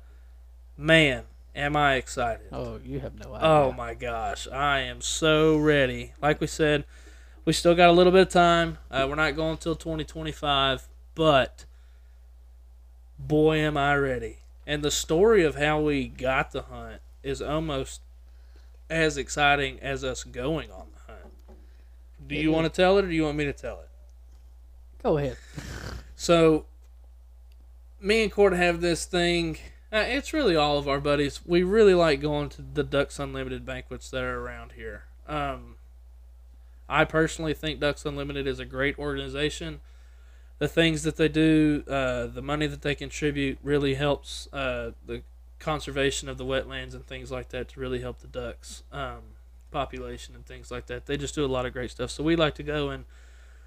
Man, 0.78 1.24
am 1.56 1.76
I 1.76 1.96
excited! 1.96 2.48
Oh, 2.52 2.80
you 2.84 3.00
have 3.00 3.16
no 3.16 3.34
idea. 3.34 3.48
Oh 3.48 3.72
my 3.72 3.94
gosh, 3.96 4.48
I 4.48 4.80
am 4.82 5.02
so 5.02 5.58
ready. 5.58 6.14
Like 6.22 6.40
we 6.42 6.48
said, 6.48 6.86
we 7.46 7.54
still 7.54 7.76
got 7.76 7.90
a 7.90 7.92
little 7.94 8.12
bit 8.12 8.22
of 8.22 8.30
time. 8.30 8.78
Uh, 8.92 9.06
we're 9.10 9.16
not 9.16 9.36
going 9.36 9.52
until 9.52 9.76
2025, 9.76 10.88
but 11.16 11.66
boy, 13.20 13.58
am 13.58 13.78
I 13.78 13.96
ready. 13.96 14.38
And 14.66 14.84
the 14.84 14.92
story 14.92 15.44
of 15.44 15.56
how 15.56 15.82
we 15.82 16.08
got 16.08 16.52
the 16.52 16.64
hunt 16.64 17.02
is 17.22 17.42
almost 17.42 18.02
as 18.90 19.18
exciting 19.18 19.80
as 19.82 20.04
us 20.04 20.24
going 20.24 20.72
on 20.72 20.88
the 20.94 21.12
hunt. 21.12 21.34
Do 22.28 22.36
you 22.36 22.52
want 22.52 22.66
to 22.66 22.82
tell 22.82 22.98
it 22.98 23.06
or 23.06 23.08
do 23.10 23.14
you 23.14 23.24
want 23.24 23.38
me 23.38 23.46
to 23.46 23.54
tell 23.54 23.82
it? 23.82 23.90
Go 25.02 25.18
ahead. 25.18 25.38
So, 26.16 26.66
me 28.00 28.24
and 28.24 28.32
Court 28.32 28.54
have 28.54 28.80
this 28.80 29.06
thing. 29.06 29.58
Uh, 29.92 30.06
it's 30.08 30.32
really 30.32 30.56
all 30.56 30.78
of 30.78 30.88
our 30.88 31.00
buddies. 31.00 31.42
We 31.46 31.64
really 31.64 31.94
like 31.94 32.22
going 32.22 32.50
to 32.50 32.62
the 32.62 32.84
Ducks 32.84 33.20
Unlimited 33.20 33.66
banquets 33.66 34.10
that 34.12 34.24
are 34.24 34.40
around 34.40 34.74
here. 34.74 35.04
Um, 35.28 35.76
I 36.88 37.06
personally 37.06 37.54
think 37.54 37.80
Ducks 37.80 38.06
Unlimited 38.06 38.48
is 38.48 38.60
a 38.60 38.66
great 38.66 38.98
organization. 38.98 39.82
The 40.60 40.68
things 40.68 41.04
that 41.04 41.18
they 41.18 41.28
do, 41.28 41.84
uh, 41.88 42.28
the 42.28 42.42
money 42.42 42.68
that 42.68 42.84
they 42.84 42.96
contribute, 42.96 43.58
really 43.64 43.96
helps 43.96 44.48
uh, 44.54 44.92
the 45.06 45.24
conservation 45.60 46.30
of 46.30 46.38
the 46.38 46.46
wetlands 46.46 46.94
and 46.94 47.06
things 47.06 47.32
like 47.32 47.50
that 47.50 47.70
to 47.70 47.80
really 47.80 48.02
help 48.02 48.20
the 48.20 48.28
ducks 48.28 48.84
um, 48.92 49.22
population 49.72 50.36
and 50.36 50.46
things 50.46 50.70
like 50.70 50.88
that. 50.88 51.06
They 51.06 51.18
just 51.18 51.34
do 51.34 51.46
a 51.46 51.48
lot 51.48 51.66
of 51.66 51.74
great 51.74 51.92
stuff. 51.92 52.12
So 52.12 52.24
we 52.24 52.36
like 52.36 52.56
to 52.56 52.64
go 52.64 52.90
and 52.90 53.06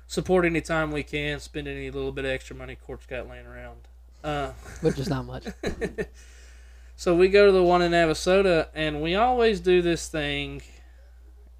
support 0.06 0.44
anytime 0.44 0.92
we 0.92 1.02
can, 1.02 1.40
spend 1.40 1.66
any 1.66 1.90
little 1.90 2.12
bit 2.12 2.24
of 2.24 2.30
extra 2.30 2.54
money 2.54 2.76
Court's 2.76 3.06
got 3.06 3.28
laying 3.28 3.46
around. 3.46 3.88
Uh, 4.22 4.50
Which 4.82 4.98
is 4.98 5.08
not 5.08 5.24
much. 5.24 5.46
so 6.96 7.16
we 7.16 7.28
go 7.28 7.46
to 7.46 7.52
the 7.52 7.62
one 7.62 7.82
in 7.82 7.92
Navasota, 7.92 8.68
and 8.74 9.02
we 9.02 9.14
always 9.14 9.60
do 9.60 9.82
this 9.82 10.08
thing. 10.08 10.62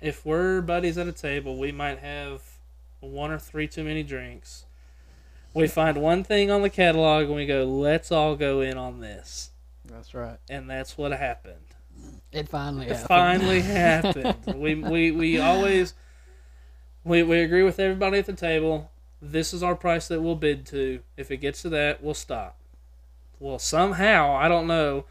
If 0.01 0.27
we're 0.27 0.61
buddies 0.61 0.99
at 0.99 1.07
a 1.09 1.13
table, 1.13 1.59
we 1.59 1.73
might 1.73 1.99
have 2.01 2.43
one 3.01 3.31
or 3.31 3.39
three 3.39 3.67
too 3.67 3.85
many 3.85 4.03
drinks. 4.03 4.66
We 5.57 5.69
find 5.69 5.97
one 6.03 6.23
thing 6.23 6.51
on 6.51 6.63
the 6.63 6.71
catalog, 6.71 7.27
and 7.27 7.35
we 7.35 7.47
go, 7.47 7.65
"Let's 7.65 8.13
all 8.13 8.37
go 8.37 8.61
in 8.61 8.77
on 8.77 9.01
this," 9.01 9.51
That's 9.85 10.15
right. 10.15 10.39
and 10.51 10.69
that's 10.69 10.99
what 10.99 11.13
happened. 11.13 11.57
It 12.33 12.49
finally 12.49 12.87
happened. 12.87 13.09
It 13.09 13.09
happened. 13.09 13.09
finally 13.09 13.61
happened. 14.45 14.61
We, 14.61 14.75
we, 14.75 15.11
we 15.13 15.41
always 15.41 15.95
we, 17.05 17.23
we 17.23 17.41
agree 17.41 17.63
with 17.63 17.79
everybody 17.81 18.19
at 18.19 18.27
the 18.27 18.33
table. 18.33 18.91
This 19.23 19.55
is 19.55 19.63
our 19.63 19.75
price 19.75 20.09
that 20.09 20.21
we'll 20.21 20.35
bid 20.35 20.67
to. 20.67 21.01
If 21.17 21.31
it 21.31 21.39
gets 21.39 21.63
to 21.63 21.69
that, 21.71 22.03
we'll 22.03 22.15
stop. 22.15 22.59
Well, 23.39 23.59
somehow 23.59 24.35
I 24.37 24.49
don't 24.49 24.67
know. 24.67 25.05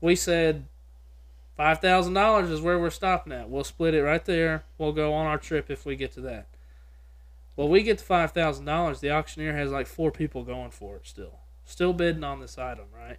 We 0.00 0.16
said 0.16 0.64
five 1.56 1.80
thousand 1.80 2.14
dollars 2.14 2.50
is 2.50 2.60
where 2.60 2.78
we're 2.78 2.90
stopping 2.90 3.32
at. 3.32 3.48
We'll 3.48 3.64
split 3.64 3.94
it 3.94 4.02
right 4.02 4.24
there. 4.24 4.64
We'll 4.78 4.92
go 4.92 5.12
on 5.12 5.26
our 5.26 5.38
trip 5.38 5.70
if 5.70 5.86
we 5.86 5.94
get 5.94 6.12
to 6.14 6.20
that. 6.22 6.46
Well, 7.56 7.68
we 7.68 7.82
get 7.82 7.98
to 7.98 8.04
five 8.04 8.32
thousand 8.32 8.64
dollars. 8.64 9.00
The 9.00 9.10
auctioneer 9.10 9.54
has 9.54 9.70
like 9.70 9.86
four 9.86 10.10
people 10.10 10.42
going 10.44 10.70
for 10.70 10.96
it 10.96 11.06
still, 11.06 11.40
still 11.64 11.92
bidding 11.92 12.24
on 12.24 12.40
this 12.40 12.58
item, 12.58 12.86
right? 12.96 13.18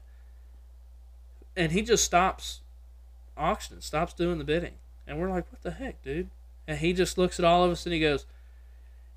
And 1.55 1.71
he 1.71 1.81
just 1.81 2.03
stops 2.03 2.61
auctioning, 3.37 3.81
stops 3.81 4.13
doing 4.13 4.37
the 4.39 4.43
bidding. 4.43 4.75
And 5.05 5.19
we're 5.19 5.29
like, 5.29 5.51
what 5.51 5.61
the 5.61 5.71
heck, 5.71 6.01
dude? 6.01 6.29
And 6.67 6.79
he 6.79 6.93
just 6.93 7.17
looks 7.17 7.39
at 7.39 7.45
all 7.45 7.63
of 7.63 7.71
us 7.71 7.85
and 7.85 7.93
he 7.93 7.99
goes, 7.99 8.25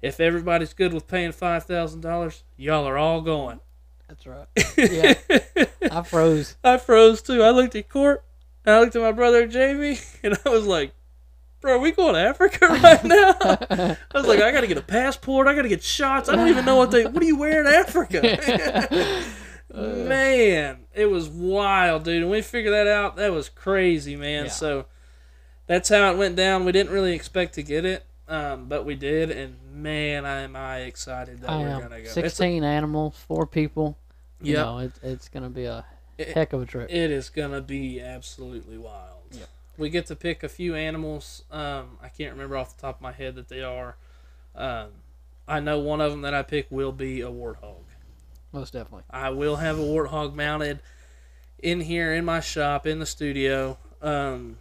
if 0.02 0.20
everybody's 0.20 0.74
good 0.74 0.92
with 0.92 1.08
paying 1.08 1.30
$5,000, 1.32 2.42
y'all 2.56 2.86
are 2.86 2.98
all 2.98 3.22
going. 3.22 3.60
That's 4.08 4.26
right. 4.26 4.46
Yeah. 4.76 5.14
I 5.90 6.02
froze. 6.02 6.56
I 6.62 6.76
froze 6.76 7.22
too. 7.22 7.42
I 7.42 7.50
looked 7.50 7.74
at 7.74 7.88
Court, 7.88 8.22
and 8.64 8.74
I 8.74 8.80
looked 8.80 8.94
at 8.94 9.02
my 9.02 9.12
brother 9.12 9.46
Jamie, 9.46 9.98
and 10.22 10.38
I 10.44 10.48
was 10.48 10.66
like, 10.66 10.92
bro, 11.66 11.74
are 11.74 11.78
we 11.80 11.90
going 11.90 12.14
to 12.14 12.20
Africa 12.20 12.66
right 12.82 13.04
now? 13.04 13.34
I 14.14 14.18
was 14.18 14.26
like, 14.26 14.40
I 14.40 14.52
got 14.52 14.60
to 14.60 14.66
get 14.68 14.78
a 14.78 14.82
passport. 14.82 15.48
I 15.48 15.54
got 15.54 15.62
to 15.62 15.68
get 15.68 15.82
shots. 15.82 16.28
I 16.28 16.36
don't 16.36 16.48
even 16.48 16.64
know 16.64 16.76
what 16.76 16.92
they, 16.92 17.04
what 17.04 17.18
do 17.20 17.26
you 17.26 17.36
wear 17.36 17.60
in 17.60 17.66
Africa? 17.66 18.22
man, 19.74 20.78
it 20.94 21.06
was 21.06 21.28
wild, 21.28 22.04
dude. 22.04 22.22
And 22.22 22.30
we 22.30 22.40
figured 22.40 22.72
that 22.72 22.86
out. 22.86 23.16
That 23.16 23.32
was 23.32 23.48
crazy, 23.48 24.14
man. 24.14 24.44
Yeah. 24.44 24.50
So 24.52 24.86
that's 25.66 25.88
how 25.88 26.12
it 26.12 26.16
went 26.16 26.36
down. 26.36 26.64
We 26.64 26.70
didn't 26.70 26.92
really 26.92 27.14
expect 27.14 27.54
to 27.54 27.64
get 27.64 27.84
it, 27.84 28.06
um, 28.28 28.68
but 28.68 28.84
we 28.84 28.94
did. 28.94 29.32
And 29.32 29.56
man, 29.72 30.24
am 30.24 30.54
I 30.54 30.82
excited 30.82 31.40
that 31.40 31.50
I 31.50 31.58
we're 31.58 31.80
gonna 31.80 31.88
go. 31.88 31.96
It's 31.96 32.16
a- 32.16 32.22
16 32.22 32.62
animals, 32.62 33.16
four 33.26 33.44
people. 33.46 33.98
You 34.40 34.54
know, 34.54 34.78
it, 34.78 34.92
it's 35.02 35.28
going 35.28 35.42
to 35.42 35.50
be 35.50 35.64
a 35.64 35.84
It- 36.16 36.28
heck 36.28 36.52
of 36.52 36.62
a 36.62 36.66
trip. 36.66 36.88
It 36.90 37.10
is 37.10 37.28
gonna 37.28 37.60
be 37.62 38.00
absolutely 38.00 38.78
wild. 38.78 39.15
We 39.78 39.90
get 39.90 40.06
to 40.06 40.16
pick 40.16 40.42
a 40.42 40.48
few 40.48 40.74
animals. 40.74 41.44
Um, 41.50 41.98
I 42.02 42.08
can't 42.08 42.32
remember 42.32 42.56
off 42.56 42.76
the 42.76 42.82
top 42.82 42.96
of 42.96 43.02
my 43.02 43.12
head 43.12 43.34
that 43.34 43.48
they 43.48 43.62
are. 43.62 43.96
Um, 44.54 44.88
I 45.46 45.60
know 45.60 45.78
one 45.78 46.00
of 46.00 46.10
them 46.10 46.22
that 46.22 46.34
I 46.34 46.42
pick 46.42 46.66
will 46.70 46.92
be 46.92 47.20
a 47.20 47.28
warthog. 47.28 47.84
Most 48.52 48.72
definitely. 48.72 49.04
I 49.10 49.30
will 49.30 49.56
have 49.56 49.78
a 49.78 49.82
warthog 49.82 50.34
mounted 50.34 50.80
in 51.58 51.80
here 51.80 52.12
in 52.14 52.24
my 52.24 52.40
shop 52.40 52.86
in 52.86 52.98
the 52.98 53.06
studio. 53.06 53.78
Um, 54.00 54.58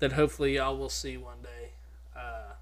that 0.00 0.12
hopefully 0.12 0.56
y'all 0.56 0.76
will 0.76 0.88
see 0.90 1.16
one 1.16 1.40
day. 1.42 1.70
Uh, 2.14 2.52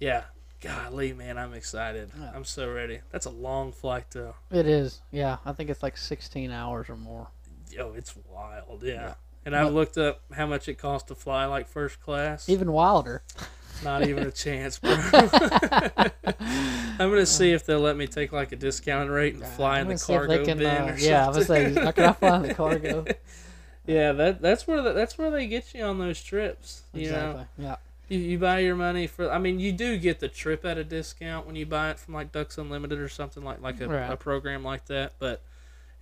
yeah, 0.00 0.24
golly, 0.60 1.12
man, 1.12 1.36
I'm 1.38 1.52
excited. 1.52 2.10
Yeah. 2.18 2.32
I'm 2.34 2.44
so 2.44 2.70
ready. 2.72 3.00
That's 3.10 3.26
a 3.26 3.30
long 3.30 3.72
flight 3.72 4.06
though. 4.10 4.34
It 4.50 4.66
is. 4.66 5.02
Yeah. 5.10 5.38
I 5.44 5.52
think 5.52 5.70
it's 5.70 5.82
like 5.82 5.96
16 5.96 6.50
hours 6.50 6.88
or 6.88 6.96
more. 6.96 7.28
Yo, 7.70 7.92
it's 7.92 8.14
wild. 8.30 8.82
Yeah. 8.82 9.14
And 9.46 9.54
I've 9.56 9.72
looked 9.72 9.96
up 9.96 10.20
how 10.32 10.46
much 10.46 10.68
it 10.68 10.74
costs 10.76 11.06
to 11.08 11.14
fly 11.14 11.46
like 11.46 11.68
first 11.68 12.00
class. 12.00 12.48
Even 12.48 12.72
wilder. 12.72 13.22
Not 13.84 14.06
even 14.06 14.26
a 14.26 14.30
chance, 14.32 14.78
bro. 14.78 14.94
I'm 16.98 17.10
gonna 17.10 17.26
see 17.26 17.52
if 17.52 17.64
they'll 17.66 17.80
let 17.80 17.96
me 17.96 18.06
take 18.06 18.32
like 18.32 18.52
a 18.52 18.56
discounted 18.56 19.10
rate 19.10 19.34
and 19.34 19.44
fly 19.44 19.80
in 19.80 19.86
the 19.86 19.92
gonna 19.94 19.98
see 19.98 20.12
if 20.14 20.18
cargo 20.18 20.44
can, 20.44 20.58
bin 20.58 20.66
uh, 20.66 20.92
or 20.94 20.98
yeah, 20.98 21.26
I 21.26 21.28
was 21.30 21.46
can 21.46 21.78
I 21.78 22.12
fly 22.12 22.36
in 22.36 22.42
the 22.42 22.54
cargo? 22.56 23.04
yeah, 23.86 24.12
that 24.12 24.40
that's 24.42 24.66
where 24.66 24.82
the, 24.82 24.92
that's 24.92 25.18
where 25.18 25.30
they 25.30 25.46
get 25.46 25.74
you 25.74 25.84
on 25.84 25.98
those 25.98 26.22
trips. 26.22 26.82
You 26.94 27.10
know, 27.10 27.30
exactly. 27.30 27.46
Yeah. 27.64 27.76
you, 28.08 28.18
you 28.18 28.38
buy 28.38 28.58
your 28.60 28.76
money 28.76 29.06
for. 29.06 29.30
I 29.30 29.38
mean, 29.38 29.60
you 29.60 29.72
do 29.72 29.96
get 29.98 30.20
the 30.20 30.28
trip 30.28 30.64
at 30.64 30.78
a 30.78 30.84
discount 30.84 31.46
when 31.46 31.54
you 31.54 31.66
buy 31.66 31.90
it 31.90 31.98
from 31.98 32.14
like 32.14 32.32
Ducks 32.32 32.56
Unlimited 32.58 32.98
or 32.98 33.08
something 33.08 33.44
like 33.44 33.60
like 33.60 33.80
a, 33.80 33.88
Right. 33.88 34.10
a 34.10 34.16
program 34.16 34.64
like 34.64 34.86
that. 34.86 35.12
But 35.18 35.42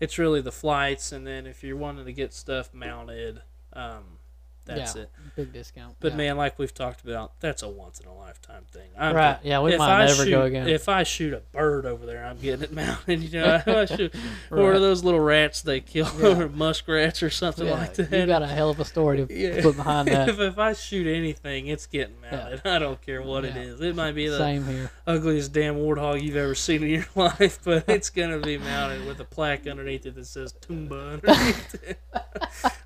it's 0.00 0.18
really 0.18 0.40
the 0.40 0.52
flights, 0.52 1.12
and 1.12 1.26
then 1.26 1.46
if 1.46 1.62
you're 1.62 1.76
wanting 1.76 2.04
to 2.04 2.12
get 2.12 2.32
stuff 2.32 2.72
mounted, 2.72 3.42
um, 3.72 4.18
that's 4.64 4.96
yeah. 4.96 5.02
it. 5.02 5.10
Big 5.36 5.52
discount. 5.52 5.96
But 6.00 6.12
yeah. 6.12 6.16
man, 6.18 6.36
like 6.36 6.58
we've 6.58 6.72
talked 6.74 7.02
about, 7.04 7.38
that's 7.40 7.62
a 7.62 7.68
once 7.68 8.00
in 8.00 8.06
a 8.08 8.14
lifetime 8.14 8.64
thing. 8.72 8.88
I'm 8.98 9.14
Right. 9.14 9.38
Yeah, 9.42 9.60
we 9.60 9.76
might 9.76 10.02
I 10.02 10.06
never 10.06 10.24
shoot, 10.24 10.30
go 10.30 10.42
again. 10.42 10.68
If 10.68 10.88
I 10.88 11.02
shoot 11.02 11.34
a 11.34 11.40
bird 11.52 11.86
over 11.86 12.06
there, 12.06 12.24
I'm 12.24 12.38
getting 12.38 12.62
it 12.62 12.72
mounted. 12.74 13.22
You 13.22 13.40
know, 13.40 13.54
if 13.66 13.68
I 13.68 13.84
shoot, 13.96 14.14
or 14.50 14.70
Right. 14.72 14.78
those 14.78 15.04
little 15.04 15.20
rats 15.20 15.62
they 15.62 15.80
kill, 15.80 16.08
Yeah. 16.18 16.42
or 16.44 16.48
muskrats 16.48 17.22
or 17.22 17.30
something 17.30 17.68
like 17.68 17.94
that. 17.94 18.10
You 18.10 18.26
got 18.26 18.42
a 18.42 18.46
hell 18.46 18.70
of 18.70 18.80
a 18.80 18.84
story 18.84 19.18
to 19.18 19.62
put 19.62 19.76
behind 19.76 20.08
that. 20.08 20.28
if, 20.30 20.38
if 20.38 20.58
I 20.58 20.72
shoot 20.72 21.06
anything, 21.06 21.66
it's 21.66 21.86
getting 21.86 22.16
mounted. 22.20 22.62
I 22.64 22.78
don't 22.78 23.00
care 23.00 23.22
what 23.22 23.44
it 23.44 23.56
is. 23.56 23.80
It 23.80 23.94
might 23.94 24.12
be 24.12 24.28
the 24.28 24.38
Same 24.38 24.64
here. 24.66 24.90
ugliest 25.06 25.52
damn 25.52 25.76
warthog 25.76 26.22
you've 26.22 26.36
ever 26.36 26.54
seen 26.54 26.82
in 26.82 26.88
your 26.90 27.06
life, 27.14 27.58
but 27.64 27.84
it's 27.88 28.10
gonna 28.10 28.38
be 28.38 28.58
mounted 28.58 29.06
with 29.06 29.20
a 29.20 29.24
plaque 29.24 29.66
underneath 29.66 30.06
it 30.06 30.14
that 30.14 30.26
says 30.26 30.52
Toomba 30.54 31.14
underneath 31.14 31.74
it. 31.82 31.98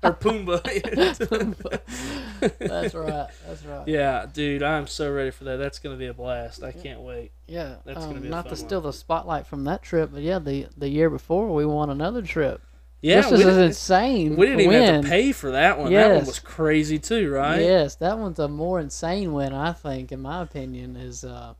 or 0.03 0.13
Pumbaa. 0.13 1.68
That's 2.59 2.93
right. 2.93 3.27
That's 3.47 3.65
right. 3.65 3.87
yeah, 3.87 4.25
dude, 4.31 4.63
I'm 4.63 4.87
so 4.87 5.11
ready 5.11 5.31
for 5.31 5.43
that. 5.45 5.57
That's 5.57 5.79
gonna 5.79 5.95
be 5.97 6.07
a 6.07 6.13
blast. 6.13 6.63
I 6.63 6.71
can't 6.71 7.01
wait. 7.01 7.31
Yeah, 7.47 7.75
That's 7.85 7.99
gonna 7.99 8.15
um, 8.17 8.21
be 8.21 8.27
a 8.27 8.31
not 8.31 8.43
to 8.45 8.49
one. 8.49 8.55
steal 8.57 8.81
the 8.81 8.93
spotlight 8.93 9.47
from 9.47 9.63
that 9.65 9.81
trip, 9.81 10.11
but 10.13 10.21
yeah, 10.21 10.39
the 10.39 10.67
the 10.77 10.89
year 10.89 11.09
before 11.09 11.53
we 11.53 11.65
won 11.65 11.89
another 11.89 12.21
trip. 12.21 12.61
Yeah, 13.01 13.21
this 13.21 13.31
is 13.31 13.57
insane. 13.57 14.35
we 14.35 14.45
didn't 14.47 14.61
even 14.61 14.83
have 14.83 15.03
to 15.03 15.09
pay 15.09 15.31
for 15.31 15.51
that 15.51 15.79
one. 15.79 15.93
That 15.93 16.11
one 16.15 16.25
was 16.25 16.39
crazy 16.39 16.99
too, 16.99 17.31
right? 17.31 17.61
Yes, 17.61 17.95
that 17.95 18.17
one's 18.19 18.39
a 18.39 18.49
more 18.49 18.79
insane 18.81 19.31
win, 19.31 19.53
I 19.53 19.71
think, 19.71 20.11
in 20.11 20.19
my 20.21 20.41
opinion, 20.41 20.97
is 20.97 21.23
uh, 21.23 21.53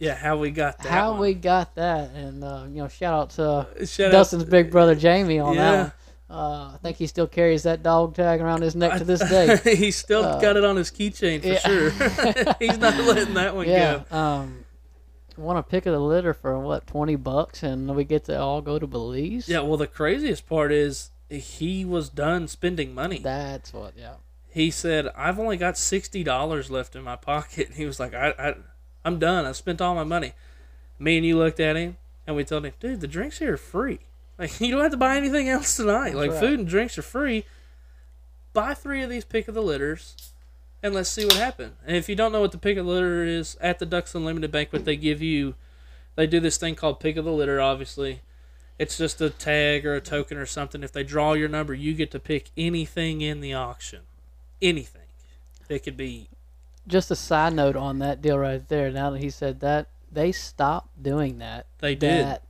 Yeah, 0.00 0.16
how 0.16 0.36
we 0.38 0.50
got 0.50 0.78
that. 0.78 0.88
how 0.88 1.12
one. 1.12 1.20
we 1.20 1.34
got 1.34 1.76
that. 1.76 2.10
And 2.10 2.42
uh, 2.42 2.64
you 2.68 2.82
know, 2.82 2.88
shout 2.88 3.14
out 3.14 3.30
to 3.78 3.86
Shout 3.86 4.08
out 4.08 4.12
Dustin's 4.12 4.44
to- 4.44 4.50
big 4.50 4.72
brother 4.72 4.96
Jamie 4.96 5.38
on 5.38 5.54
Yeah. 5.54 5.70
that 5.70 5.82
one. 5.82 5.92
Uh, 6.30 6.70
I 6.74 6.78
think 6.82 6.96
he 6.96 7.06
still 7.08 7.26
carries 7.26 7.64
that 7.64 7.82
dog 7.82 8.14
tag 8.14 8.40
around 8.40 8.62
his 8.62 8.76
neck 8.76 8.98
to 8.98 9.04
this 9.04 9.18
day. 9.28 9.58
He's 9.76 9.96
still 9.96 10.22
Uh, 10.24 10.40
got 10.40 10.56
it 10.56 10.64
on 10.64 10.76
his 10.76 10.90
keychain 10.90 11.40
for 11.40 11.48
yeah. 11.48 11.58
sure. 11.58 11.90
He's 12.60 12.78
not 12.78 12.96
letting 13.04 13.34
that 13.34 13.56
one 13.56 13.68
yeah. 13.68 14.02
go. 14.10 14.16
Um, 14.16 14.64
want 15.36 15.56
to 15.58 15.68
pick 15.68 15.86
of 15.86 15.92
the 15.92 15.98
litter 16.00 16.32
for 16.34 16.58
what 16.60 16.86
twenty 16.86 17.16
bucks, 17.16 17.62
and 17.64 17.96
we 17.96 18.04
get 18.04 18.24
to 18.26 18.38
all 18.38 18.60
go 18.62 18.78
to 18.78 18.86
Belize. 18.86 19.48
Yeah, 19.48 19.60
well, 19.60 19.76
the 19.76 19.86
craziest 19.88 20.46
part 20.46 20.70
is 20.70 21.10
he 21.28 21.84
was 21.84 22.08
done 22.08 22.46
spending 22.46 22.94
money. 22.94 23.18
That's 23.18 23.72
what. 23.72 23.94
Yeah. 23.96 24.14
he 24.52 24.70
said, 24.70 25.08
"I've 25.16 25.38
only 25.40 25.56
got 25.56 25.76
sixty 25.78 26.22
dollars 26.22 26.70
left 26.70 26.94
in 26.94 27.02
my 27.02 27.16
pocket." 27.16 27.68
And 27.68 27.76
he 27.76 27.86
was 27.86 27.98
like, 27.98 28.14
"I, 28.14 28.34
I, 28.38 28.54
I'm 29.04 29.18
done. 29.18 29.46
I 29.46 29.52
spent 29.52 29.80
all 29.80 29.94
my 29.96 30.04
money." 30.04 30.34
Me 30.98 31.16
and 31.16 31.24
you 31.26 31.38
looked 31.38 31.58
at 31.58 31.74
him, 31.76 31.96
and 32.26 32.36
we 32.36 32.44
told 32.44 32.64
him, 32.66 32.74
"Dude, 32.78 33.00
the 33.00 33.08
drinks 33.08 33.38
here 33.38 33.54
are 33.54 33.56
free. 33.56 34.00
Like, 34.40 34.60
you 34.60 34.72
don't 34.72 34.82
have 34.82 34.90
to 34.90 34.96
buy 34.96 35.16
anything 35.16 35.48
else 35.48 35.76
tonight. 35.76 36.06
That's 36.06 36.16
like, 36.16 36.30
right. 36.30 36.40
food 36.40 36.58
and 36.58 36.68
drinks 36.68 36.98
are 36.98 37.02
free. 37.02 37.44
Buy 38.52 38.74
three 38.74 39.02
of 39.02 39.10
these 39.10 39.24
pick 39.24 39.46
of 39.46 39.54
the 39.54 39.62
litters." 39.62 40.32
And 40.82 40.94
let's 40.94 41.10
see 41.10 41.26
what 41.26 41.34
happens. 41.34 41.74
And 41.86 41.94
if 41.94 42.08
you 42.08 42.16
don't 42.16 42.32
know 42.32 42.40
what 42.40 42.52
the 42.52 42.58
pick 42.58 42.78
of 42.78 42.86
the 42.86 42.90
litter 42.90 43.22
is, 43.22 43.56
at 43.60 43.78
the 43.78 43.86
Ducks 43.86 44.14
Unlimited 44.14 44.50
banquet, 44.50 44.86
they 44.86 44.96
give 44.96 45.20
you, 45.20 45.54
they 46.16 46.26
do 46.26 46.40
this 46.40 46.56
thing 46.56 46.74
called 46.74 47.00
pick 47.00 47.18
of 47.18 47.26
the 47.26 47.32
litter. 47.32 47.60
Obviously, 47.60 48.22
it's 48.78 48.96
just 48.96 49.20
a 49.20 49.28
tag 49.28 49.84
or 49.84 49.94
a 49.94 50.00
token 50.00 50.38
or 50.38 50.46
something. 50.46 50.82
If 50.82 50.90
they 50.90 51.04
draw 51.04 51.34
your 51.34 51.50
number, 51.50 51.74
you 51.74 51.92
get 51.92 52.10
to 52.12 52.18
pick 52.18 52.50
anything 52.56 53.20
in 53.20 53.42
the 53.42 53.52
auction, 53.52 54.00
anything. 54.62 55.02
It 55.68 55.84
could 55.84 55.98
be 55.98 56.30
Just 56.88 57.10
a 57.10 57.16
side 57.16 57.52
note 57.52 57.76
on 57.76 57.98
that 57.98 58.22
deal 58.22 58.38
right 58.38 58.66
there. 58.66 58.90
Now 58.90 59.10
that 59.10 59.20
he 59.20 59.28
said 59.28 59.60
that, 59.60 59.88
they 60.10 60.32
stopped 60.32 61.02
doing 61.02 61.38
that. 61.38 61.66
They 61.78 61.94
did. 61.94 62.24
that, 62.24 62.42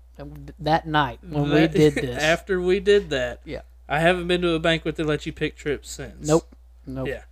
that 0.59 0.87
night 0.87 1.19
when 1.23 1.49
That- 1.51 1.73
we 1.73 1.79
did 1.79 1.95
this. 1.97 2.23
After 2.23 2.61
we 2.61 2.81
did 2.81 3.11
that, 3.11 3.41
Yeah. 3.45 3.63
I 3.89 3.99
haven't 4.01 4.29
been 4.29 4.41
to 4.43 4.53
a 4.55 4.59
banquet 4.61 4.97
that 4.97 5.07
let 5.07 5.27
you 5.27 5.33
pick 5.33 5.57
trips 5.57 5.91
since. 5.91 6.27
Nope. 6.27 6.55
Nope. 6.87 7.09
Yeah. 7.09 7.23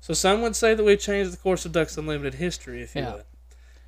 So 0.00 0.14
some 0.14 0.42
would 0.42 0.54
say 0.56 0.74
that 0.74 0.82
we 0.84 0.96
changed 0.96 1.32
the 1.32 1.36
course 1.36 1.64
of 1.64 1.72
Ducks 1.72 1.96
Unlimited 1.96 2.34
history, 2.34 2.82
if 2.82 2.94
you 2.94 3.02
Yeah. 3.02 3.14
would. 3.14 3.24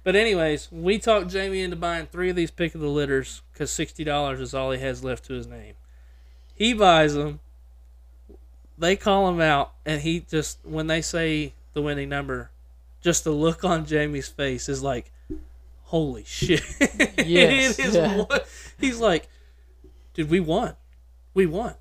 But 0.05 0.17
anyways, 0.17 0.69
we 0.73 0.99
talked 0.99 1.29
Jamie 1.29 1.61
into 1.61 1.77
buying 1.77 2.07
three 2.07 2.31
of 2.31 2.37
these 2.37 2.51
pick 2.51 2.75
of 2.75 2.81
the 2.81 2.89
litters 2.89 3.43
because 3.53 3.71
sixty 3.71 4.05
dollars 4.05 4.41
is 4.41 4.55
all 4.55 4.71
he 4.71 4.81
has 4.81 5.05
left 5.05 5.25
to 5.27 5.35
his 5.35 5.47
name. 5.47 5.75
He 6.55 6.73
buys 6.73 7.15
them. 7.15 7.41
They 8.79 8.95
call 8.97 9.29
him 9.29 9.41
out, 9.41 9.73
and 9.85 10.01
he 10.03 10.21
just 10.21 10.59
when 10.65 10.87
they 10.87 11.03
say 11.03 11.53
the 11.73 11.83
winning 11.83 12.09
number, 12.09 12.51
just 13.03 13.25
the 13.25 13.33
look 13.33 13.65
on 13.65 13.85
Jamie's 13.87 14.29
face 14.29 14.69
is 14.69 14.83
like, 14.83 15.11
"Holy 15.89 16.25
shit!" 16.25 16.63
Yes, 17.27 17.79
is 17.79 17.95
yeah. 17.95 18.25
He's 18.79 19.01
like, 19.01 19.29
"Dude, 20.13 20.29
we 20.29 20.39
won, 20.39 20.77
we 21.33 21.47
won," 21.47 21.75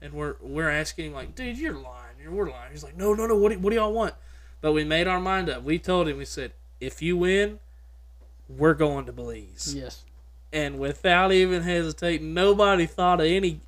and 0.00 0.12
we're 0.12 0.36
we're 0.40 0.70
asking 0.70 1.06
him 1.06 1.14
like, 1.14 1.34
"Dude, 1.34 1.58
you're 1.58 1.74
lying. 1.74 2.16
You're 2.22 2.30
we're 2.30 2.48
lying." 2.48 2.70
He's 2.70 2.84
like, 2.84 2.96
"No, 2.96 3.12
no, 3.12 3.26
no. 3.26 3.36
What 3.36 3.50
do, 3.50 3.58
what 3.58 3.70
do 3.70 3.76
y'all 3.76 3.92
want?" 3.92 4.14
But 4.60 4.72
we 4.72 4.84
made 4.84 5.08
our 5.08 5.20
mind 5.20 5.50
up. 5.50 5.64
We 5.64 5.80
told 5.80 6.06
him. 6.08 6.16
We 6.16 6.24
said, 6.24 6.52
"If 6.80 7.02
you 7.02 7.16
win, 7.16 7.58
we're 8.48 8.74
going 8.74 9.06
to 9.06 9.12
Belize." 9.12 9.74
Yes. 9.76 10.04
And 10.52 10.78
without 10.78 11.32
even 11.32 11.62
hesitating, 11.62 12.34
nobody 12.34 12.86
thought 12.86 13.20
of 13.20 13.26
any 13.26 13.60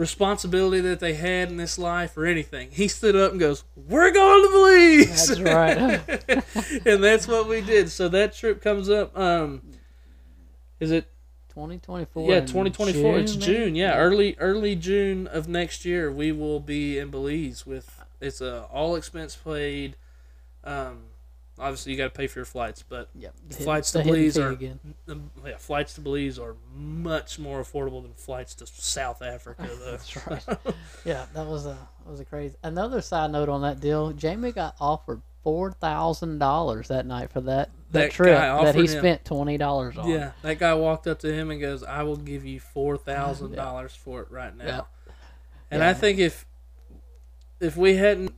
responsibility 0.00 0.80
that 0.80 0.98
they 0.98 1.12
had 1.12 1.50
in 1.50 1.58
this 1.58 1.78
life 1.78 2.16
or 2.16 2.24
anything. 2.24 2.70
He 2.72 2.88
stood 2.88 3.14
up 3.14 3.32
and 3.32 3.38
goes, 3.38 3.64
"We're 3.76 4.10
going 4.10 4.46
to 4.46 4.50
Belize." 4.50 5.28
That's 5.28 5.40
right. 5.40 6.86
and 6.86 7.04
that's 7.04 7.28
what 7.28 7.46
we 7.46 7.60
did. 7.60 7.90
So 7.90 8.08
that 8.08 8.32
trip 8.32 8.62
comes 8.62 8.88
up. 8.88 9.16
Um, 9.16 9.60
is 10.80 10.90
it 10.90 11.04
2024. 11.50 12.30
yeah, 12.30 12.38
in 12.38 12.46
2024. 12.46 13.18
it's 13.18 13.34
maybe? 13.34 13.44
June. 13.44 13.74
Yeah, 13.74 13.98
early 13.98 14.36
early 14.38 14.74
June 14.74 15.26
of 15.26 15.48
next 15.48 15.84
year. 15.84 16.10
We 16.10 16.32
will 16.32 16.60
be 16.60 16.98
in 16.98 17.10
Belize 17.10 17.66
with 17.66 18.02
it's 18.22 18.40
a 18.40 18.62
all 18.72 18.96
expense 18.96 19.36
paid. 19.36 19.96
Um, 20.64 21.09
obviously 21.60 21.92
you 21.92 21.98
got 21.98 22.04
to 22.04 22.10
pay 22.10 22.26
for 22.26 22.38
your 22.40 22.46
flights, 22.46 22.82
but 22.82 23.08
Yep. 23.14 23.34
Flights 23.50 23.92
to 23.92 24.02
Belize 24.02 24.38
are- 24.38 24.56
yeah, 24.60 25.56
flights 25.58 25.94
to 25.94 26.00
Belize 26.00 26.38
are 26.38 26.56
much 26.74 27.38
more 27.38 27.62
affordable 27.62 28.02
than 28.02 28.14
flights 28.14 28.54
to 28.56 28.66
South 28.66 29.22
Africa. 29.22 29.68
Though. 29.78 29.90
That's 29.90 30.26
right. 30.26 30.44
Yeah, 31.04 31.26
that 31.34 31.46
was 31.46 31.66
a 31.66 31.76
that 32.04 32.10
was 32.10 32.20
a 32.20 32.24
crazy. 32.24 32.56
Another 32.62 33.00
side 33.00 33.30
note 33.30 33.48
on 33.48 33.62
that 33.62 33.80
deal: 33.80 34.12
Jamie 34.12 34.52
got 34.52 34.74
offered 34.80 35.20
four 35.44 35.72
thousand 35.72 36.38
dollars 36.38 36.88
that 36.88 37.06
night 37.06 37.30
for 37.30 37.40
that 37.42 37.70
that, 37.92 38.00
That 38.00 38.10
trip 38.12 38.36
that 38.38 38.74
he 38.74 38.82
him- 38.82 38.86
spent 38.88 39.24
twenty 39.24 39.56
dollars 39.58 39.96
on. 39.98 40.08
Yeah, 40.08 40.32
that 40.42 40.58
guy 40.58 40.74
walked 40.74 41.06
up 41.06 41.18
to 41.20 41.32
him 41.32 41.50
and 41.50 41.60
goes, 41.60 41.82
"I 41.82 42.02
will 42.02 42.16
give 42.16 42.44
you 42.44 42.60
four 42.60 42.96
thousand 42.96 43.54
dollars 43.54 43.94
for 43.94 44.22
it 44.22 44.30
right 44.30 44.56
now." 44.56 44.64
Yeah. 44.66 44.80
And 45.70 45.80
Yeah. 45.82 45.90
I 45.90 45.94
think 45.94 46.18
if 46.18 46.46
if 47.60 47.76
we 47.76 47.94
hadn't, 47.96 48.34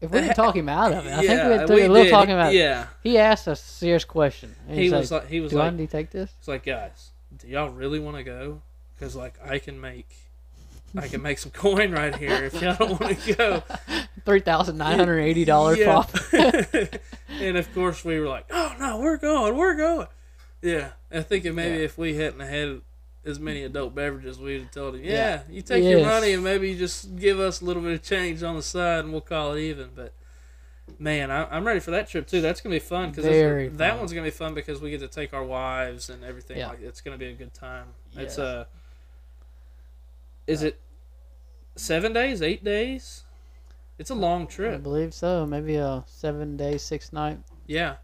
If 0.00 0.10
we 0.10 0.20
didn't 0.20 0.34
talk 0.36 0.54
him 0.56 0.68
out 0.68 0.92
of 0.92 1.06
it, 1.06 1.12
I 1.12 1.16
think 1.20 1.28
we 1.28 1.34
had 1.36 1.62
a 1.62 1.66
little 1.66 1.94
did. 2.04 2.10
talking 2.10 2.32
about. 2.34 2.52
it. 2.54 2.58
Yeah, 2.58 2.86
He 3.02 3.18
asked 3.18 3.46
a 3.46 3.56
serious 3.56 4.04
question. 4.04 4.54
He 4.68 4.90
was 4.90 5.10
like, 5.10 5.22
like, 5.22 5.30
he 5.30 5.40
was 5.40 5.52
"Do 5.52 5.60
I 5.60 5.70
need 5.70 5.86
to 5.90 5.92
take 5.96 6.10
this?" 6.10 6.30
it's 6.38 6.48
like, 6.48 6.64
guys, 6.64 7.10
do 7.38 7.48
y'all 7.48 7.70
really 7.70 7.98
want 7.98 8.16
to 8.16 8.22
go? 8.24 8.62
Because 8.98 9.14
like 9.16 9.34
I 9.44 9.58
can 9.58 9.80
make, 9.80 10.08
I 10.96 11.08
can 11.08 11.22
make 11.22 11.38
some 11.38 11.52
coin 11.52 11.92
right 11.92 12.14
here 12.14 12.44
if 12.44 12.60
y'all 12.60 12.74
don't 12.76 13.00
want 13.00 13.18
to 13.20 13.34
go. 13.34 13.62
Three 14.24 14.40
thousand 14.40 14.76
nine 14.78 14.98
hundred 14.98 15.20
eighty 15.20 15.44
dollars 15.44 15.78
Yeah. 15.78 15.84
profit. 15.84 17.02
and 17.40 17.56
of 17.56 17.72
course 17.74 18.04
we 18.04 18.18
were 18.20 18.26
like, 18.28 18.46
oh 18.50 18.74
no, 18.78 18.98
we're 18.98 19.16
going, 19.16 19.56
we're 19.56 19.74
going. 19.76 20.06
Yeah, 20.60 20.90
I 21.12 21.20
think 21.22 21.44
maybe 21.44 21.78
Yeah. 21.78 21.84
if 21.84 21.96
we 21.96 22.16
hadn't 22.16 22.40
had 22.40 22.80
as 23.24 23.38
many 23.38 23.62
adult 23.64 23.94
beverages, 23.94 24.38
we'd 24.38 24.62
have 24.62 24.70
told 24.70 24.94
him, 24.94 25.04
yeah, 25.04 25.12
Yeah. 25.12 25.42
you 25.50 25.62
take 25.62 25.84
your 25.84 26.00
money 26.04 26.32
and 26.32 26.42
maybe 26.44 26.70
you 26.70 26.76
just 26.78 27.16
give 27.16 27.38
us 27.40 27.60
a 27.60 27.64
little 27.64 27.82
bit 27.82 27.92
of 27.92 28.02
change 28.02 28.42
on 28.42 28.56
the 28.56 28.62
side 28.62 29.00
and 29.00 29.12
we'll 29.12 29.20
call 29.20 29.52
it 29.54 29.60
even. 29.60 29.90
But 29.94 30.12
man, 30.98 31.30
I, 31.30 31.44
I'm 31.54 31.66
ready 31.66 31.80
for 31.80 31.90
that 31.90 32.08
trip 32.08 32.26
too. 32.26 32.40
That's 32.40 32.60
gonna 32.60 32.74
be 32.76 32.80
fun 32.80 33.10
because 33.10 33.24
that 33.76 33.98
one's 33.98 34.12
gonna 34.12 34.24
be 34.24 34.30
fun 34.30 34.54
because 34.54 34.80
we 34.80 34.90
get 34.90 35.00
to 35.00 35.08
take 35.08 35.34
our 35.34 35.44
wives 35.44 36.08
and 36.08 36.24
everything. 36.24 36.58
Yeah. 36.58 36.68
Like 36.68 36.80
it's 36.80 37.00
gonna 37.00 37.18
be 37.18 37.26
a 37.26 37.34
good 37.34 37.52
time. 37.52 37.88
It's 38.16 38.38
a. 38.38 38.44
uh, 38.44 38.64
is 40.46 40.62
it 40.62 40.80
seven 41.76 42.12
days, 42.12 42.40
eight 42.40 42.64
days? 42.64 43.24
It's 43.98 44.10
a 44.10 44.14
long 44.14 44.46
trip. 44.46 44.74
I 44.74 44.78
believe 44.78 45.12
so. 45.12 45.44
Maybe 45.44 45.76
a 45.76 46.04
seven 46.06 46.56
day, 46.56 46.78
six 46.78 47.12
night. 47.12 47.38
Yeah. 47.66 47.96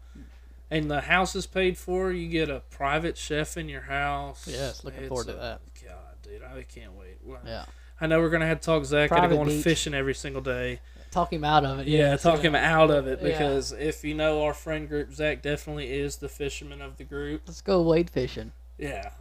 And 0.71 0.89
the 0.89 1.01
house 1.01 1.35
is 1.35 1.45
paid 1.45 1.77
for. 1.77 2.11
You 2.11 2.27
get 2.27 2.49
a 2.49 2.61
private 2.71 3.17
chef 3.17 3.55
in 3.57 3.69
your 3.69 3.81
house. 3.81 4.47
Yes, 4.49 4.83
looking 4.83 5.01
It's 5.01 5.09
forward 5.09 5.27
to 5.27 5.33
that. 5.33 5.61
God, 5.83 6.15
dude, 6.23 6.41
I 6.43 6.63
can't 6.63 6.93
wait. 6.93 7.17
Well, 7.23 7.39
Yeah. 7.45 7.65
I 8.01 8.07
know 8.07 8.19
we're 8.19 8.29
gonna 8.29 8.47
have 8.47 8.59
to 8.59 8.65
talk 8.65 8.83
Zach 8.85 9.09
Private 9.09 9.35
going 9.35 9.47
beach. 9.49 9.63
fishing 9.63 9.93
every 9.93 10.15
single 10.15 10.41
day. 10.41 10.79
Talk 11.11 11.31
him 11.31 11.45
out 11.45 11.63
of 11.63 11.79
it. 11.79 11.87
Yeah, 11.87 12.09
Yeah, 12.11 12.17
talk 12.17 12.41
him 12.41 12.55
out 12.55 12.91
of 12.91 13.07
it 13.07 13.19
Yeah. 13.21 13.29
because 13.29 13.71
if 13.71 14.03
you 14.03 14.13
know 14.15 14.43
our 14.43 14.53
friend 14.53 14.89
group, 14.89 15.13
Zach 15.13 15.41
definitely 15.41 15.93
is 15.93 16.17
the 16.17 16.27
fisherman 16.27 16.81
of 16.81 16.97
the 16.97 17.05
group. 17.05 17.43
Let's 17.47 17.61
go 17.61 17.81
wade 17.83 18.09
fishing. 18.09 18.51
Yeah. 18.77 19.11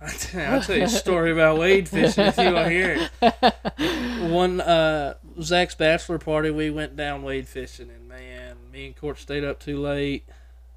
I 0.00 0.08
tell, 0.18 0.54
I'll 0.54 0.60
tell 0.62 0.76
you 0.76 0.82
a 0.84 0.88
story 0.88 1.30
about 1.30 1.58
wade 1.58 1.88
fishing 1.88 2.24
if 2.26 2.36
you 2.36 2.52
want 2.52 2.66
to 2.66 2.70
hear 2.70 3.08
it. 3.20 4.30
One 4.32 4.60
uh, 4.60 5.14
Zach's 5.40 5.74
bachelor 5.76 6.18
party, 6.18 6.50
we 6.50 6.70
went 6.70 6.96
down 6.96 7.22
wade 7.22 7.46
fishing, 7.46 7.88
and 7.90 8.08
man, 8.08 8.56
me 8.72 8.86
and 8.86 8.96
Court 8.96 9.18
stayed 9.18 9.44
up 9.44 9.60
too 9.60 9.80
late. 9.80 10.26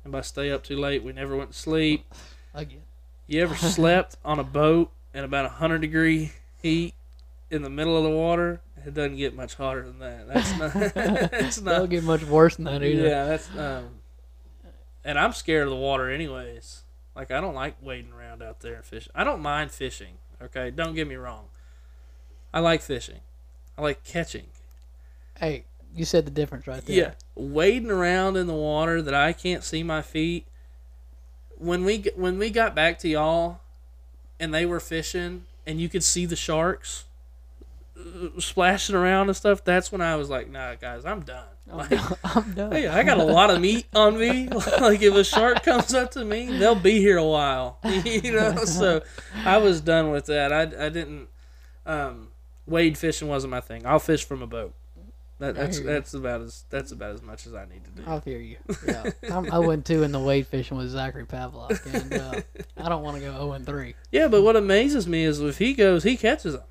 And 0.08 0.12
by 0.14 0.22
stay 0.22 0.52
up 0.52 0.64
too 0.64 0.78
late, 0.78 1.04
we 1.04 1.12
never 1.12 1.36
went 1.36 1.52
to 1.52 1.58
sleep. 1.58 2.06
Again. 2.54 2.84
You 3.28 3.42
ever 3.42 3.56
slept 3.58 4.16
on 4.24 4.40
a 4.40 4.44
boat 4.44 4.90
in 5.14 5.26
about 5.26 5.44
a 5.44 5.50
hundred 5.50 5.82
degree 5.82 6.32
heat 6.62 6.94
in 7.52 7.62
the 7.62 7.70
middle 7.70 7.98
of 7.98 8.06
the 8.06 8.10
water? 8.10 8.62
It 8.86 8.94
doesn't 8.94 9.18
get 9.18 9.36
much 9.36 9.56
hotter 9.56 9.82
than 9.82 10.00
that. 10.00 10.30
That's 10.30 10.58
not. 10.58 10.72
it's 11.34 11.58
Don't 11.58 11.66
not. 11.66 11.90
get 11.90 12.06
much 12.06 12.24
worse 12.24 12.56
than 12.56 12.64
that 12.64 12.82
either. 12.82 13.06
Yeah, 13.06 13.26
that's. 13.26 13.54
Um, 13.54 14.00
and 15.04 15.20
I'm 15.20 15.34
scared 15.34 15.64
of 15.64 15.72
the 15.72 15.76
water, 15.76 16.10
anyways. 16.10 16.84
Like 17.14 17.30
I 17.30 17.42
don't 17.42 17.54
like 17.54 17.76
wading 17.82 18.14
around 18.14 18.42
out 18.42 18.62
there 18.62 18.76
and 18.76 18.86
fishing. 18.86 19.12
I 19.14 19.26
don't 19.26 19.42
mind 19.42 19.72
fishing. 19.72 20.20
Okay, 20.42 20.72
don't 20.72 20.96
get 20.96 21.06
me 21.06 21.16
wrong. 21.16 21.48
I 22.54 22.62
like 22.62 22.82
fishing. 22.82 23.20
I 23.78 23.82
like 23.82 24.06
catching. 24.06 24.46
Hey, 25.38 25.66
you 25.98 26.06
said 26.06 26.26
the 26.26 26.32
difference 26.32 26.68
right 26.68 26.86
there. 26.86 26.96
Yeah, 26.96 27.12
wading 27.36 27.92
around 27.92 28.38
in 28.38 28.48
the 28.48 28.54
water 28.54 29.02
that 29.02 29.14
I 29.14 29.34
can't 29.34 29.64
see 29.64 29.84
my 29.84 30.02
feet. 30.02 30.48
When 31.58 31.84
we 31.84 32.06
when 32.16 32.38
we 32.38 32.50
got 32.50 32.76
back 32.76 33.00
to 33.00 33.08
y'all, 33.08 33.60
and 34.40 34.54
they 34.54 34.66
were 34.66 34.80
fishing, 34.80 35.46
and 35.66 35.82
you 35.82 35.90
could 35.90 36.04
see 36.04 36.26
the 36.26 36.36
sharks 36.36 37.06
uh, 38.00 38.40
splashing 38.40 38.96
around 38.96 39.28
and 39.28 39.36
stuff. 39.36 39.64
That's 39.64 39.92
when 39.92 40.02
I 40.02 40.16
was 40.16 40.30
like, 40.30 40.50
"Nah, 40.50 40.76
guys, 40.76 41.06
I'm 41.06 41.22
done." 41.22 41.46
I'm 41.70 41.78
Like, 41.78 41.90
done. 41.90 42.18
I'm 42.24 42.54
done. 42.54 42.72
hey, 42.72 42.88
I 42.88 43.04
got 43.04 43.18
a 43.18 43.24
lot 43.24 43.50
of 43.50 43.60
meat 43.60 43.88
on 43.94 44.18
me. 44.18 44.48
like 44.80 45.02
if 45.02 45.14
a 45.14 45.24
shark 45.24 45.64
comes 45.64 45.94
up 45.94 46.12
to 46.12 46.24
me, 46.24 46.58
they'll 46.58 46.76
be 46.76 47.00
here 47.00 47.18
a 47.18 47.26
while. 47.26 47.80
you 47.84 48.32
know, 48.32 48.64
so 48.66 49.02
I 49.44 49.58
was 49.58 49.82
done 49.82 50.12
with 50.12 50.28
that. 50.28 50.54
I, 50.54 50.62
I 50.62 50.90
didn't. 50.90 51.28
Um, 51.86 52.30
wade 52.66 52.98
fishing 52.98 53.28
wasn't 53.28 53.52
my 53.52 53.62
thing. 53.62 53.86
I'll 53.86 54.00
fish 54.00 54.26
from 54.26 54.42
a 54.42 54.48
boat. 54.48 54.74
That, 55.40 55.54
that's 55.56 55.80
that's 55.82 56.14
about 56.16 56.42
as 56.42 56.64
that's 56.72 56.92
about 56.92 57.12
as 57.12 57.22
much 57.22 57.46
as 57.46 57.54
I 57.54 57.66
need 57.66 57.84
to 57.86 57.92
do. 57.92 58.04
I'll 58.08 58.22
hear 58.22 58.40
you. 58.40 58.58
Yeah, 58.88 59.12
I'm, 59.32 59.52
I 59.52 59.60
went 59.60 59.86
two 59.86 60.02
in 60.04 60.12
the 60.12 60.20
wade 60.20 60.48
fishing 60.48 60.78
with 60.78 60.90
Zachary 60.90 61.26
Pavlok, 61.26 61.86
and 61.94 62.14
uh, 62.14 62.42
I 62.76 62.90
don't 62.90 63.04
want 63.04 63.18
to 63.18 63.22
go 63.22 63.32
zero 63.32 63.52
and 63.52 63.66
three. 63.66 63.94
Yeah, 64.12 64.28
but 64.30 64.42
what 64.42 64.56
amazes 64.56 65.08
me 65.08 65.24
is 65.24 65.40
if 65.40 65.60
he 65.60 65.74
goes, 65.74 66.04
he 66.04 66.18
catches 66.18 66.54
them. 66.54 66.64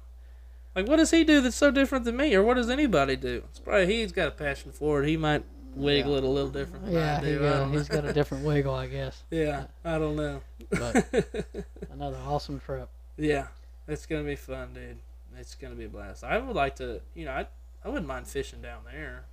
Like, 0.75 0.89
what 0.89 0.97
does 0.97 1.11
he 1.13 1.23
do 1.25 1.41
that's 1.41 1.55
so 1.57 1.71
different 1.71 2.05
than 2.05 2.17
me, 2.17 2.35
or 2.35 2.43
what 2.43 2.55
does 2.55 2.69
anybody 2.69 3.15
do? 3.17 3.45
It's 3.51 3.61
probably 3.61 3.87
he's 3.87 4.11
got 4.13 4.29
a 4.29 4.31
passion 4.33 4.73
for 4.73 5.03
it. 5.03 5.09
He 5.09 5.17
might 5.17 5.45
wiggle 5.77 6.13
Yeah. 6.13 6.19
it 6.19 6.25
a 6.25 6.29
little 6.29 6.51
different 6.51 6.89
Yeah, 6.89 7.21
he 7.21 7.37
got, 7.37 7.71
he's 7.71 7.89
got 7.89 8.05
a 8.05 8.13
different 8.13 8.45
wiggle, 8.45 8.75
I 8.75 8.87
guess. 8.89 9.23
yeah, 9.31 9.67
I 9.85 9.99
don't 9.99 10.17
know. 10.17 10.41
But 10.71 11.07
another 11.93 12.19
awesome 12.27 12.59
trip. 12.61 12.89
Yeah, 13.17 13.47
it's 13.87 14.07
gonna 14.07 14.25
be 14.25 14.37
fun, 14.37 14.71
dude. 14.75 14.99
It's 15.39 15.55
gonna 15.55 15.75
be 15.77 15.85
a 15.85 15.89
blast. 15.89 16.25
I 16.25 16.39
would 16.39 16.57
like 16.57 16.77
to, 16.77 17.01
you 17.15 17.27
know, 17.27 17.33
I 17.33 17.47
I 17.87 17.89
wouldn't 17.89 18.09
mind 18.09 18.27
fishing 18.27 18.61
down 18.61 18.81
there. 18.91 19.27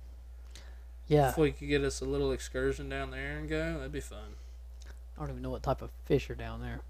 Yeah, 1.08 1.30
If 1.30 1.38
we 1.38 1.50
could 1.50 1.68
get 1.68 1.82
us 1.82 2.00
a 2.00 2.04
little 2.04 2.30
excursion 2.30 2.88
down 2.88 3.10
there 3.10 3.36
and 3.36 3.48
go, 3.48 3.78
that'd 3.78 3.90
be 3.90 3.98
fun. 4.00 4.36
I 4.86 5.20
don't 5.20 5.30
even 5.30 5.42
know 5.42 5.50
what 5.50 5.64
type 5.64 5.82
of 5.82 5.90
fish 6.04 6.30
are 6.30 6.36
down 6.36 6.62
there. 6.62 6.80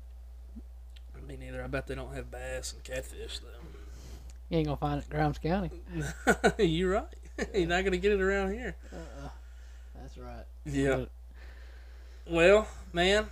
Me 1.27 1.39
neither. 1.39 1.65
I 1.65 1.67
bet 1.69 1.87
they 1.87 1.95
don't 1.95 2.15
have 2.15 2.31
bass 2.31 2.75
and 2.75 2.85
catfish 2.85 3.39
though. 3.39 3.49
You 4.51 4.59
ain't 4.59 4.67
gonna 4.67 4.77
find 4.77 5.01
it 5.01 5.07
in 5.11 5.17
Grimes 5.17 5.39
County. 5.39 5.71
You're 6.59 6.91
right. 6.91 7.05
You're 7.55 7.67
not 7.67 7.83
gonna 7.83 7.97
get 7.97 8.12
it 8.12 8.21
around 8.21 8.53
here. 8.53 8.77
Uh, 8.93 9.29
that's 9.99 10.19
right. 10.19 10.45
Yeah. 10.67 10.97
But 10.97 11.11
Well, 12.31 12.69
man, 12.93 13.29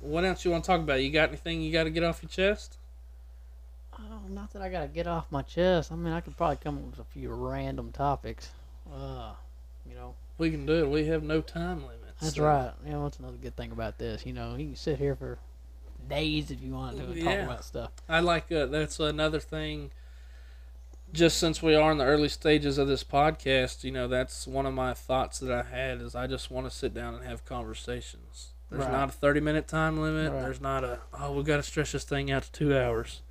what 0.00 0.24
else 0.24 0.42
you 0.42 0.50
want 0.52 0.64
to 0.64 0.68
talk 0.68 0.80
about? 0.80 1.02
You 1.02 1.10
got 1.10 1.28
anything 1.28 1.60
you 1.60 1.70
got 1.70 1.84
to 1.84 1.90
get 1.90 2.02
off 2.02 2.22
your 2.22 2.30
chest? 2.30 2.77
Not 4.28 4.52
that 4.52 4.62
I 4.62 4.68
gotta 4.68 4.88
get 4.88 5.06
off 5.06 5.26
my 5.30 5.42
chest. 5.42 5.90
I 5.92 5.94
mean, 5.96 6.12
I 6.12 6.20
could 6.20 6.36
probably 6.36 6.56
come 6.56 6.76
up 6.78 6.84
with 6.90 6.98
a 7.00 7.04
few 7.04 7.30
random 7.32 7.92
topics. 7.92 8.50
Uh, 8.92 9.32
you 9.88 9.94
know, 9.94 10.14
We 10.38 10.50
can 10.50 10.66
do 10.66 10.84
it. 10.84 10.88
We 10.88 11.06
have 11.06 11.22
no 11.22 11.40
time 11.40 11.82
limits. 11.82 12.20
that's 12.20 12.36
so- 12.36 12.44
right. 12.44 12.72
You 12.84 12.92
know, 12.92 13.02
what's 13.02 13.18
another 13.18 13.36
good 13.36 13.56
thing 13.56 13.72
about 13.72 13.98
this? 13.98 14.24
You 14.26 14.32
know, 14.32 14.54
you 14.56 14.66
can 14.66 14.76
sit 14.76 14.98
here 14.98 15.14
for 15.16 15.38
days 16.08 16.50
if 16.50 16.60
you 16.60 16.72
want 16.72 16.96
to 16.98 17.04
and 17.04 17.14
Yeah. 17.16 17.24
talk 17.36 17.44
about 17.44 17.64
stuff. 17.64 17.90
I 18.08 18.20
like 18.20 18.50
uh, 18.52 18.66
that's 18.66 18.98
another 19.00 19.40
thing. 19.40 19.90
Just 21.12 21.38
since 21.38 21.62
we 21.62 21.74
are 21.74 21.90
in 21.90 21.98
the 21.98 22.04
early 22.04 22.28
stages 22.28 22.76
of 22.76 22.86
this 22.86 23.02
podcast, 23.02 23.82
you 23.82 23.90
know, 23.90 24.06
that's 24.08 24.46
one 24.46 24.66
of 24.66 24.74
my 24.74 24.92
thoughts 24.94 25.38
that 25.38 25.50
I 25.50 25.62
had 25.62 26.02
is 26.02 26.14
I 26.14 26.26
just 26.26 26.50
want 26.50 26.66
to 26.70 26.70
sit 26.76 26.92
down 26.92 27.14
and 27.14 27.24
have 27.24 27.44
conversations. 27.46 28.48
There's 28.70 28.82
Right. 28.84 28.92
not 28.92 29.08
a 29.08 29.12
30 29.12 29.40
minute 29.40 29.66
time 29.66 29.98
limit. 30.00 30.30
Right. 30.32 30.40
There's 30.42 30.60
not 30.60 30.84
a, 30.84 31.00
oh, 31.14 31.32
we've 31.32 31.46
got 31.46 31.56
to 31.56 31.62
stretch 31.62 31.92
this 31.92 32.04
thing 32.04 32.30
out 32.30 32.42
to 32.42 32.52
two 32.52 32.76
hours. 32.76 33.22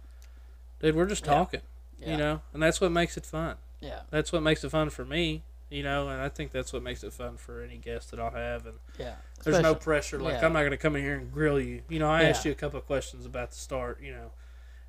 Dude, 0.80 0.96
we're 0.96 1.06
just 1.08 1.24
talking, 1.26 1.62
Yeah. 2.00 2.12
you 2.12 2.18
know, 2.18 2.42
and 2.54 2.62
that's 2.62 2.80
what 2.82 2.92
makes 2.92 3.18
it 3.18 3.26
fun. 3.26 3.58
Yeah. 3.80 4.02
That's 4.10 4.32
what 4.32 4.44
makes 4.44 4.64
it 4.64 4.70
fun 4.70 4.90
for 4.90 5.06
me, 5.06 5.44
you 5.70 5.84
know, 5.84 6.08
and 6.10 6.22
I 6.22 6.30
think 6.30 6.52
that's 6.52 6.72
what 6.74 6.84
makes 6.84 7.04
it 7.04 7.14
fun 7.14 7.38
for 7.38 7.62
any 7.62 7.78
guest 7.78 8.12
that 8.12 8.20
I'll 8.20 8.32
have. 8.32 8.66
And 8.66 8.78
Yeah. 8.98 9.16
there's 9.44 9.56
no 9.62 9.72
Especially- 9.72 9.80
pressure. 9.84 10.20
Like 10.20 10.34
yeah. 10.42 10.46
I'm 10.46 10.54
not 10.54 10.64
gonna 10.64 10.78
come 10.78 10.96
in 10.96 11.04
here 11.04 11.16
and 11.16 11.32
grill 11.32 11.60
you. 11.60 11.84
You 11.90 12.00
know, 12.00 12.10
I 12.10 12.24
asked 12.24 12.46
you 12.46 12.52
a 12.52 12.56
couple 12.56 12.80
of 12.80 12.86
questions 12.86 13.26
about 13.26 13.52
the 13.52 13.58
start. 13.58 14.02
You 14.02 14.12
know, 14.14 14.32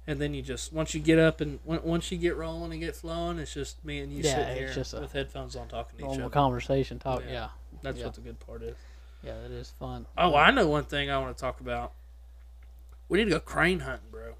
and 0.07 0.20
then 0.20 0.32
you 0.34 0.43
just 0.43 0.72
once 0.72 0.95
you 0.95 1.01
get 1.01 1.18
up 1.18 1.41
and 1.41 1.59
once 1.64 2.11
you 2.12 2.18
get 2.18 2.36
rolling 2.36 2.72
and 2.72 2.80
get 2.80 2.95
flowing, 2.97 3.39
it's 3.39 3.55
just 3.55 3.82
me 3.84 4.01
and 4.01 4.12
you 4.12 4.22
Yeah, 4.22 4.34
sitting 4.36 4.57
here 4.57 4.72
just 4.72 4.93
with 4.99 5.12
headphones 5.12 5.57
on 5.57 5.68
talking 5.68 5.99
to 5.99 6.05
each 6.05 6.09
normal 6.09 6.26
other. 6.26 6.32
conversation 6.32 6.99
talk. 6.99 7.22
Yeah. 7.26 7.32
Yeah. 7.32 7.49
That's 7.82 7.99
yeah. 7.99 8.05
what 8.07 8.14
the 8.14 8.20
good 8.22 8.41
part 8.41 8.62
is. 8.62 8.76
Yeah, 9.22 9.34
that 9.43 9.51
is 9.51 9.70
fun. 9.70 10.07
Oh, 10.16 10.34
I 10.34 10.51
know 10.51 10.68
one 10.68 10.84
thing 10.84 11.11
I 11.11 11.18
want 11.18 11.36
to 11.36 11.41
talk 11.41 11.61
about. 11.61 11.93
We 13.09 13.18
need 13.18 13.24
to 13.24 13.30
go 13.30 13.41
crane 13.41 13.80
hunting, 13.80 14.11
bro. 14.11 14.34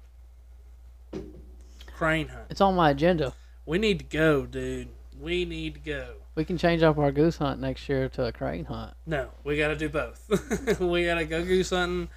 Crane 1.99 2.29
hunt. 2.29 2.45
It's 2.49 2.61
on 2.61 2.75
my 2.75 2.91
agenda. 2.91 3.33
We 3.65 3.77
need 3.77 3.99
to 3.99 4.05
go, 4.05 4.45
dude. 4.45 4.87
We 5.19 5.43
need 5.43 5.73
to 5.73 5.79
go. 5.81 6.13
We 6.33 6.45
can 6.45 6.57
change 6.57 6.81
up 6.81 6.97
our 6.97 7.11
goose 7.11 7.35
hunt 7.35 7.59
next 7.59 7.89
year 7.89 8.07
to 8.07 8.25
a 8.25 8.31
crane 8.31 8.63
hunt. 8.63 8.93
No, 9.05 9.31
we 9.43 9.57
got 9.57 9.67
to 9.67 9.75
do 9.75 9.89
both. 9.89 10.79
we 10.79 11.03
got 11.03 11.15
to 11.15 11.25
go 11.25 11.43
goose 11.43 11.71
hunting, 11.71 12.07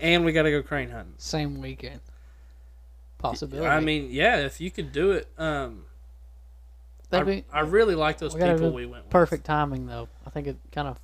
and 0.00 0.24
we 0.24 0.32
got 0.32 0.44
to 0.44 0.50
go 0.50 0.62
crane 0.62 0.88
hunting. 0.88 1.12
Same 1.18 1.60
weekend. 1.60 2.00
Possibility. 3.18 3.68
I 3.68 3.80
mean, 3.80 4.08
yeah, 4.10 4.38
if 4.38 4.58
you 4.58 4.70
could 4.70 4.90
do 4.90 5.10
it. 5.12 5.28
Um, 5.36 5.84
I, 7.12 7.22
be 7.22 7.44
I 7.52 7.60
really 7.60 7.94
like 7.94 8.16
those 8.16 8.34
we 8.34 8.40
people 8.40 8.70
we 8.70 8.86
went 8.86 9.04
with. 9.04 9.10
perfect 9.10 9.44
timing 9.44 9.84
though. 9.84 10.08
I 10.26 10.30
think 10.30 10.46
it 10.46 10.56
kind 10.72 10.88
of 10.88 10.98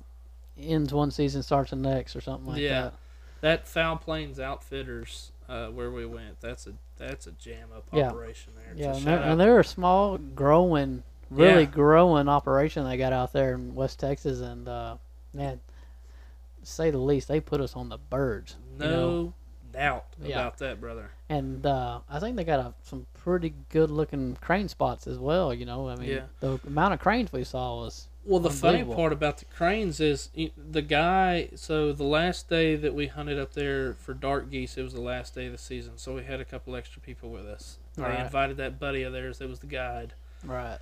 ends 0.57 0.91
one 0.91 1.11
season, 1.11 1.43
starts 1.43 1.69
the 1.69 1.75
next, 1.75 2.15
or 2.15 2.21
something 2.21 2.47
like 2.47 2.59
Yeah. 2.59 2.81
that. 2.81 2.93
That 3.41 3.67
Foul 3.67 3.97
Plains 3.97 4.39
Outfitters, 4.39 5.32
uh, 5.49 5.67
where 5.67 5.91
we 5.91 6.05
went, 6.05 6.39
that's 6.41 6.67
a 6.67 6.73
that's 6.97 7.27
a 7.27 7.31
jam 7.33 7.69
up 7.75 7.85
Yeah. 7.91 8.09
operation 8.09 8.53
there. 8.55 8.73
Yeah, 8.75 8.95
and 8.95 9.05
they're, 9.05 9.19
and 9.21 9.39
they're 9.39 9.59
a 9.59 9.63
small, 9.65 10.17
growing, 10.17 11.03
really 11.29 11.63
Yeah. 11.63 11.69
growing 11.69 12.27
operation 12.29 12.85
they 12.85 12.97
got 12.97 13.13
out 13.13 13.33
there 13.33 13.53
in 13.55 13.75
West 13.75 13.99
Texas, 13.99 14.39
and 14.41 14.67
uh, 14.67 14.97
man, 15.33 15.59
say 16.63 16.91
the 16.91 16.97
least, 16.97 17.27
they 17.27 17.39
put 17.39 17.61
us 17.61 17.75
on 17.75 17.89
the 17.89 17.97
birds. 17.97 18.55
no 18.77 18.85
you 18.85 18.91
know? 18.91 19.33
doubt 19.71 20.05
Yeah. 20.21 20.35
about 20.39 20.57
that, 20.59 20.79
brother. 20.79 21.09
And 21.29 21.65
uh, 21.65 21.99
I 22.09 22.19
think 22.19 22.35
they 22.35 22.43
got 22.43 22.59
a, 22.59 22.73
some 22.83 23.07
pretty 23.15 23.53
good 23.69 23.89
looking 23.89 24.37
crane 24.39 24.67
spots 24.69 25.07
as 25.07 25.17
well. 25.17 25.53
You 25.53 25.65
know, 25.65 25.89
I 25.89 25.95
mean, 25.95 26.21
the 26.41 26.59
amount 26.67 26.93
of 26.93 26.99
cranes 26.99 27.31
we 27.33 27.43
saw 27.43 27.77
was 27.77 28.07
Well, 28.25 28.39
the 28.39 28.49
funny 28.49 28.83
part 28.85 29.11
about 29.11 29.39
the 29.39 29.45
cranes 29.45 29.99
is 29.99 30.29
the 30.57 30.81
guy. 30.81 31.49
So 31.55 31.91
the 31.91 32.05
last 32.05 32.47
day 32.49 32.75
that 32.77 32.93
we 32.93 33.07
hunted 33.07 33.37
up 33.37 33.53
there 33.53 33.93
for 33.95 34.13
dark 34.13 34.49
geese, 34.49 34.77
it 34.77 34.83
was 34.83 34.93
the 34.93 35.01
last 35.01 35.35
day 35.35 35.47
of 35.47 35.51
the 35.51 35.57
season. 35.57 35.97
So 35.97 36.15
we 36.15 36.23
had 36.23 36.39
a 36.39 36.45
couple 36.45 36.75
extra 36.75 37.01
people 37.01 37.29
with 37.29 37.45
us. 37.45 37.79
I 37.97 38.01
Right. 38.01 38.19
invited 38.21 38.57
that 38.57 38.79
buddy 38.79 39.03
of 39.03 39.11
theirs 39.13 39.39
that 39.39 39.49
was 39.49 39.59
the 39.59 39.67
guide. 39.67 40.13
right. 40.43 40.79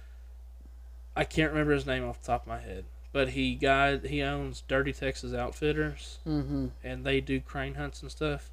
I 1.15 1.23
can't 1.25 1.51
remember 1.51 1.73
his 1.73 1.85
name 1.85 2.05
off 2.07 2.21
the 2.21 2.27
top 2.27 2.43
of 2.43 2.47
my 2.47 2.59
head, 2.59 2.85
but 3.11 3.29
he 3.29 3.55
guide 3.55 4.05
he 4.05 4.21
owns 4.21 4.61
Dirty 4.67 4.93
Texas 4.93 5.33
Outfitters, 5.33 6.19
Mm-hmm. 6.25 6.67
and 6.83 7.03
they 7.03 7.19
do 7.19 7.41
crane 7.41 7.73
hunts 7.75 8.01
and 8.01 8.09
stuff. 8.09 8.49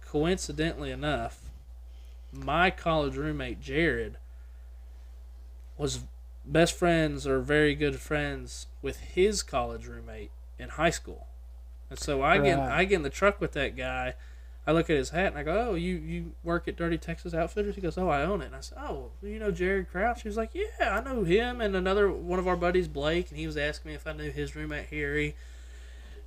Coincidentally 0.00 0.90
enough, 0.90 1.50
my 2.32 2.70
college 2.70 3.16
roommate 3.16 3.60
Jared 3.60 4.16
was 5.76 6.04
best 6.44 6.76
friends 6.76 7.26
or 7.26 7.40
very 7.40 7.74
good 7.74 8.00
friends 8.00 8.66
with 8.80 8.98
his 9.00 9.42
college 9.42 9.86
roommate 9.86 10.30
in 10.58 10.70
high 10.70 10.90
school. 10.90 11.26
And 11.90 11.98
so 11.98 12.22
I 12.22 12.38
get 12.38 12.58
Right. 12.58 12.70
I 12.80 12.84
get 12.84 12.96
in 12.96 13.02
the 13.02 13.10
truck 13.10 13.40
with 13.40 13.52
that 13.52 13.76
guy. 13.76 14.14
I 14.66 14.70
look 14.72 14.88
at 14.88 14.96
his 14.96 15.10
hat 15.10 15.26
and 15.28 15.38
I 15.38 15.42
go, 15.42 15.70
"Oh, 15.70 15.74
you 15.74 15.96
you 15.96 16.34
work 16.44 16.68
at 16.68 16.76
Dirty 16.76 16.96
Texas 16.96 17.34
Outfitters?" 17.34 17.74
He 17.74 17.80
goes, 17.80 17.98
"Oh, 17.98 18.08
I 18.08 18.22
own 18.22 18.42
it." 18.42 18.46
And 18.46 18.56
I 18.56 18.60
said, 18.60 18.78
"Oh, 18.80 19.10
you 19.22 19.38
know 19.38 19.50
Jared 19.50 19.90
Crouch?" 19.90 20.22
He 20.22 20.28
was 20.28 20.36
like, 20.36 20.50
"Yeah, 20.54 20.66
I 20.80 21.00
know 21.02 21.24
him 21.24 21.60
and 21.60 21.74
another 21.74 22.10
one 22.10 22.38
of 22.38 22.46
our 22.46 22.56
buddies, 22.56 22.86
Blake." 22.88 23.28
And 23.30 23.38
he 23.38 23.46
was 23.46 23.56
asking 23.56 23.90
me 23.90 23.94
if 23.94 24.06
I 24.06 24.12
knew 24.12 24.30
his 24.30 24.54
roommate 24.54 24.86
Harry. 24.86 25.34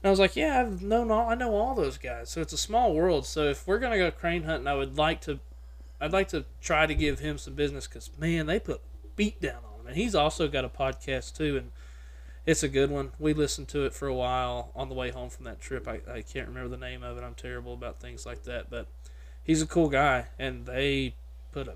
And 0.04 0.08
I 0.08 0.10
was 0.10 0.20
like, 0.20 0.36
"Yeah, 0.36 0.60
I've 0.60 0.82
known 0.84 1.12
all 1.12 1.30
I 1.30 1.36
know 1.36 1.56
all 1.56 1.76
those 1.76 1.98
guys." 1.98 2.30
So 2.30 2.42
it's 2.42 2.54
a 2.54 2.58
small 2.58 2.94
world. 2.94 3.26
So 3.26 3.44
if 3.46 3.66
we're 3.66 3.80
gonna 3.80 3.98
go 3.98 4.12
crane 4.12 4.44
hunting, 4.44 4.68
I 4.68 4.76
would 4.76 4.98
like 4.98 5.22
to 5.22 5.40
I'd 6.00 6.12
like 6.12 6.28
to 6.30 6.46
try 6.62 6.86
to 6.86 6.94
give 6.94 7.20
him 7.20 7.38
some 7.38 7.54
business 7.54 7.88
because 7.88 8.12
man, 8.20 8.48
they 8.48 8.60
put 8.60 8.82
beat 9.16 9.40
down 9.40 9.64
on 9.64 9.75
and 9.88 9.96
he's 9.96 10.16
also 10.16 10.48
got 10.48 10.66
a 10.66 10.70
podcast 10.70 11.36
too, 11.36 11.58
and 11.58 11.72
it's 12.46 12.64
a 12.64 12.70
good 12.70 12.90
one. 12.92 13.12
We 13.20 13.34
listened 13.34 13.68
to 13.70 13.86
it 13.86 13.94
for 13.94 14.08
a 14.08 14.14
while 14.14 14.72
on 14.76 14.90
the 14.90 14.96
way 14.96 15.12
home 15.12 15.30
from 15.30 15.46
that 15.46 15.60
trip. 15.60 15.88
I, 15.88 16.02
I 16.12 16.22
can't 16.22 16.48
remember 16.48 16.70
the 16.70 16.78
name 16.78 17.04
of 17.04 17.18
it. 17.18 17.24
I'm 17.24 17.34
terrible 17.36 17.74
about 17.74 18.00
things 18.00 18.26
like 18.26 18.44
that, 18.44 18.70
but 18.70 18.88
he's 19.44 19.62
a 19.62 19.68
cool 19.68 19.90
guy, 19.90 20.28
and 20.38 20.66
they 20.66 21.16
put 21.52 21.68
a 21.68 21.76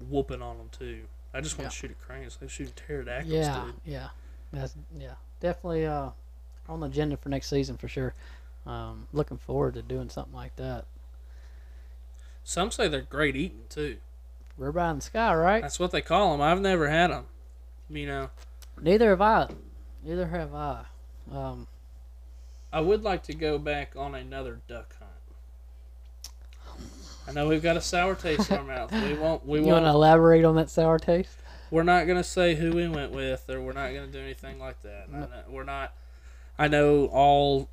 whooping 0.00 0.42
on 0.42 0.56
him 0.56 0.68
too. 0.70 1.04
I 1.32 1.40
just 1.40 1.58
want 1.58 1.66
Yeah. 1.66 1.70
to 1.70 1.76
shoot 1.76 1.90
at 1.90 2.00
cranes. 2.00 2.36
They 2.36 2.46
shoot 2.48 2.74
pterodactyls, 2.76 3.32
Yeah, 3.46 3.64
dude. 3.66 3.74
yeah, 3.84 4.08
that's 4.52 4.74
yeah, 4.96 5.14
definitely 5.40 5.84
uh, 5.86 6.10
on 6.68 6.80
the 6.80 6.86
agenda 6.86 7.16
for 7.16 7.28
next 7.28 7.48
season 7.48 7.76
for 7.76 7.88
sure. 7.88 8.14
Um, 8.66 9.08
looking 9.12 9.36
forward 9.36 9.74
to 9.74 9.82
doing 9.82 10.08
something 10.08 10.32
like 10.34 10.56
that. 10.56 10.86
Some 12.44 12.70
say 12.70 12.88
they're 12.88 13.00
great 13.02 13.36
eating 13.36 13.64
too. 13.68 13.98
We're 14.56 14.68
in 14.68 14.96
the 14.96 15.02
sky, 15.02 15.34
right? 15.34 15.62
That's 15.62 15.80
what 15.80 15.90
they 15.90 16.00
call 16.00 16.32
them. 16.32 16.40
I've 16.40 16.60
never 16.60 16.88
had 16.88 17.10
them. 17.10 17.26
You 17.90 18.06
know, 18.06 18.30
Neither 18.80 19.10
have 19.10 19.20
I. 19.20 19.48
Neither 20.02 20.26
have 20.26 20.54
I. 20.54 20.84
Um, 21.32 21.66
I 22.72 22.80
would 22.80 23.02
like 23.02 23.22
to 23.24 23.34
go 23.34 23.58
back 23.58 23.94
on 23.96 24.14
another 24.14 24.60
duck 24.68 24.96
hunt. 24.98 25.10
I 27.26 27.32
know 27.32 27.48
we've 27.48 27.62
got 27.62 27.76
a 27.76 27.80
sour 27.80 28.14
taste 28.14 28.50
in 28.50 28.58
our 28.58 28.64
mouth. 28.64 28.92
We 28.92 29.14
won't. 29.18 29.46
We 29.46 29.60
you 29.60 29.66
want 29.66 29.84
to 29.84 29.90
elaborate 29.90 30.44
on 30.44 30.56
that 30.56 30.70
sour 30.70 30.98
taste? 30.98 31.38
We're 31.70 31.82
not 31.82 32.06
gonna 32.06 32.24
say 32.24 32.54
who 32.54 32.72
we 32.72 32.88
went 32.88 33.12
with, 33.12 33.48
or 33.48 33.60
we're 33.60 33.72
not 33.72 33.92
gonna 33.92 34.06
do 34.06 34.20
anything 34.20 34.58
like 34.58 34.80
that. 34.82 35.08
I 35.12 35.18
know, 35.18 35.28
we're 35.48 35.64
not. 35.64 35.92
I 36.58 36.68
know 36.68 37.06
all 37.06 37.68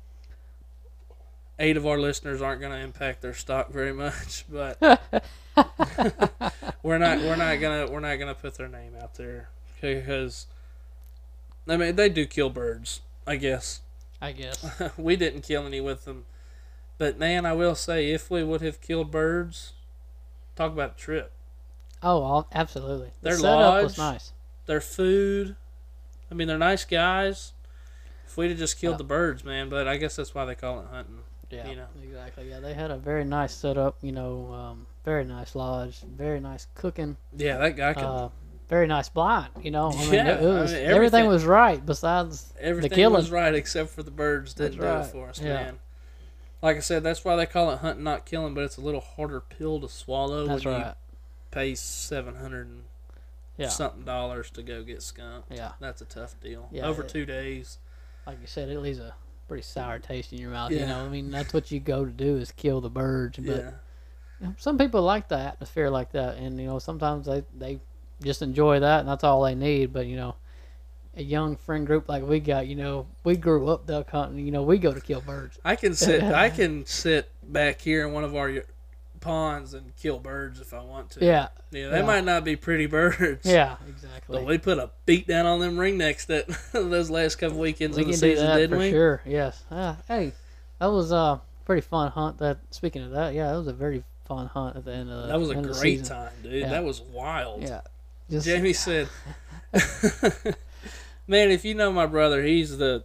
eight 1.58 1.76
of 1.76 1.86
our 1.86 1.98
listeners 1.98 2.42
aren't 2.42 2.60
gonna 2.60 2.78
impact 2.78 3.22
their 3.22 3.34
stock 3.34 3.70
very 3.70 3.92
much, 3.92 4.44
but 4.50 4.80
we're 6.82 6.98
not. 6.98 7.18
We're 7.18 7.36
not 7.36 7.60
gonna. 7.60 7.90
We're 7.90 8.00
not 8.00 8.16
gonna 8.16 8.34
put 8.34 8.54
their 8.56 8.68
name 8.68 8.94
out 9.00 9.14
there 9.14 9.48
because. 9.80 10.46
I 11.68 11.76
mean, 11.76 11.94
they 11.94 12.08
do 12.08 12.26
kill 12.26 12.50
birds. 12.50 13.02
I 13.26 13.36
guess. 13.36 13.80
I 14.20 14.32
guess. 14.32 14.64
we 14.96 15.16
didn't 15.16 15.42
kill 15.42 15.66
any 15.66 15.80
with 15.80 16.04
them. 16.04 16.24
But 16.98 17.18
man, 17.18 17.46
I 17.46 17.52
will 17.52 17.74
say, 17.74 18.10
if 18.10 18.30
we 18.30 18.42
would 18.44 18.60
have 18.60 18.80
killed 18.80 19.10
birds, 19.10 19.72
talk 20.56 20.72
about 20.72 20.92
a 20.92 20.96
trip. 20.96 21.32
Oh, 22.02 22.46
absolutely. 22.52 23.10
The 23.20 23.30
Their 23.30 23.38
setup 23.38 23.82
was 23.84 23.98
nice. 23.98 24.32
Their 24.66 24.80
food, 24.80 25.56
I 26.30 26.34
mean, 26.34 26.48
they're 26.48 26.58
nice 26.58 26.84
guys. 26.84 27.52
If 28.26 28.36
we'd 28.36 28.50
have 28.50 28.58
just 28.58 28.78
killed 28.80 28.94
Yeah. 28.94 28.98
the 28.98 29.04
birds, 29.04 29.44
man, 29.44 29.68
but 29.68 29.86
I 29.86 29.96
guess 29.96 30.16
that's 30.16 30.34
why 30.34 30.44
they 30.44 30.54
call 30.54 30.80
it 30.80 30.86
hunting. 30.90 31.20
Yeah, 31.50 31.68
you 31.68 31.76
know. 31.76 31.86
exactly. 32.02 32.48
Yeah, 32.48 32.60
they 32.60 32.74
had 32.74 32.90
a 32.90 32.96
very 32.96 33.24
nice 33.24 33.54
setup. 33.54 33.96
You 34.02 34.12
know, 34.12 34.52
um, 34.52 34.86
very 35.04 35.24
nice 35.24 35.54
lodge, 35.54 36.00
very 36.00 36.40
nice 36.40 36.66
cooking, 36.74 37.16
Yeah, 37.36 37.58
that 37.58 37.76
guy 37.76 37.94
can. 37.94 38.04
uh, 38.04 38.28
very 38.68 38.86
nice 38.86 39.08
blind. 39.08 39.50
You 39.62 39.70
know, 39.70 39.90
I 39.92 39.96
mean, 39.96 40.12
Yeah, 40.14 40.28
it, 40.28 40.28
it 40.28 40.38
I 40.38 40.42
mean, 40.42 40.56
everything, 40.58 40.86
everything- 40.86 41.26
was 41.28 41.44
right 41.44 41.84
besides 41.84 42.52
everything 42.60 42.90
killing. 42.90 43.14
was 43.16 43.30
right 43.30 43.54
except 43.54 43.90
for 43.90 44.02
the 44.02 44.10
birds 44.10 44.54
didn't 44.54 44.78
That's 44.78 44.82
do 44.82 44.86
right. 44.86 45.06
it 45.06 45.12
for 45.12 45.28
us, 45.28 45.40
Yeah. 45.40 45.54
man. 45.54 45.78
Like 46.62 46.76
I 46.76 46.80
said, 46.80 47.02
that's 47.02 47.24
why 47.24 47.34
they 47.36 47.46
call 47.46 47.70
it 47.72 47.80
hunting, 47.80 48.04
not 48.04 48.24
killing. 48.24 48.54
But 48.54 48.62
it's 48.64 48.76
a 48.76 48.80
little 48.80 49.00
harder 49.00 49.40
pill 49.40 49.80
to 49.80 49.88
swallow 49.88 50.46
That's 50.46 50.64
when 50.64 50.78
you 50.78 50.92
pay 51.50 51.74
seven 51.74 52.36
hundred 52.36 52.68
and 52.68 52.84
Yeah, 53.58 53.68
something 53.68 54.04
dollars 54.04 54.48
to 54.52 54.62
go 54.62 54.84
get 54.84 55.02
skunk. 55.02 55.46
yeah. 55.50 55.72
That's 55.80 56.00
a 56.02 56.04
tough 56.04 56.38
deal. 56.40 56.68
Yeah, 56.70 56.86
Over 56.86 57.02
it- 57.02 57.08
two 57.08 57.26
days. 57.26 57.78
Like 58.28 58.40
you 58.40 58.46
said, 58.46 58.68
it 58.68 58.78
leaves 58.78 59.00
a 59.00 59.12
pretty 59.48 59.64
sour 59.64 59.98
taste 59.98 60.32
in 60.32 60.38
your 60.38 60.50
mouth. 60.50 60.70
You 60.70 60.86
know, 60.86 61.04
I 61.04 61.08
mean, 61.08 61.32
that's 61.32 61.52
what 61.52 61.72
you 61.72 61.80
go 61.80 62.04
to 62.04 62.10
do 62.12 62.36
is 62.36 62.52
kill 62.52 62.80
the 62.80 62.88
birds. 62.88 63.38
But 63.38 63.44
yeah. 63.46 63.56
you 63.56 63.62
know, 63.62 63.74
some 64.58 64.78
people 64.78 65.02
like 65.02 65.28
the 65.28 65.38
atmosphere 65.38 65.90
like 65.90 66.12
that, 66.12 66.36
and 66.36 66.60
you 66.60 66.66
know, 66.66 66.78
sometimes 66.78 67.26
they 67.26 67.44
they 67.56 67.80
just 68.22 68.42
enjoy 68.42 68.80
that, 68.80 69.00
and 69.00 69.08
that's 69.08 69.24
all 69.24 69.42
they 69.42 69.54
need. 69.54 69.92
But 69.92 70.06
you 70.06 70.16
know, 70.16 70.34
a 71.16 71.22
young 71.22 71.56
friend 71.56 71.86
group 71.86 72.08
like 72.08 72.22
we 72.22 72.40
got, 72.40 72.66
you 72.66 72.76
know, 72.76 73.06
we 73.24 73.36
grew 73.36 73.68
up 73.68 73.86
duck 73.86 74.10
hunting. 74.10 74.44
You 74.44 74.52
know, 74.52 74.62
we 74.62 74.78
go 74.78 74.92
to 74.92 75.00
kill 75.00 75.20
birds. 75.20 75.58
I 75.64 75.76
can 75.76 75.94
sit. 75.94 76.22
I 76.32 76.50
can 76.50 76.86
sit 76.86 77.30
back 77.42 77.80
here 77.80 78.06
in 78.06 78.12
one 78.12 78.24
of 78.24 78.34
our 78.34 78.64
ponds 79.20 79.72
and 79.72 79.94
kill 79.96 80.18
birds 80.18 80.60
if 80.60 80.74
I 80.74 80.82
want 80.82 81.10
to. 81.10 81.24
Yeah, 81.24 81.48
Yeah, 81.70 81.88
they 81.90 81.98
Yeah. 81.98 82.02
might 82.06 82.24
not 82.24 82.42
be 82.44 82.56
pretty 82.56 82.86
birds. 82.86 83.46
yeah, 83.46 83.76
exactly. 83.88 84.38
But 84.38 84.44
we 84.46 84.58
put 84.58 84.78
a 84.78 84.90
beat 85.06 85.26
down 85.28 85.46
on 85.46 85.60
them 85.60 85.76
ringnecks 85.76 86.26
that 86.26 86.48
those 86.72 87.08
last 87.10 87.36
couple 87.36 87.58
weekends 87.58 87.96
we 87.96 88.02
of 88.02 88.08
the 88.08 88.14
season, 88.14 88.46
that 88.46 88.56
didn't 88.56 88.76
for 88.76 88.82
we? 88.82 88.90
sure. 88.90 89.22
Yes. 89.24 89.62
Uh, 89.70 89.94
hey, 90.08 90.32
that 90.80 90.86
was 90.86 91.12
a 91.12 91.40
pretty 91.64 91.82
fun 91.82 92.10
hunt. 92.10 92.38
That 92.38 92.58
speaking 92.70 93.02
of 93.02 93.12
that, 93.12 93.32
yeah, 93.34 93.52
that 93.52 93.58
was 93.58 93.68
a 93.68 93.72
very 93.72 94.02
fun 94.24 94.46
hunt 94.46 94.76
at 94.76 94.84
the 94.84 94.92
end 94.92 95.10
of 95.10 95.22
the 95.22 95.28
That 95.28 95.40
was 95.40 95.50
a 95.50 95.56
end 95.56 95.66
of 95.66 95.74
the 95.74 95.80
great 95.80 96.00
season. 96.00 96.16
time, 96.16 96.32
dude. 96.42 96.52
Yeah. 96.52 96.68
That 96.70 96.84
was 96.84 97.00
wild. 97.00 97.62
Yeah. 97.62 97.80
Just, 98.30 98.46
Jamie 98.46 98.72
said, 98.72 99.08
"Man, 101.26 101.50
if 101.50 101.64
you 101.64 101.74
know 101.74 101.92
my 101.92 102.06
brother, 102.06 102.42
he's 102.42 102.78
the 102.78 103.04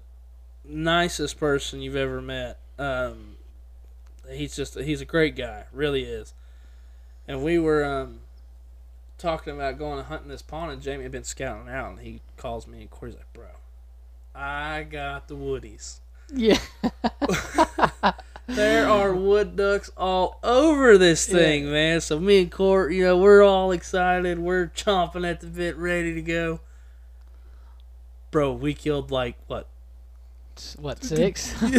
nicest 0.63 1.39
person 1.39 1.81
you've 1.81 1.95
ever 1.95 2.21
met. 2.21 2.59
Um, 2.79 3.35
he's 4.29 4.55
just 4.55 4.79
he's 4.79 5.01
a 5.01 5.05
great 5.05 5.35
guy, 5.35 5.65
really 5.71 6.03
is." 6.03 6.33
And 7.27 7.43
we 7.43 7.59
were 7.59 7.83
um, 7.83 8.19
talking 9.17 9.53
about 9.53 9.77
going 9.77 9.99
and 9.99 10.07
hunting 10.07 10.29
this 10.29 10.41
pond, 10.41 10.71
and 10.71 10.81
Jamie 10.81 11.03
had 11.03 11.11
been 11.11 11.23
scouting 11.25 11.67
out, 11.69 11.89
and 11.91 11.99
he 11.99 12.21
calls 12.37 12.67
me 12.67 12.81
and 12.81 12.89
Corey's 12.89 13.15
like, 13.15 13.33
"Bro, 13.33 13.47
I 14.33 14.83
got 14.83 15.27
the 15.27 15.35
woodies. 15.35 15.99
yeah. 16.33 16.59
There 18.47 18.87
are 18.87 19.13
wood 19.13 19.57
ducks 19.57 19.89
all 19.97 20.39
over 20.41 20.97
this 20.97 21.27
thing, 21.27 21.69
man. 21.69 21.99
So 21.99 22.17
me 22.19 22.41
and 22.43 22.51
Court, 22.51 22.93
you 22.93 23.03
know, 23.03 23.17
we're 23.17 23.43
all 23.43 23.71
excited. 23.71 24.39
We're 24.39 24.67
chomping 24.67 25.29
at 25.29 25.41
the 25.41 25.47
bit, 25.47 25.75
ready 25.77 26.13
to 26.13 26.21
go. 26.21 26.61
Bro, 28.31 28.53
we 28.53 28.73
killed 28.73 29.11
like 29.11 29.35
what 29.47 29.67
what 30.79 31.03
six? 31.03 31.41
six 31.59 31.59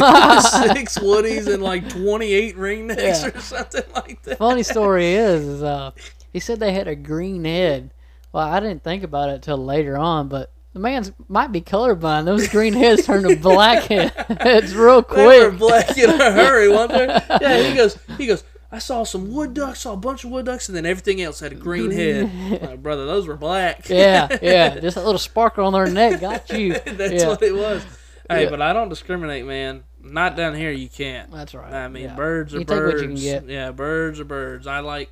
woodies 0.98 1.52
and 1.52 1.62
like 1.62 1.88
twenty 1.88 2.32
eight 2.32 2.56
ringnecks 2.56 3.22
Yeah. 3.24 3.28
or 3.28 3.40
something 3.40 3.82
like 3.94 4.22
that. 4.24 4.38
Funny 4.38 4.62
story 4.62 5.06
is, 5.14 5.44
is 5.46 5.62
uh, 5.62 5.90
he 6.32 6.38
said 6.40 6.60
they 6.60 6.72
had 6.72 6.86
a 6.86 6.94
green 6.94 7.44
head. 7.44 7.90
Well, 8.32 8.46
I 8.46 8.60
didn't 8.60 8.84
think 8.84 9.02
about 9.02 9.30
it 9.30 9.42
till 9.42 9.56
later 9.58 9.96
on, 9.96 10.28
but 10.28 10.52
the 10.72 10.78
man's 10.78 11.12
might 11.28 11.50
be 11.52 11.60
colorblind. 11.60 12.24
Those 12.26 12.48
green 12.48 12.72
heads 12.74 13.06
turn 13.06 13.22
to 13.24 13.36
black 13.36 13.84
heads 13.84 14.74
real 14.74 15.02
quick. 15.02 15.16
They 15.28 15.44
were 15.44 15.50
black 15.52 15.96
in 15.98 16.10
a 16.10 16.32
hurry, 16.32 16.68
weren't 16.68 16.90
they? 16.92 17.06
Yeah, 17.40 17.62
he 17.70 17.76
goes, 17.76 17.98
he 18.16 18.26
goes. 18.26 18.44
I 18.70 18.80
saw 18.80 19.02
some 19.04 19.32
wood 19.32 19.54
ducks, 19.54 19.80
saw 19.80 19.94
a 19.94 19.96
bunch 19.96 20.24
of 20.24 20.30
wood 20.30 20.44
ducks, 20.44 20.68
and 20.68 20.76
then 20.76 20.84
everything 20.84 21.22
else 21.22 21.40
had 21.40 21.52
a 21.52 21.54
green 21.54 21.90
head. 21.90 22.60
Like, 22.62 22.82
brother, 22.82 23.06
those 23.06 23.26
were 23.26 23.36
black. 23.36 23.88
yeah, 23.88 24.28
yeah, 24.42 24.78
just 24.80 24.98
a 24.98 25.02
little 25.02 25.18
sparkle 25.18 25.64
on 25.64 25.72
their 25.72 25.86
neck 25.86 26.20
got 26.20 26.50
you. 26.50 26.74
That's 26.74 27.14
yeah, 27.14 27.28
what 27.28 27.42
it 27.42 27.54
was. 27.54 27.82
Hey, 28.28 28.44
Yeah. 28.44 28.50
but 28.50 28.60
I 28.60 28.74
don't 28.74 28.90
discriminate, 28.90 29.46
man. 29.46 29.84
Not 30.02 30.36
down 30.36 30.54
here, 30.54 30.70
you 30.70 30.88
can't. 30.90 31.30
that's 31.32 31.54
right. 31.54 31.72
I 31.72 31.88
mean, 31.88 32.04
yeah. 32.04 32.14
birds 32.14 32.54
are 32.54 32.58
You 32.58 32.64
take 32.66 32.76
what 32.76 32.90
birds. 32.90 33.02
you 33.02 33.08
can 33.08 33.16
get. 33.46 33.48
Yeah, 33.52 33.70
birds 33.72 34.20
are 34.20 34.24
birds. 34.26 34.66
I 34.66 34.80
like. 34.80 35.10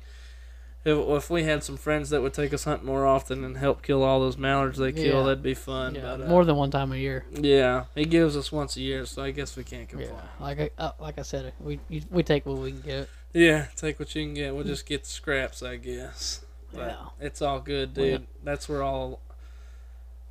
If, 0.87 0.97
if 1.23 1.29
we 1.29 1.43
had 1.43 1.63
some 1.63 1.75
friends 1.75 2.09
that 2.11 2.21
would 2.21 2.33
take 2.33 2.53
us 2.53 2.63
hunting 2.63 2.85
more 2.87 3.05
often 3.05 3.43
and 3.43 3.57
help 3.57 3.81
kill 3.81 4.03
all 4.03 4.19
those 4.21 4.37
mallards 4.37 4.77
they 4.77 4.91
kill, 4.93 5.19
Yeah. 5.19 5.23
that'd 5.23 5.43
be 5.43 5.53
fun. 5.53 5.95
Yeah, 5.95 6.15
but, 6.17 6.21
uh, 6.25 6.29
more 6.29 6.45
than 6.45 6.55
one 6.55 6.71
time 6.71 6.91
a 6.93 6.95
year. 6.95 7.25
Yeah, 7.31 7.85
he 7.93 8.05
gives 8.05 8.37
us 8.37 8.51
once 8.51 8.77
a 8.77 8.81
year, 8.81 9.05
so 9.05 9.21
I 9.21 9.31
guess 9.31 9.57
we 9.57 9.63
can't 9.63 9.89
complain. 9.89 10.11
Yeah, 10.13 10.43
like 10.45 10.59
I, 10.59 10.69
uh, 10.77 10.91
like 10.99 11.19
I 11.19 11.23
said, 11.23 11.53
we 11.59 11.79
we 12.09 12.23
take 12.23 12.45
what 12.45 12.57
we 12.57 12.71
can 12.71 12.81
get. 12.81 13.09
Yeah, 13.33 13.65
take 13.75 13.99
what 13.99 14.15
you 14.15 14.23
can 14.25 14.33
get. 14.33 14.55
We'll 14.55 14.63
just 14.63 14.85
get 14.85 15.03
the 15.03 15.09
scraps, 15.09 15.61
I 15.61 15.75
guess. 15.75 16.45
But 16.73 16.79
Yeah. 16.91 17.25
it's 17.27 17.41
all 17.41 17.59
good, 17.59 17.95
Well, 17.95 18.05
dude. 18.05 18.27
That's 18.43 18.67
where 18.69 18.81
all, 18.81 19.19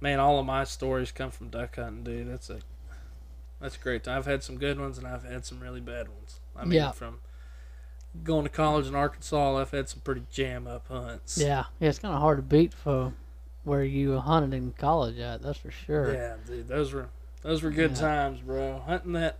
man, 0.00 0.18
all 0.20 0.38
of 0.40 0.46
my 0.46 0.64
stories 0.64 1.12
come 1.12 1.30
from 1.30 1.48
duck 1.50 1.76
hunting, 1.76 2.02
dude. 2.04 2.28
That's 2.30 2.48
a, 2.50 2.60
that's 3.60 3.76
great. 3.76 4.08
I've 4.08 4.26
had 4.26 4.42
some 4.42 4.56
good 4.58 4.78
ones 4.80 4.96
and 4.98 5.06
I've 5.06 5.24
had 5.24 5.44
some 5.44 5.60
really 5.60 5.80
bad 5.80 6.08
ones. 6.08 6.40
I 6.56 6.64
mean, 6.64 6.72
Yeah. 6.72 6.92
from 6.92 7.20
going 8.24 8.44
to 8.44 8.48
college 8.50 8.86
in 8.86 8.94
Arkansas, 8.94 9.56
I've 9.58 9.70
had 9.70 9.88
some 9.88 10.00
pretty 10.00 10.22
jam 10.30 10.66
up 10.66 10.88
hunts. 10.88 11.38
Yeah, 11.38 11.64
yeah, 11.80 11.88
it's 11.88 11.98
kind 11.98 12.14
of 12.14 12.20
hard 12.20 12.38
to 12.38 12.42
beat 12.42 12.72
for 12.74 13.12
where 13.64 13.82
you 13.84 14.18
hunted 14.18 14.56
in 14.56 14.72
college 14.78 15.18
at. 15.18 15.42
That's 15.42 15.58
for 15.58 15.70
sure. 15.70 16.14
Yeah, 16.14 16.36
dude, 16.46 16.68
those 16.68 16.92
were 16.92 17.08
those 17.42 17.62
were 17.62 17.70
good 17.70 17.92
Yeah. 17.92 17.96
times, 18.00 18.40
bro. 18.40 18.82
Hunting 18.86 19.12
that 19.12 19.38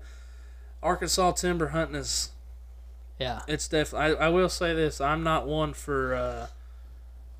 Arkansas 0.83 1.33
timber 1.33 1.69
hunting 1.69 1.97
is 1.97 2.31
Yeah, 3.19 3.41
it's 3.49 3.67
definitely. 3.69 4.17
I, 4.19 4.27
I 4.27 4.29
will 4.29 4.49
say 4.49 4.75
this: 4.75 5.01
I'm 5.01 5.23
not 5.23 5.47
one 5.47 5.73
for 5.75 6.15
uh, 6.15 6.47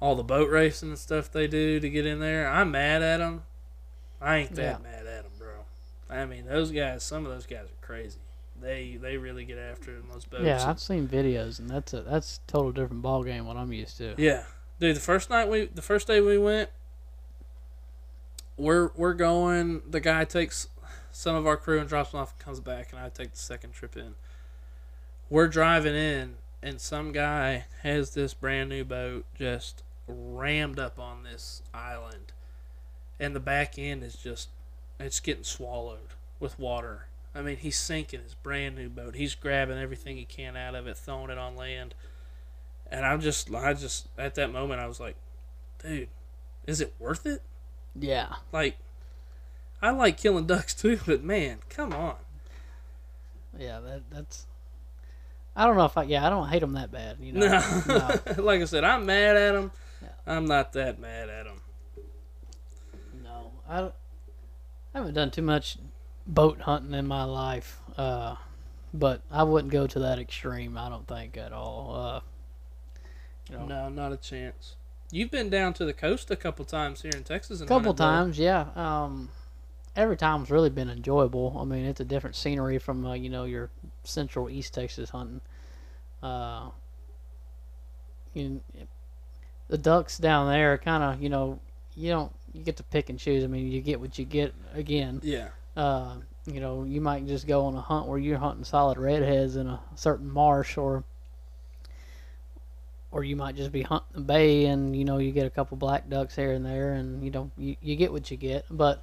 all 0.01 0.15
the 0.15 0.23
boat 0.25 0.49
racing 0.51 0.89
and 0.91 0.99
stuff 0.99 1.31
they 1.31 1.47
do 1.47 1.79
to 1.81 1.91
get 1.91 2.07
in 2.07 2.19
there. 2.21 2.49
I'm 2.49 2.71
mad 2.71 3.03
at 3.03 3.19
them. 3.19 3.43
I 4.21 4.39
ain't 4.39 4.55
that 4.55 4.81
Yeah. 4.83 4.91
mad 4.91 5.07
at 5.07 5.23
them, 5.25 5.33
bro. 5.39 5.65
I 6.09 6.25
mean, 6.25 6.47
those 6.47 6.71
guys. 6.71 7.03
Some 7.03 7.27
of 7.27 7.33
those 7.33 7.47
guys 7.47 7.67
are 7.67 7.87
crazy. 7.87 8.19
They 8.61 8.99
they 9.01 9.17
really 9.17 9.45
get 9.45 9.59
after 9.59 9.93
it 9.95 10.01
in 10.01 10.09
those 10.09 10.25
boats. 10.25 10.45
yeah, 10.45 10.69
I've 10.69 10.81
seen 10.81 11.07
videos, 11.07 11.59
and 11.59 11.69
that's 11.69 11.93
a 11.93 12.03
that's 12.03 12.41
a 12.47 12.51
total 12.51 12.73
different 12.73 13.03
ball 13.03 13.23
game 13.23 13.47
what 13.47 13.57
I'm 13.57 13.73
used 13.73 13.99
to. 13.99 14.15
Yeah, 14.17 14.45
dude. 14.81 14.97
The 14.97 15.01
first 15.01 15.31
night 15.31 15.49
we, 15.49 15.67
the 15.67 15.83
first 15.83 16.07
day 16.07 16.21
we 16.21 16.39
went, 16.39 16.71
we're 18.57 18.91
we're 18.97 19.15
going. 19.15 19.83
The 19.89 20.01
guy 20.01 20.25
takes 20.25 20.69
some 21.13 21.35
of 21.35 21.47
our 21.47 21.57
crew 21.57 21.79
and 21.79 21.89
drops 21.89 22.13
them 22.13 22.21
off 22.21 22.33
and 22.33 22.39
comes 22.39 22.61
back, 22.61 22.93
and 22.93 23.01
I 23.01 23.09
take 23.09 23.33
the 23.33 23.39
second 23.39 23.73
trip 23.73 23.97
in. 23.97 24.15
We're 25.29 25.49
driving 25.49 25.95
in, 25.95 26.37
and 26.63 26.81
some 26.81 27.13
guy 27.13 27.67
has 27.83 28.15
this 28.15 28.35
brand 28.35 28.71
new 28.71 28.85
boat 28.85 29.27
just 29.35 29.83
rammed 30.07 30.79
up 30.79 30.99
on 30.99 31.25
this 31.25 31.63
island, 31.75 32.33
and 33.19 33.35
the 33.35 33.41
back 33.41 33.79
end 33.79 34.03
is 34.03 34.17
just 34.17 34.49
it's 34.99 35.21
getting 35.21 35.45
swallowed 35.45 36.15
with 36.41 36.59
water. 36.59 37.07
I 37.37 37.43
mean, 37.43 37.57
he's 37.59 37.77
sinking 37.79 38.23
his 38.23 38.35
brand 38.35 38.77
new 38.77 38.89
boat. 38.89 39.15
He's 39.15 39.35
grabbing 39.35 39.79
everything 39.79 40.17
he 40.17 40.25
can 40.25 40.57
out 40.57 40.75
of 40.75 40.87
it, 40.87 40.97
throwing 40.97 41.31
it 41.31 41.37
on 41.39 41.55
land. 41.55 41.95
And 42.91 43.05
I'm 43.05 43.21
just, 43.21 43.53
I 43.53 43.75
just, 43.75 44.09
at 44.17 44.37
that 44.37 44.53
moment, 44.53 44.81
I 44.81 44.87
was 44.87 44.99
like, 45.01 45.17
dude, 45.83 46.09
is 46.67 46.81
it 46.81 46.95
worth 46.99 47.27
it? 47.27 47.43
Yeah. 47.95 48.37
Like, 48.53 48.79
I 49.83 49.91
like 49.91 50.17
killing 50.17 50.47
ducks 50.47 50.73
too, 50.75 50.99
but 51.07 51.23
man, 51.23 51.59
come 51.69 51.93
on. 51.93 52.17
Yeah, 53.59 53.81
that 53.81 54.03
that's. 54.11 54.47
I 55.55 55.65
don't 55.67 55.77
know 55.77 55.87
if 55.87 55.97
I. 55.97 56.03
Yeah, 56.03 56.27
I 56.27 56.31
don't 56.31 56.49
hate 56.49 56.61
them 56.61 56.75
that 56.75 56.93
bad. 56.93 57.17
You 57.21 57.33
know. 57.33 57.41
No. 57.47 57.83
no. 58.37 58.43
like 58.43 58.61
I 58.61 58.65
said, 58.67 58.85
I'm 58.85 59.07
mad 59.07 59.37
at 59.37 59.53
them. 59.53 59.71
Yeah. 60.03 60.09
I'm 60.27 60.45
not 60.47 60.75
that 60.75 60.99
mad 60.99 61.31
at 61.31 61.45
them. 61.47 61.61
No, 63.25 63.53
I, 63.67 63.81
don't- 63.81 63.95
I 64.95 64.99
haven't 64.99 65.15
done 65.15 65.31
too 65.31 65.41
much 65.43 65.79
boat 66.27 66.61
hunting 66.63 66.95
in 66.95 67.07
my 67.07 67.25
life, 67.25 67.81
uh, 67.97 68.37
but 68.93 69.21
I 69.31 69.43
wouldn't 69.43 69.73
go 69.73 69.87
to 69.87 69.99
that 70.01 70.19
extreme. 70.19 70.77
I 70.77 70.89
don't 70.89 71.07
think 71.07 71.37
at 71.37 71.53
all. 71.53 71.95
Uh, 71.95 72.21
you 73.51 73.59
know, 73.59 73.67
No, 73.67 73.89
not 73.89 74.13
a 74.13 74.17
chance. 74.17 74.77
You've 75.13 75.31
been 75.31 75.51
down 75.51 75.73
to 75.75 75.85
the 75.85 75.93
coast 75.93 76.31
a 76.31 76.37
couple 76.37 76.65
times 76.65 77.03
here 77.03 77.13
in 77.15 77.23
Texas. 77.23 77.61
a 77.61 77.67
couple 77.67 77.95
times, 77.95 78.39
yeah. 78.39 78.67
Um, 78.75 79.31
every 79.95 80.17
time's 80.17 80.51
really 80.51 80.71
been 80.71 80.91
enjoyable. 80.91 81.57
I 81.61 81.65
mean, 81.65 81.85
it's 81.85 82.01
a 82.01 82.05
different 82.05 82.35
scenery 82.35 82.79
from 82.79 83.07
uh, 83.07 83.15
you 83.15 83.31
know 83.31 83.45
your 83.45 83.71
central 84.03 84.51
East 84.51 84.75
Texas 84.75 85.11
hunting. 85.11 85.41
Uh, 86.23 86.71
you, 88.35 88.61
the 89.69 89.79
ducks 89.79 90.19
down 90.19 90.51
there, 90.51 90.77
kind 90.79 91.03
of, 91.03 91.23
you 91.23 91.29
know, 91.29 91.61
you 91.95 92.11
don't 92.11 92.33
you 92.53 92.63
get 92.63 92.77
to 92.77 92.83
pick 92.83 93.09
and 93.09 93.19
choose. 93.19 93.45
I 93.45 93.47
mean, 93.47 93.71
you 93.71 93.81
get 93.81 94.01
what 94.01 94.19
you 94.19 94.25
get 94.25 94.55
again. 94.75 95.21
Yeah. 95.23 95.49
Uh, 95.77 96.17
you 96.47 96.61
know, 96.61 96.85
you 96.85 97.01
might 97.01 97.27
just 97.27 97.47
go 97.47 97.67
on 97.67 97.75
a 97.75 97.81
hunt 97.81 98.07
where 98.07 98.19
you're 98.19 98.39
hunting 98.39 98.65
solid 98.65 98.99
redheads 98.99 99.57
in 99.57 99.67
a 99.67 99.81
certain 99.95 100.31
marsh, 100.31 100.77
or 100.79 101.05
or 103.11 103.25
you 103.25 103.37
might 103.37 103.57
just 103.57 103.73
be 103.73 103.83
hunting 103.83 104.09
the 104.15 104.21
bay 104.21 104.67
and 104.67 104.95
you 104.97 105.05
know 105.05 105.19
you 105.19 105.33
get 105.33 105.47
a 105.47 105.51
couple 105.51 105.77
black 105.77 106.09
ducks 106.09 106.35
here 106.37 106.53
and 106.53 106.65
there, 106.65 106.93
and 106.95 107.23
you 107.25 107.31
know 107.31 107.51
you, 107.57 107.77
you 107.81 107.97
get 107.97 108.13
what 108.13 108.31
you 108.31 108.37
get. 108.37 108.65
But 108.71 109.03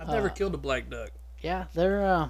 I've 0.00 0.08
never 0.08 0.28
Uh, 0.30 0.32
killed 0.32 0.54
a 0.54 0.58
black 0.58 0.88
duck. 0.88 1.10
yeah, 1.40 1.64
they're 1.74 2.04
uh, 2.06 2.28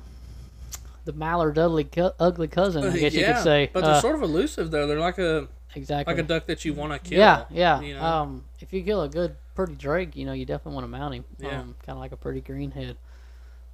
the 1.04 1.12
mallard 1.12 1.58
ugly 1.58 1.84
co- 1.84 2.14
ugly 2.18 2.48
cousin, 2.48 2.84
I 2.84 2.96
guess 2.98 3.14
you 3.14 3.24
could 3.24 3.38
say. 3.42 3.70
But 3.72 3.82
they're 3.84 3.94
Uh, 3.94 4.00
sort 4.00 4.14
of 4.16 4.22
elusive 4.22 4.70
though. 4.70 4.86
They're 4.86 5.00
like 5.00 5.18
a 5.18 5.48
exactly. 5.74 6.14
like 6.14 6.22
a 6.22 6.26
duck 6.26 6.46
that 6.46 6.64
you 6.64 6.74
want 6.74 6.92
to 6.92 6.98
kill. 6.98 7.18
yeah, 7.18 7.44
yeah. 7.50 7.80
you 7.80 7.94
know? 7.94 8.02
Um, 8.02 8.44
if 8.60 8.72
you 8.72 8.82
kill 8.82 9.02
a 9.02 9.08
good, 9.08 9.36
pretty 9.54 9.74
drake, 9.74 10.16
you 10.16 10.24
know, 10.24 10.32
you 10.32 10.44
definitely 10.46 10.74
want 10.74 10.84
to 10.84 10.88
mount 10.88 11.14
him. 11.14 11.24
Yeah. 11.38 11.60
Um, 11.60 11.74
kind 11.84 11.96
of 11.96 11.98
like 11.98 12.12
a 12.12 12.16
pretty 12.16 12.40
greenhead. 12.40 12.96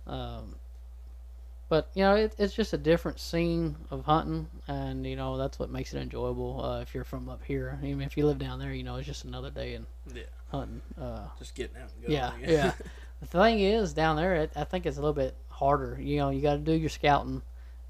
Um, 0.06 0.56
but 1.68 1.90
you 1.94 2.02
know, 2.04 2.14
it, 2.14 2.34
it's 2.38 2.54
just 2.54 2.72
a 2.72 2.78
different 2.78 3.18
scene 3.18 3.76
of 3.90 4.04
hunting, 4.04 4.48
and 4.68 5.06
you 5.06 5.16
know 5.16 5.36
that's 5.38 5.58
what 5.58 5.70
makes 5.70 5.94
it 5.94 6.00
enjoyable. 6.02 6.62
Uh, 6.64 6.80
if 6.80 6.94
you're 6.94 7.04
from 7.04 7.28
up 7.28 7.42
here, 7.44 7.78
even 7.82 8.02
if 8.02 8.16
you 8.16 8.26
live 8.26 8.38
down 8.38 8.58
there, 8.58 8.72
you 8.72 8.82
know, 8.82 8.96
it's 8.96 9.06
just 9.06 9.24
another 9.24 9.50
day 9.50 9.74
in 9.74 9.86
Yeah. 10.14 10.22
hunting. 10.50 10.82
Uh, 11.00 11.26
Just 11.38 11.54
getting 11.54 11.76
out 11.78 11.90
and 11.94 12.02
going. 12.02 12.12
yeah, 12.12 12.32
yeah. 12.40 12.72
the 13.20 13.26
thing 13.26 13.60
is, 13.60 13.92
down 13.94 14.16
there, 14.16 14.34
it, 14.36 14.52
I 14.54 14.64
think 14.64 14.84
it's 14.86 14.98
a 14.98 15.00
little 15.00 15.14
bit 15.14 15.34
harder. 15.48 15.98
You 16.00 16.18
know, 16.18 16.30
you 16.30 16.42
got 16.42 16.52
to 16.54 16.58
do 16.58 16.72
your 16.72 16.90
scouting. 16.90 17.40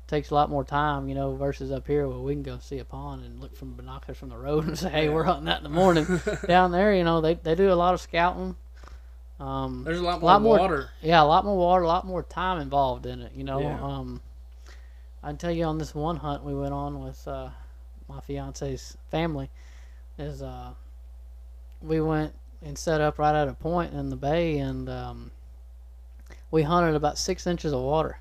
takes 0.06 0.30
a 0.30 0.34
lot 0.34 0.50
more 0.50 0.64
time, 0.64 1.08
you 1.08 1.14
know, 1.16 1.34
versus 1.34 1.72
up 1.72 1.86
here 1.86 2.06
where 2.06 2.18
we 2.18 2.32
can 2.34 2.42
go 2.44 2.58
see 2.60 2.78
a 2.78 2.84
pond 2.84 3.24
and 3.24 3.40
look 3.40 3.56
from 3.56 3.74
binoculars 3.74 4.18
from 4.18 4.28
the 4.28 4.36
road 4.38 4.66
and 4.68 4.78
say, 4.78 4.88
"Hey, 4.90 5.08
we're 5.08 5.24
hunting 5.24 5.46
that 5.46 5.58
in 5.58 5.64
the 5.64 5.68
morning." 5.68 6.06
down 6.46 6.70
there, 6.70 6.94
you 6.94 7.02
know, 7.04 7.20
they 7.20 7.34
they 7.34 7.56
do 7.56 7.72
a 7.72 7.74
lot 7.74 7.92
of 7.92 8.00
scouting. 8.00 8.54
Um, 9.40 9.82
There's 9.84 10.00
a 10.00 10.04
lot 10.04 10.20
more 10.20 10.30
lot 10.30 10.42
more- 10.42 10.58
water. 10.58 10.90
yeah, 11.02 11.20
a 11.22 11.24
lot 11.24 11.44
more 11.44 11.56
water, 11.56 11.82
a 11.82 11.88
lot 11.88 12.06
more 12.06 12.22
time 12.22 12.60
involved 12.60 13.04
in 13.06 13.20
it. 13.20 13.32
You 13.32 13.44
know, 13.44 13.60
Yeah. 13.60 13.82
um, 13.82 14.22
I 15.22 15.28
can 15.28 15.38
tell 15.38 15.50
you 15.50 15.64
on 15.64 15.78
this 15.78 15.94
one 15.94 16.16
hunt 16.16 16.44
we 16.44 16.54
went 16.54 16.72
on 16.72 17.02
with 17.02 17.26
uh, 17.26 17.50
my 18.08 18.20
fiance's 18.20 18.96
family 19.10 19.50
is 20.18 20.40
uh, 20.42 20.74
we 21.82 22.00
went 22.00 22.34
and 22.62 22.78
set 22.78 23.00
up 23.00 23.18
right 23.18 23.34
at 23.34 23.48
a 23.48 23.54
point 23.54 23.92
in 23.92 24.08
the 24.10 24.16
bay, 24.16 24.58
and 24.58 24.88
um, 24.88 25.30
we 26.50 26.62
hunted 26.62 26.94
about 26.94 27.18
six 27.18 27.46
inches 27.46 27.72
of 27.72 27.80
water, 27.82 28.18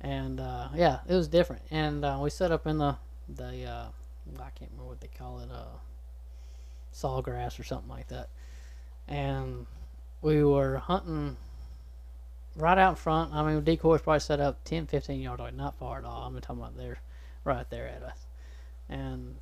and 0.00 0.40
uh, 0.40 0.68
yeah, 0.74 1.00
it 1.06 1.14
was 1.14 1.28
different. 1.28 1.62
And 1.70 2.04
uh, 2.04 2.18
we 2.22 2.30
set 2.30 2.50
up 2.50 2.66
in 2.66 2.78
the 2.78 2.96
the 3.28 3.64
uh, 3.66 3.86
I 4.38 4.50
can't 4.50 4.70
remember 4.70 4.84
what 4.88 5.00
they 5.00 5.08
call 5.08 5.40
it, 5.40 5.50
uh, 5.50 5.76
sawgrass 6.94 7.58
or 7.60 7.64
something 7.64 7.90
like 7.90 8.08
that, 8.08 8.28
and 9.08 9.66
we 10.22 10.42
were 10.44 10.78
hunting 10.78 11.36
right 12.56 12.78
out 12.78 12.98
front. 12.98 13.34
I 13.34 13.42
mean, 13.46 13.62
decoys 13.64 14.00
probably 14.02 14.20
set 14.20 14.40
up 14.40 14.62
10, 14.64 14.86
15 14.86 15.20
yards 15.20 15.40
away, 15.40 15.50
not 15.54 15.74
far 15.78 15.98
at 15.98 16.04
all. 16.04 16.22
I'm 16.22 16.40
talking 16.40 16.62
about 16.62 16.76
there, 16.76 16.98
right 17.44 17.68
there 17.70 17.88
at 17.88 18.02
us. 18.02 18.26
And 18.88 19.36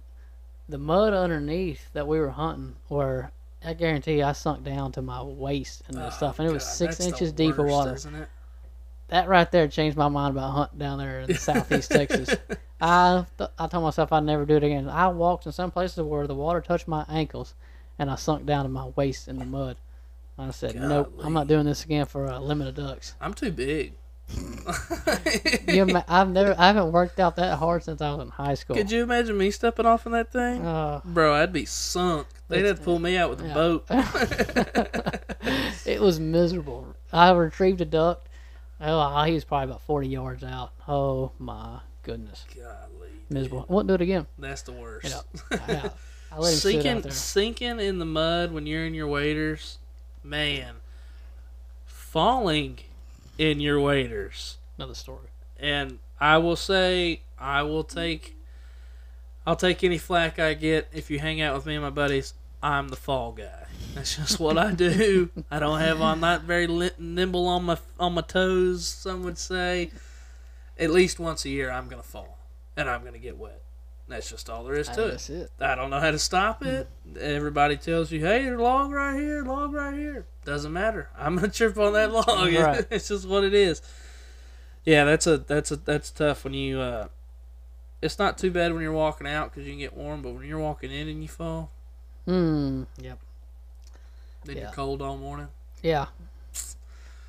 the 0.69 0.79
mud 0.79 1.13
underneath 1.13 1.93
that 1.93 2.07
we 2.07 2.19
were 2.19 2.31
hunting 2.31 2.77
were, 2.89 3.31
I 3.65 3.75
guarantee 3.75 4.19
you, 4.19 4.25
I 4.25 4.33
sunk 4.33 4.65
down 4.65 4.93
to 4.93 5.03
my 5.03 5.23
waist 5.23 5.83
and 5.89 5.97
this 5.97 6.15
Oh, 6.15 6.17
stuff. 6.17 6.39
And 6.39 6.49
it 6.49 6.53
was 6.53 6.65
God, 6.65 6.71
six 6.71 7.01
inches 7.01 7.33
deep 7.33 7.59
of 7.59 7.67
water. 7.67 7.95
Isn't 7.95 8.15
it? 8.15 8.29
That 9.09 9.29
right 9.29 9.51
there 9.51 9.67
changed 9.67 9.97
my 9.97 10.09
mind 10.09 10.37
about 10.37 10.51
hunting 10.53 10.79
down 10.79 10.99
there 10.99 11.21
in 11.21 11.35
southeast 11.37 11.91
Texas. 11.91 12.31
I, 12.81 13.27
th- 13.37 13.51
I 13.59 13.67
told 13.67 13.83
myself 13.83 14.13
I'd 14.13 14.23
never 14.23 14.47
do 14.47 14.57
it 14.57 14.63
again. 14.63 14.89
I 14.89 15.09
walked 15.09 15.47
in 15.47 15.53
some 15.53 15.73
places 15.73 16.01
where 16.01 16.29
the 16.29 16.35
water 16.35 16.61
touched 16.61 16.87
my 16.87 17.05
ankles 17.09 17.55
and 17.99 18.09
I 18.09 18.15
sunk 18.15 18.47
down 18.47 18.63
to 18.65 18.69
my 18.69 18.87
waist 18.95 19.27
in 19.27 19.39
the 19.39 19.45
mud. 19.45 19.77
I 20.49 20.51
said, 20.53 20.75
nope, 20.77 21.13
I'm 21.23 21.33
not 21.33 21.47
doing 21.49 21.65
this 21.67 21.85
again 21.85 22.07
for 22.07 22.25
a 22.27 22.39
limit 22.39 22.69
of 22.69 22.75
ducks. 22.75 23.15
I'm 23.21 23.35
too 23.35 23.51
big. 23.53 23.95
You 25.69 25.83
ima- 25.83 26.05
I've 26.09 26.29
never, 26.29 26.55
I 26.59 26.67
haven't 26.67 26.91
worked 26.91 27.21
out 27.21 27.37
that 27.37 27.59
hard 27.59 27.85
since 27.85 28.01
I 28.01 28.11
was 28.13 28.21
in 28.23 28.29
high 28.31 28.55
school. 28.55 28.75
Could 28.75 28.91
you 28.91 29.03
imagine 29.05 29.37
me 29.39 29.51
stepping 29.53 29.87
off 29.87 30.05
in 30.07 30.13
that 30.13 30.33
thing? 30.33 30.65
Uh, 30.67 31.01
Bro, 31.05 31.35
I'd 31.35 31.53
be 31.53 31.65
sunk. 31.65 32.27
They'd 32.49 32.65
have 32.65 32.79
to 32.79 32.83
pull 32.85 32.99
me 32.99 33.17
out 33.17 33.31
with 33.31 33.41
a 33.43 33.47
Yeah. 33.49 33.55
boat. 33.55 33.85
it 35.87 36.01
was 36.01 36.19
miserable. 36.19 36.95
I 37.13 37.31
retrieved 37.33 37.81
a 37.81 37.85
duck. 37.85 38.25
Oh, 38.81 39.23
he 39.25 39.33
was 39.35 39.45
probably 39.45 39.67
about 39.71 39.83
40 39.83 40.09
yards 40.09 40.43
out. 40.43 40.73
Oh 40.89 41.33
my 41.39 41.81
goodness, 42.03 42.47
Golly, 42.55 43.11
miserable. 43.29 43.67
I 43.69 43.73
won't 43.73 43.87
do 43.89 43.95
it 43.95 44.01
again. 44.01 44.27
that's 44.39 44.63
the 44.63 44.73
worst. 44.73 45.15
Yeah. 45.51 45.59
Yeah. 45.69 45.89
I 46.33 46.37
him 46.37 46.45
sinking, 46.45 47.11
sinking 47.11 47.81
in 47.81 47.99
the 47.99 48.05
mud 48.07 48.53
when 48.53 48.67
you're 48.67 48.87
in 48.87 48.95
your 48.95 49.07
waders, 49.09 49.79
man. 50.23 50.77
Falling 51.87 52.79
in 53.39 53.61
your 53.61 53.81
waders, 53.81 54.59
Another 54.77 54.95
story. 54.95 55.29
and 55.59 55.99
I 56.21 56.39
will 56.39 56.57
say, 56.57 57.21
I 57.39 57.63
will 57.63 57.85
take, 57.85 58.37
I'll 59.47 59.57
take 59.57 59.83
any 59.85 59.97
flack 59.99 60.39
I 60.39 60.55
get 60.55 60.89
if 60.93 61.11
you 61.11 61.19
hang 61.19 61.41
out 61.41 61.55
with 61.55 61.67
me 61.67 61.75
and 61.75 61.83
my 61.83 61.91
buddies. 61.91 62.35
I'm 62.63 62.89
the 62.89 62.97
fall 62.97 63.33
guy. 63.33 63.65
That's 63.95 64.17
just 64.17 64.39
what 64.39 64.59
I 64.59 64.73
do. 64.73 65.31
I 65.51 65.59
don't 65.59 65.81
have. 65.81 66.03
I'm 66.03 66.21
not 66.21 66.43
very 66.43 66.67
nimble 66.99 67.47
on 67.47 67.65
my 67.65 67.79
on 67.99 68.13
my 68.13 68.21
toes. 68.21 68.87
Some 68.87 69.23
would 69.25 69.39
say. 69.39 69.91
At 70.79 70.91
least 70.91 71.19
once 71.19 71.45
a 71.47 71.49
year, 71.49 71.71
I'm 71.71 71.89
gonna 71.89 72.03
fall, 72.03 72.39
and 72.77 72.89
I'm 72.91 73.03
gonna 73.03 73.19
get 73.19 73.39
wet. 73.39 73.63
That's 74.11 74.29
just 74.29 74.51
all 74.51 74.65
there 74.65 74.75
is 74.75 74.89
to 74.91 75.07
it. 75.07 75.11
That's 75.13 75.31
it. 75.31 75.51
I 75.61 75.75
don't 75.75 75.89
know 75.91 76.01
how 76.01 76.11
to 76.11 76.19
stop 76.19 76.65
it. 76.65 76.89
Everybody 77.19 77.77
tells 77.77 78.11
you, 78.13 78.21
"Hey, 78.21 78.43
there's 78.45 78.59
a 78.59 78.63
log 78.63 78.91
right 78.93 79.19
here, 79.19 79.43
log 79.45 79.73
right 79.73 79.95
here." 79.95 80.27
Doesn't 80.45 80.73
matter. 80.73 81.09
I'm 81.19 81.37
gonna 81.37 81.49
trip 81.49 81.79
on 81.79 81.93
that 81.95 82.13
log. 82.13 82.29
Right. 82.53 82.87
it's 82.91 83.09
just 83.09 83.27
what 83.27 83.45
it 83.45 83.55
is. 83.55 83.81
Yeah, 84.85 85.05
that's 85.05 85.27
a 85.27 85.39
that's 85.39 85.71
a 85.71 85.77
that's 85.77 86.11
tough 86.11 86.45
when 86.45 86.55
you. 86.55 86.81
uh 86.81 87.09
It's 88.03 88.19
not 88.19 88.37
too 88.39 88.51
bad 88.51 88.73
when 88.73 88.83
you're 88.83 88.93
walking 88.93 89.27
out 89.29 89.51
because 89.51 89.67
you 89.67 89.73
can 89.73 89.79
get 89.81 89.97
warm, 89.97 90.23
but 90.23 90.31
when 90.35 90.45
you're 90.47 90.59
walking 90.59 90.91
in 90.91 91.07
and 91.09 91.23
you 91.23 91.29
fall, 91.29 91.71
Hmm. 92.25 92.85
Yep. 93.01 93.19
then 94.45 94.57
Yeah. 94.57 94.63
you're 94.63 94.73
cold 94.73 95.03
all 95.03 95.17
morning. 95.19 95.49
Yeah. 95.83 96.07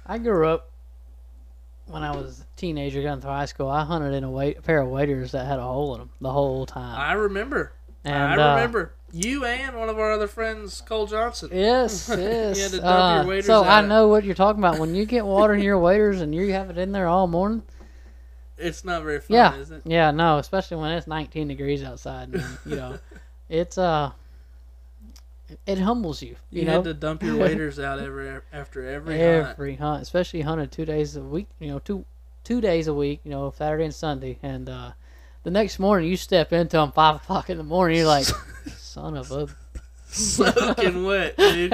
I 0.05 0.17
grew 0.17 0.47
up 0.47 0.70
when 1.87 2.03
I 2.03 2.15
was 2.15 2.41
a 2.41 2.45
teenager, 2.55 3.01
going 3.01 3.21
through 3.21 3.31
high 3.31 3.45
school. 3.45 3.69
I 3.69 3.83
hunted 3.83 4.13
in 4.13 4.23
a, 4.23 4.31
wait, 4.31 4.57
a 4.57 4.61
pair 4.61 4.81
of 4.81 4.89
waders 4.89 5.31
that 5.33 5.45
had 5.45 5.59
a 5.59 5.63
hole 5.63 5.93
in 5.95 5.99
them 6.01 6.09
the 6.21 6.31
whole 6.31 6.65
time. 6.65 6.99
I 6.99 7.13
remember. 7.13 7.73
and 8.03 8.41
I 8.41 8.51
uh, 8.51 8.55
remember 8.55 8.93
you 9.13 9.45
and 9.45 9.75
one 9.75 9.89
of 9.89 9.99
our 9.99 10.11
other 10.11 10.27
friends, 10.27 10.81
Cole 10.81 11.07
Johnson. 11.07 11.49
Yes, 11.51 12.09
yes. 12.17 12.61
had 12.61 12.71
to 12.71 12.77
dump 12.79 13.29
uh, 13.29 13.41
so. 13.41 13.63
I 13.63 13.81
know 13.81 14.07
what 14.07 14.23
you're 14.23 14.35
talking 14.35 14.59
about. 14.61 14.79
When 14.79 14.95
you 14.95 15.05
get 15.05 15.25
water 15.25 15.53
in 15.53 15.61
your 15.61 15.79
waders 15.79 16.21
and 16.21 16.33
you 16.33 16.51
have 16.53 16.69
it 16.69 16.77
in 16.77 16.91
there 16.91 17.07
all 17.07 17.27
morning, 17.27 17.63
It's 18.57 18.85
not 18.85 19.03
very 19.03 19.19
fun, 19.19 19.35
yeah, 19.35 19.55
is 19.55 19.71
it? 19.71 19.81
yeah, 19.85 20.11
no, 20.11 20.37
especially 20.37 20.77
when 20.77 20.91
it's 20.91 21.07
19 21.07 21.47
degrees 21.47 21.83
outside. 21.83 22.33
And, 22.33 22.43
you 22.65 22.75
know, 22.75 22.99
it's 23.49 23.77
uh, 23.77 24.11
it 25.65 25.77
humbles 25.79 26.21
you. 26.21 26.35
You, 26.49 26.61
You, 26.61 26.65
know, 26.65 26.71
had 26.73 26.83
to 26.85 26.93
dump 26.93 27.23
your 27.23 27.37
waders 27.43 27.79
out 27.79 27.99
every 27.99 28.29
after 28.53 28.85
every, 28.87 29.17
hunt. 29.17 29.49
every 29.49 29.75
hunt, 29.75 30.01
especially 30.01 30.41
hunted 30.41 30.71
two 30.71 30.85
days 30.85 31.15
a 31.15 31.21
week. 31.21 31.47
You 31.59 31.67
know, 31.69 31.79
two 31.79 32.05
two 32.43 32.61
days 32.61 32.87
a 32.87 32.93
week. 32.93 33.21
You 33.23 33.31
know, 33.31 33.53
Saturday 33.57 33.85
and 33.85 33.93
Sunday, 33.95 34.37
and 34.43 34.67
uh, 34.69 34.91
the 35.43 35.51
next 35.51 35.79
morning 35.79 36.09
you 36.09 36.17
step 36.17 36.51
into 36.53 36.77
them 36.77 36.91
five 36.91 37.15
o'clock 37.17 37.49
in 37.49 37.57
the 37.57 37.63
morning. 37.63 37.97
You're 37.97 38.07
like, 38.07 38.25
son 38.77 39.17
of 39.17 39.31
a 39.31 39.47
Soaking 40.07 41.03
wet, 41.05 41.37
dude. 41.37 41.71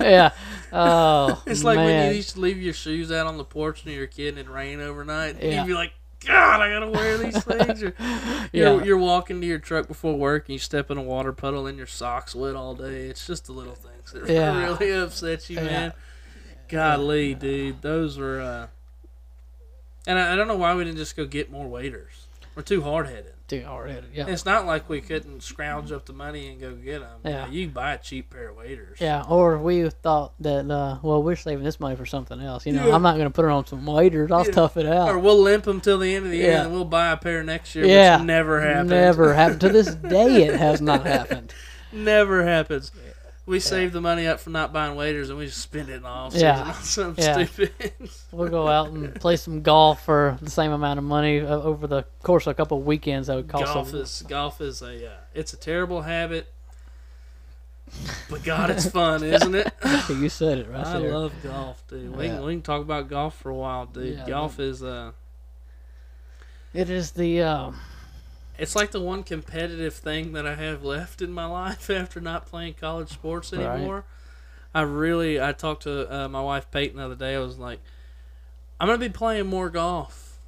yeah. 0.00 0.30
Oh, 0.72 1.42
It's 1.46 1.64
like 1.64 1.76
when 1.76 2.10
you 2.10 2.16
used 2.16 2.34
to 2.34 2.40
leave 2.40 2.60
your 2.60 2.72
shoes 2.74 3.12
out 3.12 3.26
on 3.26 3.36
the 3.36 3.44
porch 3.44 3.84
when 3.84 3.94
you 3.94 4.00
were 4.00 4.06
a 4.06 4.08
kid 4.08 4.36
and 4.36 4.38
it 4.38 4.50
rained 4.50 4.80
overnight. 4.82 5.34
And 5.36 5.42
Yeah. 5.44 5.60
you'd 5.60 5.68
be 5.68 5.74
like, 5.74 5.92
God, 6.24 6.60
I 6.60 6.70
gotta 6.70 6.90
wear 6.90 7.18
these 7.18 7.42
things. 7.44 7.82
Or 7.82 7.94
Yeah. 8.00 8.72
you're, 8.72 8.84
you're 8.84 8.98
walking 8.98 9.40
to 9.40 9.46
your 9.46 9.58
truck 9.58 9.86
before 9.86 10.14
work 10.16 10.46
and 10.48 10.54
you 10.54 10.58
step 10.58 10.90
in 10.90 10.98
a 10.98 11.02
water 11.02 11.32
puddle 11.32 11.66
and 11.66 11.76
your 11.76 11.86
socks 11.86 12.34
wet 12.34 12.56
all 12.56 12.74
day. 12.74 13.06
It's 13.06 13.26
just 13.26 13.46
the 13.46 13.52
little 13.52 13.74
things 13.74 14.12
that 14.12 14.28
Yeah. 14.32 14.64
really 14.64 14.90
upset 14.92 15.48
you, 15.50 15.56
Yeah. 15.56 15.64
man. 15.64 15.92
Golly, 16.68 17.34
dude, 17.34 17.82
those 17.82 18.18
were. 18.18 18.40
uh 18.40 18.66
And 20.06 20.18
I, 20.18 20.32
I 20.32 20.36
don't 20.36 20.48
know 20.48 20.56
why 20.56 20.74
we 20.74 20.82
didn't 20.84 20.98
just 20.98 21.16
go 21.16 21.26
get 21.26 21.50
more 21.52 21.68
waders. 21.68 22.26
We're 22.56 22.62
too 22.62 22.82
hard 22.82 23.06
headed. 23.06 23.34
Already. 23.52 24.06
Yeah. 24.12 24.26
It's 24.26 24.44
not 24.44 24.66
like 24.66 24.88
we 24.88 25.00
couldn't 25.00 25.42
scrounge 25.42 25.92
up 25.92 26.04
the 26.06 26.12
money 26.12 26.48
and 26.48 26.60
go 26.60 26.74
get 26.74 27.00
them. 27.00 27.20
Yeah. 27.24 27.48
you 27.48 27.66
can 27.66 27.72
buy 27.74 27.94
a 27.94 27.98
cheap 27.98 28.30
pair 28.30 28.48
of 28.50 28.56
waders. 28.56 28.98
Yeah, 29.00 29.22
or 29.28 29.58
we 29.58 29.88
thought 29.88 30.32
that, 30.40 30.68
uh, 30.70 30.98
well, 31.02 31.22
we're 31.22 31.36
saving 31.36 31.62
this 31.64 31.78
money 31.78 31.94
for 31.96 32.06
something 32.06 32.40
else. 32.40 32.66
You 32.66 32.72
know, 32.72 32.88
Yeah. 32.88 32.94
I'm 32.94 33.02
not 33.02 33.14
going 33.16 33.28
to 33.28 33.32
put 33.32 33.44
it 33.44 33.50
on 33.52 33.64
some 33.66 33.86
waders. 33.86 34.32
I'll 34.32 34.44
Yeah. 34.44 34.52
tough 34.52 34.76
it 34.76 34.86
out. 34.86 35.08
Or 35.08 35.18
we'll 35.18 35.38
limp 35.40 35.64
them 35.64 35.80
till 35.80 35.98
the 35.98 36.14
end 36.14 36.24
of 36.26 36.30
the 36.32 36.38
year 36.38 36.58
and 36.58 36.72
we'll 36.72 36.84
buy 36.84 37.12
a 37.12 37.16
pair 37.16 37.44
next 37.44 37.74
year, 37.74 37.84
Yeah. 37.86 38.16
which 38.18 38.26
never 38.26 38.60
happens. 38.60 38.90
Never 38.90 39.34
happened. 39.34 39.60
To 39.60 39.68
this 39.68 39.94
day, 39.94 40.42
it 40.44 40.56
has 40.56 40.80
not 40.80 41.06
happened. 41.06 41.52
Never 41.92 42.44
happens. 42.44 42.90
We 43.46 43.60
save 43.60 43.92
the 43.92 44.00
money 44.00 44.26
up 44.26 44.40
for 44.40 44.50
not 44.50 44.72
buying 44.72 44.96
waders 44.96 45.30
and 45.30 45.38
we 45.38 45.46
just 45.46 45.60
spend 45.62 45.88
it 45.88 45.94
in 45.94 46.04
all 46.04 46.30
Yeah. 46.34 46.62
on 46.66 46.74
something 46.82 47.22
Yeah. 47.24 47.44
stupid. 47.46 47.94
We'll 48.32 48.48
go 48.48 48.66
out 48.66 48.88
and 48.90 49.14
play 49.20 49.36
some 49.36 49.62
golf 49.62 50.04
for 50.04 50.36
the 50.42 50.50
same 50.50 50.72
amount 50.72 50.98
of 50.98 51.04
money 51.04 51.40
uh, 51.40 51.60
over 51.62 51.86
the 51.86 52.02
course 52.24 52.46
of 52.48 52.50
a 52.50 52.54
couple 52.54 52.78
of 52.78 52.84
weekends. 52.84 53.28
That 53.28 53.36
would 53.36 53.48
cost 53.48 53.64
golf 53.72 53.92
a, 53.94 53.98
is 54.00 54.24
golf 54.28 54.60
is 54.60 54.82
a 54.82 55.06
uh, 55.12 55.16
it's 55.32 55.52
a 55.52 55.56
terrible 55.56 56.02
habit, 56.02 56.52
but 58.28 58.42
God, 58.42 58.70
it's 58.70 58.88
fun, 58.90 59.22
isn't 59.34 59.54
it? 59.54 59.72
You 60.08 60.28
said 60.28 60.58
it 60.58 60.68
right 60.68 60.84
I 60.84 60.98
there. 60.98 61.16
love 61.16 61.32
golf, 61.44 61.84
dude. 61.88 62.16
We, 62.16 62.26
can, 62.26 62.42
we 62.44 62.52
can 62.54 62.62
talk 62.62 62.82
about 62.82 63.08
golf 63.08 63.36
for 63.36 63.50
a 63.50 63.54
while, 63.54 63.86
dude. 63.86 64.16
Yeah, 64.18 64.26
golf 64.26 64.58
is 64.58 64.82
uh, 64.82 65.12
it 66.74 66.90
is 66.90 67.12
the 67.12 67.42
um, 67.42 67.78
it's 68.58 68.74
like 68.76 68.90
the 68.90 69.00
one 69.00 69.22
competitive 69.22 69.94
thing 69.94 70.32
that 70.32 70.46
I 70.46 70.54
have 70.54 70.82
left 70.84 71.20
in 71.22 71.32
my 71.32 71.46
life 71.62 71.88
after 71.90 72.20
not 72.20 72.46
playing 72.46 72.74
college 72.74 73.08
sports 73.10 73.52
Right. 73.52 73.64
anymore. 73.66 74.04
I 74.74 74.82
really, 74.82 75.40
I 75.40 75.52
talked 75.52 75.84
to 75.84 76.12
uh, 76.14 76.28
my 76.28 76.40
wife 76.42 76.70
Peyton 76.70 76.98
the 76.98 77.04
other 77.04 77.14
day. 77.14 77.34
I 77.34 77.38
was 77.38 77.58
like, 77.58 77.80
I'm 78.78 78.86
gonna 78.88 78.98
be 78.98 79.08
playing 79.08 79.46
more 79.46 79.70
golf. 79.70 80.38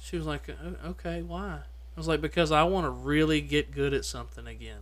She 0.00 0.16
was 0.16 0.26
like, 0.26 0.48
Okay, 0.86 1.22
why? 1.22 1.60
I 1.96 2.00
was 2.00 2.08
like, 2.08 2.20
because 2.20 2.50
I 2.52 2.64
want 2.64 2.84
to 2.86 2.90
really 2.90 3.40
get 3.40 3.70
good 3.70 3.94
at 3.94 4.04
something 4.04 4.46
again. 4.46 4.80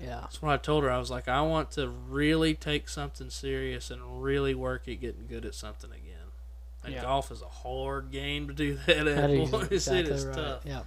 yeah, 0.00 0.20
That's 0.22 0.40
what 0.42 0.52
I 0.52 0.56
told 0.56 0.84
her. 0.84 0.90
I 0.90 0.98
was 0.98 1.10
like, 1.10 1.28
I 1.28 1.42
want 1.42 1.70
to 1.72 1.88
really 1.88 2.54
take 2.54 2.88
something 2.88 3.30
serious 3.30 3.90
and 3.90 4.22
really 4.22 4.54
work 4.54 4.88
at 4.88 5.00
getting 5.00 5.26
good 5.28 5.44
at 5.44 5.54
something 5.54 5.90
again. 5.90 6.30
And 6.82 6.94
Yeah. 6.94 7.02
golf 7.02 7.30
is 7.30 7.42
a 7.42 7.48
hard 7.48 8.10
game 8.10 8.48
to 8.48 8.54
do 8.54 8.74
that 8.86 8.86
that 9.04 9.06
at. 9.06 9.30
is 9.30 9.50
boys. 9.50 9.70
exactly 9.70 10.00
it 10.00 10.08
is 10.08 10.24
right. 10.24 10.34
tough. 10.34 10.62
Yeah, 10.66 10.82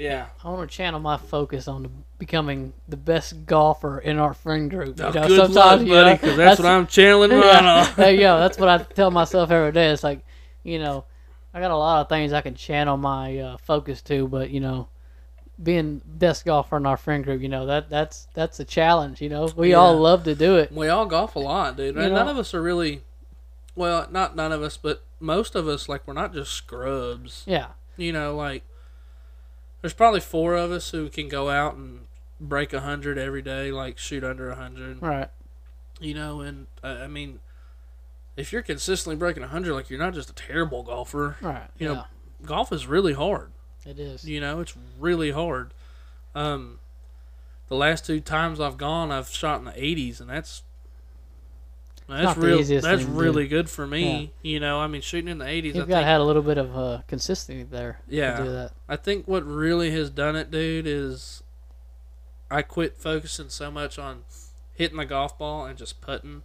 Yeah. 0.00 0.26
I 0.42 0.48
want 0.48 0.70
to 0.70 0.76
channel 0.76 0.98
my 0.98 1.16
focus 1.18 1.68
on 1.68 1.82
the, 1.82 1.90
becoming 2.18 2.72
the 2.88 2.96
best 2.96 3.44
golfer 3.46 3.98
in 3.98 4.18
our 4.18 4.32
friend 4.34 4.70
group. 4.70 4.98
You 4.98 5.04
Oh, 5.04 5.10
know, 5.10 5.28
good 5.28 5.50
luck, 5.50 5.86
buddy, 5.86 6.12
because 6.14 6.36
that's, 6.36 6.58
what 6.60 6.68
I'm 6.68 6.86
channeling 6.86 7.30
yeah, 7.32 7.86
on. 7.90 7.96
there 7.96 8.12
you 8.12 8.20
go. 8.20 8.38
That's 8.38 8.58
what 8.58 8.68
I 8.68 8.78
tell 8.78 9.10
myself 9.10 9.50
every 9.50 9.72
day. 9.72 9.90
It's 9.90 10.02
like, 10.02 10.24
you 10.64 10.78
know, 10.78 11.04
I 11.52 11.60
got 11.60 11.70
a 11.70 11.76
lot 11.76 12.00
of 12.00 12.08
things 12.08 12.32
I 12.32 12.40
can 12.40 12.54
channel 12.54 12.96
my 12.96 13.38
uh, 13.38 13.56
focus 13.58 14.00
to, 14.02 14.26
but 14.26 14.50
you 14.50 14.60
know, 14.60 14.88
being 15.62 16.00
best 16.06 16.46
golfer 16.46 16.78
in 16.78 16.86
our 16.86 16.96
friend 16.96 17.22
group, 17.22 17.42
you 17.42 17.48
know, 17.50 17.66
that 17.66 17.90
that's 17.90 18.26
that's 18.32 18.58
a 18.60 18.64
challenge. 18.64 19.20
You 19.20 19.28
know, 19.28 19.50
we 19.54 19.74
all 19.74 19.98
love 19.98 20.24
to 20.24 20.34
do 20.34 20.56
it. 20.56 20.72
We 20.72 20.88
all 20.88 21.04
golf 21.06 21.36
a 21.36 21.40
lot, 21.40 21.76
dude. 21.76 21.94
You 21.96 22.00
And 22.02 22.14
none 22.14 22.24
know- 22.24 22.32
of 22.32 22.38
us 22.38 22.54
are 22.54 22.62
really, 22.62 23.02
well, 23.74 24.06
not 24.10 24.34
none 24.34 24.52
of 24.52 24.62
us, 24.62 24.78
but 24.78 25.04
most 25.18 25.54
of 25.54 25.68
us, 25.68 25.88
like, 25.88 26.06
we're 26.06 26.14
not 26.14 26.32
just 26.32 26.52
scrubs. 26.52 27.42
Yeah, 27.46 27.66
You 27.98 28.12
know, 28.14 28.34
like, 28.34 28.62
there's 29.80 29.94
probably 29.94 30.20
four 30.20 30.54
of 30.54 30.70
us 30.70 30.90
who 30.90 31.08
can 31.08 31.28
go 31.28 31.50
out 31.50 31.74
and 31.74 32.06
break 32.40 32.72
a 32.72 32.80
hundred 32.80 33.18
every 33.18 33.42
day, 33.42 33.70
like 33.70 33.98
shoot 33.98 34.24
under 34.24 34.50
a 34.50 34.56
hundred. 34.56 35.00
right. 35.02 35.28
You 36.00 36.14
know, 36.14 36.40
and 36.40 36.66
uh, 36.82 36.98
I 37.02 37.08
mean, 37.08 37.40
if 38.36 38.52
you're 38.52 38.62
consistently 38.62 39.16
breaking 39.16 39.42
a 39.42 39.48
hundred, 39.48 39.74
like, 39.74 39.90
you're 39.90 39.98
not 39.98 40.14
just 40.14 40.30
a 40.30 40.34
terrible 40.34 40.82
golfer. 40.82 41.36
Right. 41.42 41.68
You 41.78 41.88
yeah, 41.88 41.94
know, 41.94 42.04
Golf 42.44 42.72
is 42.72 42.86
really 42.86 43.12
hard. 43.12 43.50
it 43.84 43.98
is. 43.98 44.24
You 44.24 44.40
know, 44.40 44.60
it's 44.60 44.74
really 44.98 45.30
hard. 45.30 45.74
Um, 46.34 46.78
the 47.68 47.74
last 47.76 48.06
two 48.06 48.20
times 48.20 48.60
I've 48.60 48.78
gone, 48.78 49.10
I've 49.12 49.28
shot 49.28 49.58
in 49.58 49.66
the 49.66 49.72
80s, 49.72 50.20
and 50.20 50.30
that's 50.30 50.62
that's 52.10 52.36
real. 52.38 52.62
That's 52.62 53.02
really 53.04 53.46
good 53.48 53.68
for 53.70 53.86
me. 53.86 54.32
You 54.42 54.60
know, 54.60 54.78
I 54.80 54.86
mean, 54.86 55.00
shooting 55.00 55.28
in 55.28 55.38
the 55.38 55.44
80s. 55.44 55.48
I 55.48 55.52
You've 55.62 55.74
think, 55.74 55.88
got 55.88 56.04
have 56.04 56.20
a 56.20 56.24
little 56.24 56.42
bit 56.42 56.58
of 56.58 56.76
uh, 56.76 57.00
consistency 57.06 57.62
there 57.64 58.00
Yeah. 58.08 58.36
to 58.38 58.44
do 58.44 58.52
that. 58.52 58.72
I 58.88 58.96
think 58.96 59.26
what 59.28 59.44
really 59.46 59.90
has 59.92 60.10
done 60.10 60.36
it, 60.36 60.50
dude, 60.50 60.86
is 60.86 61.42
I 62.50 62.62
quit 62.62 62.96
focusing 62.96 63.48
so 63.48 63.70
much 63.70 63.98
on 63.98 64.24
hitting 64.74 64.96
the 64.96 65.04
golf 65.06 65.38
ball 65.38 65.66
and 65.66 65.78
just 65.78 66.00
putting. 66.00 66.42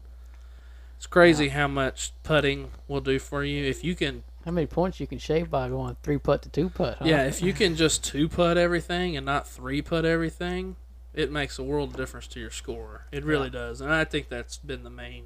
It's 0.98 1.08
crazy 1.08 1.50
how 1.50 1.68
much 1.68 2.14
putting 2.24 2.72
will 2.88 3.02
do 3.02 3.20
for 3.20 3.44
you 3.44 3.66
if 3.66 3.84
you 3.84 3.96
can 3.96 4.24
How 4.46 4.52
many 4.52 4.66
points 4.68 5.00
you 5.00 5.08
can 5.08 5.18
shave 5.20 5.50
by 5.50 5.68
going 5.70 5.98
three 6.04 6.18
putt 6.18 6.42
to 6.44 6.50
two 6.50 6.70
putt? 6.70 6.98
Huh? 7.00 7.06
Yeah, 7.06 7.24
if 7.26 7.42
you 7.42 7.52
can 7.54 7.76
just 7.76 8.04
two 8.04 8.30
putt 8.30 8.58
everything 8.58 9.18
and 9.18 9.26
not 9.26 9.48
three 9.48 9.82
putt 9.82 10.06
everything, 10.06 10.78
it 11.14 11.32
makes 11.32 11.60
a 11.60 11.64
world 11.64 11.92
of 11.92 11.98
difference 11.98 12.28
to 12.28 12.40
your 12.40 12.50
score. 12.50 13.06
It 13.12 13.24
really 13.26 13.50
does, 13.50 13.82
and 13.82 13.92
I 13.94 14.04
think 14.06 14.30
that's 14.30 14.58
been 14.58 14.84
the 14.84 14.90
main 14.90 15.26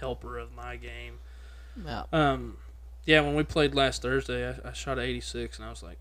helper 0.00 0.38
of 0.38 0.52
my 0.54 0.76
game. 0.76 1.18
Yeah. 1.84 2.04
Um, 2.12 2.56
yeah, 3.04 3.20
when 3.20 3.34
we 3.34 3.42
played 3.42 3.74
last 3.74 4.02
Thursday, 4.02 4.48
I, 4.48 4.68
I 4.68 4.72
shot 4.72 4.98
a 4.98 5.02
86, 5.02 5.58
and 5.58 5.66
I 5.66 5.70
was 5.70 5.82
like, 5.82 5.98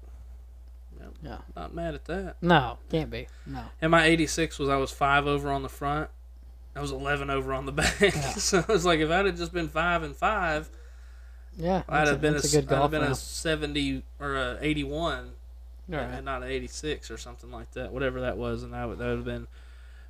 yep, 1.00 1.14
Yeah. 1.22 1.38
not 1.56 1.74
mad 1.74 1.94
at 1.96 2.06
that. 2.06 2.36
No, 2.42 2.80
can't 2.90 3.10
be. 3.10 3.28
No. 3.46 3.64
And 3.82 3.92
my 3.92 4.06
86 4.06 4.60
was 4.60 4.70
I 4.70 4.76
was 4.78 4.92
five 4.92 5.26
over 5.28 5.50
on 5.52 5.62
the 5.64 5.70
front, 5.70 6.10
I 6.76 6.82
was 6.82 6.92
11 6.92 7.30
over 7.30 7.54
on 7.54 7.66
the 7.66 7.72
back. 7.72 7.94
so 8.38 8.64
I 8.68 8.72
was 8.72 8.86
like 8.86 9.00
if 9.00 9.10
I'd 9.10 9.26
have 9.26 9.38
just 9.38 9.54
been 9.54 9.68
five 9.70 10.04
and 10.04 10.16
five, 10.16 10.70
Yeah. 11.58 11.84
I'd 11.90 12.08
have 12.08 12.22
been 12.22 12.36
a, 12.36 12.38
a 12.38 12.42
good 12.42 12.54
I'd 12.56 12.56
have 12.56 12.68
golf 12.70 12.92
been 12.92 13.04
a 13.04 13.16
70 13.16 14.04
or 14.20 14.36
a 14.36 14.58
81 14.62 15.32
Right. 15.90 16.02
and 16.02 16.26
not 16.26 16.44
an 16.44 16.50
86 16.50 17.10
or 17.10 17.18
something 17.18 17.50
like 17.50 17.72
that, 17.72 17.94
whatever 17.94 18.22
that 18.22 18.38
was, 18.38 18.62
and 18.64 18.74
that 18.74 18.88
would, 18.90 18.98
that 19.00 19.06
would 19.08 19.16
have 19.16 19.26
been 19.26 19.48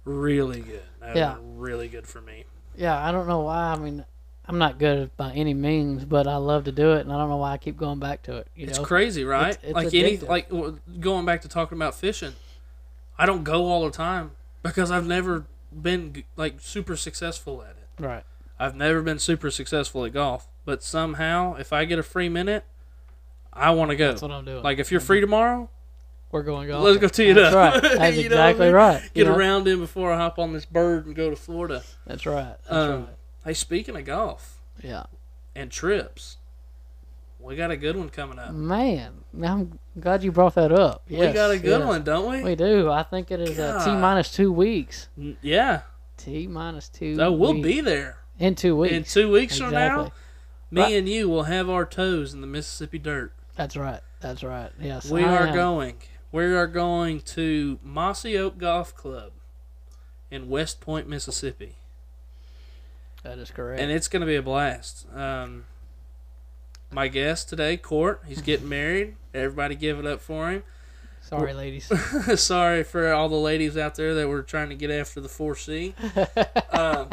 really 0.06 0.62
good. 0.62 0.82
That 1.00 1.10
would 1.10 1.18
Yeah. 1.20 1.34
been 1.36 1.58
really 1.60 1.88
good 1.88 2.08
for 2.08 2.20
me. 2.20 2.46
Yeah, 2.78 2.98
I 3.04 3.12
don't 3.12 3.28
know 3.28 3.42
why. 3.42 3.74
I 3.74 3.76
mean, 3.78 4.06
I'm 4.46 4.58
not 4.60 4.80
good 4.80 5.16
by 5.18 5.34
any 5.34 5.54
means, 5.54 6.06
but 6.06 6.28
I 6.28 6.38
love 6.38 6.64
to 6.66 6.72
do 6.72 6.94
it, 6.94 7.02
and 7.02 7.12
I 7.12 7.18
don't 7.18 7.30
know 7.30 7.38
why 7.38 7.52
I 7.54 7.58
keep 7.58 7.76
going 7.78 8.00
back 8.00 8.24
to 8.24 8.38
it. 8.38 8.48
You 8.56 8.68
It's 8.68 8.78
know? 8.78 8.86
crazy, 8.86 9.24
right? 9.26 9.50
It's- 9.50 9.64
it's 9.64 9.74
like 9.74 9.94
any, 9.94 10.18
like 10.18 10.50
going 11.00 11.26
back 11.26 11.42
to 11.42 11.48
talking 11.50 11.78
about 11.78 11.96
fishing, 11.96 12.34
I 13.18 13.26
don't 13.26 13.44
go 13.44 13.66
all 13.66 13.84
the 13.84 13.92
time 13.92 14.32
because 14.64 14.92
I've 14.92 15.08
never 15.08 15.46
been 15.74 16.24
like 16.38 16.56
super 16.62 16.96
successful 16.96 17.62
at 17.64 17.72
it. 17.72 18.04
Right. 18.04 18.24
I've 18.60 18.76
never 18.76 19.02
been 19.02 19.20
super 19.20 19.52
successful 19.52 20.06
at 20.06 20.14
golf, 20.14 20.48
but 20.66 20.82
somehow 20.84 21.56
if 21.56 21.74
I 21.74 21.86
get 21.86 22.00
a 22.00 22.04
free 22.04 22.30
minute, 22.30 22.64
I 23.52 23.72
want 23.72 23.90
to 23.92 23.96
go. 23.98 24.10
That's 24.10 24.22
what 24.22 24.32
I'm 24.32 24.46
doing. 24.46 24.64
Like 24.64 24.78
if 24.80 24.92
you're 24.92 25.02
free 25.02 25.20
tomorrow, 25.20 25.70
We're 26.32 26.44
going 26.44 26.68
golf. 26.68 26.84
let's 26.84 26.98
go 26.98 27.08
tee 27.08 27.30
it 27.30 27.36
That's 27.36 27.56
up. 27.56 27.74
right. 27.74 27.82
That's 27.82 27.96
know 27.98 28.04
I 28.04 28.08
exactly 28.10 28.66
mean? 28.68 28.76
right. 28.76 29.04
you 29.04 29.10
Get 29.14 29.28
know? 29.28 29.36
a 29.36 29.38
round 29.38 29.68
in 29.68 29.80
before 29.80 30.12
I 30.12 30.18
hop 30.18 30.38
on 30.40 30.52
this 30.54 30.66
bird 30.66 31.06
and 31.06 31.16
go 31.16 31.30
to 31.30 31.36
Florida. 31.36 31.84
That's 32.06 32.26
right. 32.26 32.56
That's 32.64 32.70
Um, 32.72 33.00
right. 33.06 33.10
Hey, 33.46 33.54
speaking 33.54 33.96
of 33.96 34.04
golf 34.06 34.58
Yeah. 34.84 35.04
and 35.56 35.72
trips, 35.72 36.38
we 37.40 37.56
got 37.56 37.72
a 37.72 37.78
good 37.78 37.96
one 37.96 38.10
coming 38.10 38.40
up. 38.40 38.52
Man, 38.52 39.24
I'm 39.42 39.80
glad 39.98 40.22
you 40.24 40.34
brought 40.34 40.56
that 40.56 40.72
up. 40.74 41.04
we 41.10 41.18
Yes, 41.18 41.34
got 41.34 41.52
a 41.52 41.58
good 41.60 41.80
yes. 41.80 41.88
one, 41.88 42.04
don't 42.04 42.30
we? 42.30 42.44
We 42.44 42.56
do. 42.56 42.92
I 42.92 43.04
think 43.04 43.32
it 43.32 43.40
is 43.40 43.58
uh, 43.58 43.84
T 43.86 43.92
minus 43.92 44.30
two 44.32 44.52
weeks. 44.52 45.08
Yeah. 45.42 45.82
T 46.18 46.46
minus 46.48 46.90
two. 46.90 47.16
So 47.16 47.32
we'll 47.32 47.54
weeks. 47.54 47.64
be 47.66 47.80
there 47.82 48.18
in 48.38 48.56
two 48.56 48.76
weeks. 48.76 48.94
in 48.94 49.04
two 49.06 49.32
weeks 49.32 49.58
from 49.60 49.72
now. 49.72 50.12
Me 50.72 50.82
Right. 50.82 50.94
and 50.96 51.08
you 51.08 51.30
will 51.30 51.44
have 51.44 51.70
our 51.70 51.86
toes 51.86 52.34
in 52.34 52.42
the 52.42 52.48
Mississippi 52.48 53.00
dirt. 53.00 53.32
That's 53.56 53.78
right. 53.78 54.02
That's 54.20 54.44
right. 54.44 54.72
Yes. 54.82 55.10
We 55.10 55.24
I 55.24 55.34
are 55.38 55.48
am. 55.48 55.56
going. 55.56 55.96
We 56.38 56.46
are 56.54 56.68
going 56.68 57.22
to 57.22 57.80
Mossy 57.84 58.38
Oak 58.38 58.60
Golf 58.60 58.96
Club 58.96 59.32
in 60.30 60.50
West 60.50 60.80
Point, 60.80 61.10
Mississippi. 61.10 61.78
That 63.24 63.40
is 63.40 63.50
correct. 63.50 63.82
and 63.82 63.92
it's 63.92 64.08
going 64.08 64.20
to 64.20 64.28
be 64.28 64.36
a 64.36 64.44
blast. 64.44 65.08
Um, 65.16 65.66
my 66.92 67.08
guest 67.08 67.50
today, 67.50 67.76
Court, 67.76 68.22
he's 68.28 68.42
getting 68.42 68.70
married. 68.70 69.16
Everybody 69.34 69.74
give 69.74 69.98
it 69.98 70.06
up 70.06 70.22
for 70.22 70.52
him. 70.52 70.62
Sorry, 71.22 71.56
ladies. 71.56 71.92
Sorry 72.40 72.84
for 72.84 73.12
all 73.12 73.30
the 73.30 73.36
ladies 73.36 73.76
out 73.76 73.96
there 73.96 74.14
that 74.14 74.28
were 74.28 74.44
trying 74.44 74.70
to 74.70 74.76
get 74.76 74.92
after 74.92 75.20
the 75.20 75.30
4C. 75.30 75.96
um, 76.78 77.10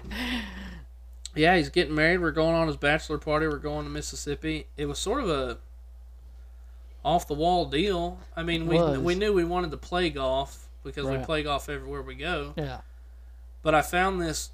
yeah, 1.35 1.57
he's 1.57 1.71
getting 1.71 1.95
married. 1.95 2.19
We're 2.19 2.31
going 2.31 2.57
on 2.57 2.67
his 2.67 2.77
bachelor 2.77 3.17
party. 3.17 3.47
We're 3.47 3.57
going 3.57 3.85
to 3.85 3.91
Mississippi. 3.91 4.67
It 4.77 4.85
was 4.85 4.99
sort 4.99 5.23
of 5.23 5.31
a 5.31 5.57
off 7.05 7.27
the 7.29 7.35
wall 7.35 7.67
deal. 7.67 8.19
I 8.37 8.43
mean, 8.43 8.67
we 8.67 8.77
Was. 8.79 8.99
we 8.99 9.15
knew 9.15 9.33
we 9.33 9.45
wanted 9.45 9.71
to 9.73 9.77
play 9.77 10.11
golf 10.11 10.69
because 10.83 11.07
we 11.07 11.19
play 11.19 11.43
golf 11.43 11.69
everywhere 11.69 12.03
we 12.03 12.15
go. 12.15 12.55
Yeah. 12.57 12.81
But 13.63 13.75
I 13.75 13.83
found 13.83 14.21
this 14.21 14.51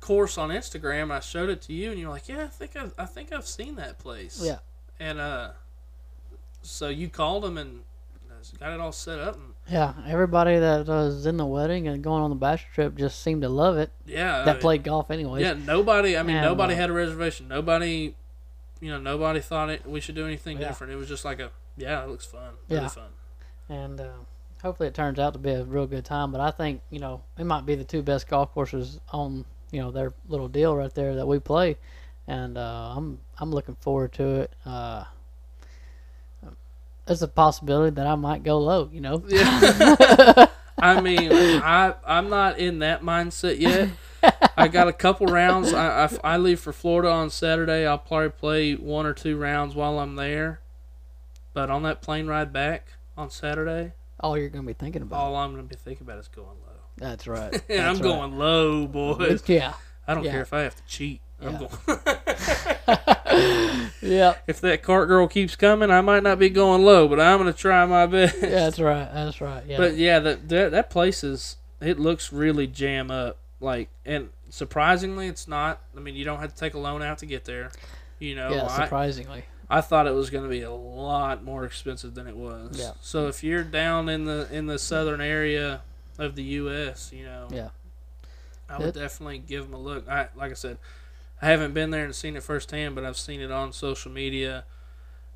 course 0.00 0.38
on 0.38 0.50
Instagram. 0.50 1.10
I 1.10 1.20
showed 1.20 1.50
it 1.50 1.62
to 1.62 1.72
you, 1.72 1.90
and 1.90 2.00
you're 2.00 2.10
like, 2.10 2.28
"Yeah, 2.28 2.44
I 2.44 2.48
think 2.48 2.76
I've, 2.76 2.92
I 2.98 3.04
think 3.06 3.32
I've 3.32 3.46
seen 3.46 3.76
that 3.76 3.98
place." 3.98 4.40
Yeah. 4.42 4.58
And 4.98 5.18
uh, 5.18 5.50
so 6.62 6.88
you 6.88 7.08
called 7.08 7.44
them 7.44 7.56
and 7.58 7.82
got 8.58 8.72
it 8.72 8.80
all 8.80 8.92
set 8.92 9.18
up, 9.18 9.34
and 9.34 9.54
Yeah. 9.70 9.92
Everybody 10.06 10.58
that 10.58 10.86
was 10.86 11.26
in 11.26 11.36
the 11.36 11.44
wedding 11.46 11.86
and 11.88 12.02
going 12.02 12.22
on 12.22 12.30
the 12.30 12.36
bachelor 12.36 12.68
trip 12.74 12.96
just 12.96 13.22
seemed 13.22 13.42
to 13.42 13.48
love 13.48 13.76
it. 13.76 13.90
yeah, 14.06 14.44
That 14.44 14.60
played 14.60 14.82
golf 14.82 15.10
anyways. 15.10 15.42
Yeah, 15.42 15.52
nobody. 15.52 16.16
I 16.16 16.22
mean, 16.22 16.36
And, 16.36 16.46
nobody 16.46 16.72
uh, 16.74 16.76
had 16.78 16.90
a 16.90 16.92
reservation. 16.94 17.48
Nobody, 17.48 18.14
you 18.80 18.90
know, 18.90 18.98
nobody 18.98 19.40
thought 19.40 19.68
it. 19.70 19.86
We 19.86 20.00
should 20.00 20.14
do 20.14 20.24
anything 20.26 20.58
Yeah. 20.60 20.68
different. 20.68 20.92
It 20.92 20.96
was 20.96 21.06
just 21.08 21.24
like 21.24 21.38
a, 21.38 21.50
yeah, 21.76 22.02
it 22.02 22.08
looks 22.08 22.26
fun. 22.26 22.54
Yeah. 22.68 22.76
Really 22.78 22.88
fun. 22.88 23.10
and 23.68 24.00
uh, 24.00 24.12
hopefully 24.62 24.88
it 24.88 24.94
turns 24.94 25.18
out 25.18 25.32
to 25.32 25.38
be 25.38 25.50
a 25.50 25.64
real 25.64 25.86
good 25.86 26.04
time. 26.04 26.32
But 26.32 26.40
I 26.40 26.50
think 26.50 26.82
you 26.90 26.98
know 26.98 27.22
it 27.38 27.44
might 27.44 27.66
be 27.66 27.74
the 27.74 27.84
two 27.84 28.02
best 28.02 28.28
golf 28.28 28.52
courses 28.52 29.00
on 29.12 29.44
you 29.70 29.80
know 29.80 29.90
their 29.90 30.12
little 30.28 30.48
deal 30.48 30.76
right 30.76 30.94
there 30.94 31.14
that 31.16 31.26
we 31.26 31.38
play, 31.38 31.76
and 32.26 32.56
uh, 32.58 32.94
I'm 32.96 33.18
I'm 33.38 33.50
looking 33.50 33.76
forward 33.76 34.12
to 34.14 34.42
it. 34.42 34.52
Uh, 34.64 35.04
there's 37.06 37.22
a 37.22 37.28
possibility 37.28 37.94
that 37.96 38.06
I 38.06 38.14
might 38.14 38.42
go 38.42 38.58
low. 38.58 38.88
You 38.92 39.00
know. 39.00 39.24
Yeah. 39.26 40.46
I 40.82 41.00
mean, 41.00 41.30
I 41.32 41.94
I'm 42.06 42.30
not 42.30 42.58
in 42.58 42.78
that 42.78 43.02
mindset 43.02 43.60
yet. 43.60 43.90
I 44.56 44.68
got 44.68 44.88
a 44.88 44.92
couple 44.92 45.26
rounds. 45.26 45.72
I, 45.72 46.04
I, 46.04 46.34
I 46.34 46.36
leave 46.36 46.60
for 46.60 46.72
Florida 46.72 47.10
on 47.10 47.30
Saturday. 47.30 47.86
I'll 47.86 47.98
probably 47.98 48.30
play 48.30 48.74
one 48.74 49.06
or 49.06 49.12
two 49.12 49.36
rounds 49.36 49.74
while 49.74 49.98
I'm 49.98 50.16
there. 50.16 50.60
But 51.52 51.70
on 51.70 51.82
that 51.84 52.00
plane 52.02 52.26
ride 52.26 52.52
back 52.52 52.88
on 53.16 53.30
Saturday, 53.30 53.92
All 54.20 54.36
you're 54.38 54.48
gonna 54.50 54.66
be 54.66 54.72
thinking 54.72 55.02
about. 55.02 55.16
all 55.20 55.36
I'm 55.36 55.52
going 55.52 55.62
to 55.66 55.68
be 55.68 55.76
thinking 55.76 56.06
about 56.06 56.18
is 56.18 56.28
going 56.28 56.46
low. 56.48 56.80
That's 56.96 57.26
right. 57.26 57.52
And 57.52 57.62
That's 57.68 57.80
I'm 57.80 57.94
right. 57.96 58.02
going 58.02 58.38
low, 58.38 58.86
boys. 58.86 59.42
Yeah. 59.48 59.74
I 60.06 60.14
don't 60.14 60.24
Yeah. 60.24 60.32
care 60.32 60.42
if 60.42 60.52
I 60.52 60.60
have 60.60 60.76
to 60.76 60.82
cheat. 60.86 61.20
I'm 61.42 61.52
Yeah. 61.52 61.58
going. 61.58 61.98
Yeah. 64.02 64.34
if 64.46 64.60
that 64.62 64.82
cart 64.82 65.08
girl 65.08 65.28
keeps 65.28 65.56
coming, 65.56 65.90
I 65.90 66.00
might 66.00 66.22
not 66.22 66.38
be 66.38 66.48
going 66.50 66.82
low, 66.84 67.06
but 67.08 67.20
I'm 67.20 67.38
gonna 67.38 67.52
try 67.52 67.84
my 67.86 68.06
best. 68.06 68.36
Yeah, 68.42 68.48
that's 68.48 68.78
right. 68.80 69.08
That's 69.12 69.40
right. 69.40 69.64
Yeah. 69.66 69.76
But 69.76 69.96
yeah, 69.96 70.18
that, 70.20 70.48
that 70.48 70.70
that 70.72 70.90
place 70.90 71.22
is 71.24 71.56
it 71.80 71.98
looks 71.98 72.32
really 72.32 72.66
jam 72.66 73.10
up. 73.10 73.38
Like 73.60 73.88
and 74.06 74.30
surprisingly, 74.48 75.26
it's 75.28 75.46
not. 75.46 75.80
I 75.96 76.00
mean, 76.00 76.14
you 76.16 76.24
don't 76.24 76.40
have 76.40 76.52
to 76.54 76.58
take 76.58 76.74
a 76.74 76.78
loan 76.78 77.02
out 77.02 77.18
to 77.18 77.26
get 77.26 77.44
there. 77.44 77.70
You 78.18 78.34
know, 78.34 78.50
yeah, 78.50 78.66
surprisingly. 78.68 79.40
I 79.59 79.59
thought 79.80 80.06
it 80.08 80.14
was 80.14 80.30
going 80.30 80.42
to 80.42 80.50
be 80.50 80.62
a 80.62 80.72
lot 80.72 81.44
more 81.44 81.64
expensive 81.64 82.14
than 82.14 82.26
it 82.26 82.36
was. 82.36 82.76
Yeah. 82.78 82.92
So 83.00 83.28
if 83.28 83.44
you're 83.44 83.62
down 83.62 84.08
in 84.08 84.24
the 84.24 84.48
in 84.50 84.66
the 84.66 84.78
southern 84.78 85.20
area 85.20 85.82
of 86.18 86.34
the 86.34 86.42
U.S., 86.42 87.12
you 87.14 87.24
know, 87.24 87.46
Yeah. 87.52 87.68
I 88.68 88.78
would 88.78 88.88
It- 88.88 88.94
definitely 89.00 89.38
give 89.38 89.64
them 89.66 89.74
a 89.74 89.78
look. 89.78 90.08
I 90.08 90.28
like 90.34 90.50
I 90.50 90.54
said, 90.54 90.78
I 91.40 91.46
haven't 91.46 91.72
been 91.72 91.90
there 91.90 92.04
and 92.04 92.14
seen 92.14 92.34
it 92.36 92.42
firsthand, 92.42 92.94
but 92.96 93.04
I've 93.04 93.16
seen 93.16 93.40
it 93.40 93.50
on 93.52 93.72
social 93.72 94.10
media. 94.10 94.64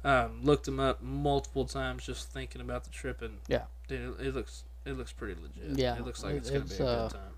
Um, 0.04 0.40
looked 0.42 0.64
them 0.66 0.78
up 0.80 1.00
multiple 1.00 1.64
times, 1.64 2.04
just 2.04 2.28
thinking 2.30 2.60
about 2.60 2.84
the 2.84 2.90
trip, 2.90 3.22
and 3.22 3.38
Yeah. 3.48 3.62
dude, 3.88 4.20
it, 4.20 4.26
it 4.28 4.34
looks 4.34 4.64
it 4.84 4.98
looks 4.98 5.12
pretty 5.12 5.40
legit. 5.40 5.78
Yeah, 5.78 5.96
it 5.96 6.04
looks 6.04 6.22
like 6.24 6.34
it- 6.34 6.38
it's 6.38 6.50
gonna 6.50 6.64
be 6.64 6.74
a 6.74 6.86
uh, 6.86 7.08
good 7.08 7.14
time. 7.14 7.33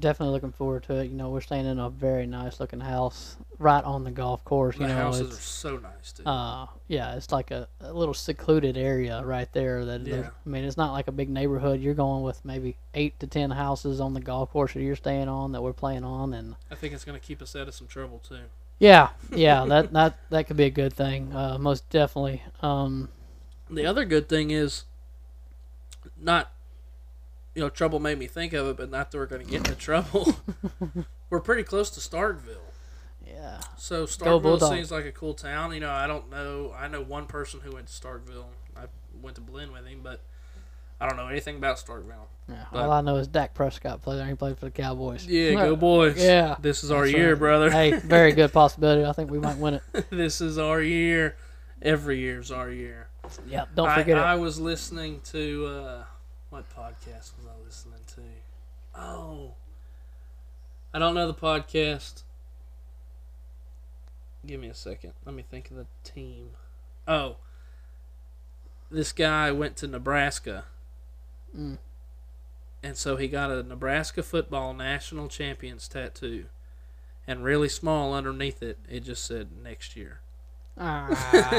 Definitely 0.00 0.34
looking 0.34 0.52
forward 0.52 0.82
to 0.84 0.96
it. 0.96 1.04
You 1.10 1.16
know, 1.16 1.30
we're 1.30 1.40
staying 1.40 1.64
in 1.64 1.78
a 1.78 1.88
very 1.88 2.26
nice 2.26 2.60
looking 2.60 2.80
house 2.80 3.36
right 3.58 3.82
on 3.82 4.04
the 4.04 4.10
golf 4.10 4.44
course. 4.44 4.76
The 4.76 4.82
you 4.82 4.88
know, 4.88 4.94
houses 4.94 5.32
are 5.32 5.40
so 5.40 5.76
nice 5.78 6.12
too. 6.12 6.24
uh, 6.26 6.66
yeah, 6.88 7.14
it's 7.16 7.32
like 7.32 7.50
a, 7.50 7.68
a 7.80 7.92
little 7.92 8.12
secluded 8.12 8.76
area 8.76 9.22
right 9.24 9.50
there. 9.52 9.86
That 9.86 10.06
Yeah. 10.06 10.28
I 10.44 10.48
mean, 10.48 10.64
it's 10.64 10.76
not 10.76 10.92
like 10.92 11.08
a 11.08 11.12
big 11.12 11.30
neighborhood. 11.30 11.80
You're 11.80 11.94
going 11.94 12.22
with 12.22 12.44
maybe 12.44 12.76
eight 12.92 13.18
to 13.20 13.26
ten 13.26 13.50
houses 13.50 13.98
on 13.98 14.12
the 14.12 14.20
golf 14.20 14.50
course 14.50 14.74
that 14.74 14.82
you're 14.82 14.94
staying 14.94 15.28
on 15.28 15.52
that 15.52 15.62
we're 15.62 15.72
playing 15.72 16.04
on, 16.04 16.34
and 16.34 16.56
I 16.70 16.74
think 16.74 16.92
it's 16.92 17.04
gonna 17.04 17.18
keep 17.18 17.40
us 17.40 17.56
out 17.56 17.66
of 17.66 17.74
some 17.74 17.86
trouble 17.86 18.18
too. 18.18 18.40
yeah, 18.78 19.08
yeah, 19.34 19.64
that 19.68 19.92
that 19.94 20.18
that 20.28 20.46
could 20.46 20.58
be 20.58 20.64
a 20.64 20.70
good 20.70 20.92
thing. 20.92 21.34
Uh, 21.34 21.56
most 21.58 21.88
definitely. 21.88 22.42
Um, 22.60 23.08
The 23.70 23.86
other 23.86 24.04
good 24.04 24.28
thing 24.28 24.50
is 24.50 24.84
not 26.20 26.52
you 27.58 27.64
know, 27.64 27.68
trouble 27.68 27.98
made 27.98 28.16
me 28.20 28.28
think 28.28 28.52
of 28.52 28.68
it, 28.68 28.76
but 28.76 28.88
not 28.88 29.10
that 29.10 29.18
we're 29.18 29.26
gonna 29.26 29.42
get 29.42 29.56
into 29.66 29.74
trouble. 29.74 30.36
we're 31.30 31.40
pretty 31.40 31.64
close 31.64 31.90
to 31.90 31.98
Starkville. 32.00 32.70
yeah, 33.26 33.58
So 33.76 34.04
Starkville 34.06 34.60
seems 34.70 34.92
like 34.92 35.04
a 35.06 35.10
cool 35.10 35.34
town. 35.34 35.74
You 35.74 35.80
know, 35.80 35.90
I 35.90 36.06
don't 36.06 36.30
know. 36.30 36.72
I 36.78 36.86
know 36.86 37.02
one 37.02 37.26
person 37.26 37.58
who 37.60 37.72
went 37.72 37.88
to 37.88 37.92
Starkville. 37.92 38.44
I 38.76 38.82
went 39.20 39.34
to 39.34 39.40
Blinn 39.42 39.72
with 39.72 39.84
him, 39.86 40.02
but 40.04 40.20
I 41.00 41.08
don't 41.08 41.16
know 41.16 41.26
anything 41.26 41.56
about 41.56 41.78
Starkville. 41.78 42.26
yeah. 42.48 42.66
But- 42.72 42.84
All 42.84 42.92
I 42.92 43.00
know 43.00 43.16
is 43.16 43.26
Dak 43.26 43.54
Prescott 43.54 44.02
played 44.02 44.18
there. 44.20 44.26
He 44.26 44.34
played 44.34 44.56
for 44.56 44.66
the 44.66 44.70
Cowboys. 44.70 45.26
Yeah, 45.26 45.54
go 45.54 45.74
boys. 45.90 46.22
Yeah. 46.24 46.54
This 46.60 46.84
is 46.84 46.92
our 46.92 47.06
That's 47.06 47.16
year, 47.16 47.30
right. 47.30 47.38
brother. 47.40 47.70
Hey, 47.72 47.90
very 47.92 48.30
good 48.30 48.52
possibility. 48.60 49.04
I 49.04 49.12
think 49.12 49.32
we 49.32 49.40
might 49.40 49.58
win 49.58 49.74
it. 49.74 49.82
this 50.10 50.40
is 50.40 50.58
our 50.58 50.80
year. 50.80 51.36
Every 51.82 52.20
year's 52.20 52.52
our 52.52 52.70
year. 52.70 53.08
Yeah, 53.48 53.64
don't 53.74 53.88
I, 53.88 53.96
forget 53.96 54.16
I 54.16 54.36
it. 54.36 54.38
was 54.38 54.58
listening 54.60 55.20
to 55.32 55.66
uh, 55.66 56.04
what 56.50 56.64
podcast 56.70 57.36
was 57.36 57.44
I 57.46 57.47
to? 57.47 57.47
Oh, 58.98 59.52
I 60.92 60.98
don't 60.98 61.14
know 61.14 61.26
the 61.26 61.34
podcast. 61.34 62.22
Give 64.46 64.60
me 64.60 64.68
a 64.68 64.74
second. 64.74 65.12
Let 65.24 65.34
me 65.34 65.44
think 65.48 65.70
of 65.70 65.76
the 65.76 65.86
team. 66.04 66.50
Oh, 67.06 67.36
this 68.90 69.12
guy 69.12 69.50
went 69.50 69.76
to 69.78 69.86
Nebraska, 69.86 70.64
Mm. 71.56 71.78
and 72.82 72.96
so 72.96 73.16
he 73.16 73.28
got 73.28 73.50
a 73.50 73.62
Nebraska 73.62 74.22
football 74.22 74.74
national 74.74 75.28
champions 75.28 75.88
tattoo, 75.88 76.46
and 77.26 77.42
really 77.44 77.68
small 77.68 78.12
underneath 78.14 78.62
it, 78.62 78.78
it 78.88 79.00
just 79.00 79.24
said 79.24 79.48
next 79.62 79.96
year. 79.96 80.20
Ah, 80.76 81.08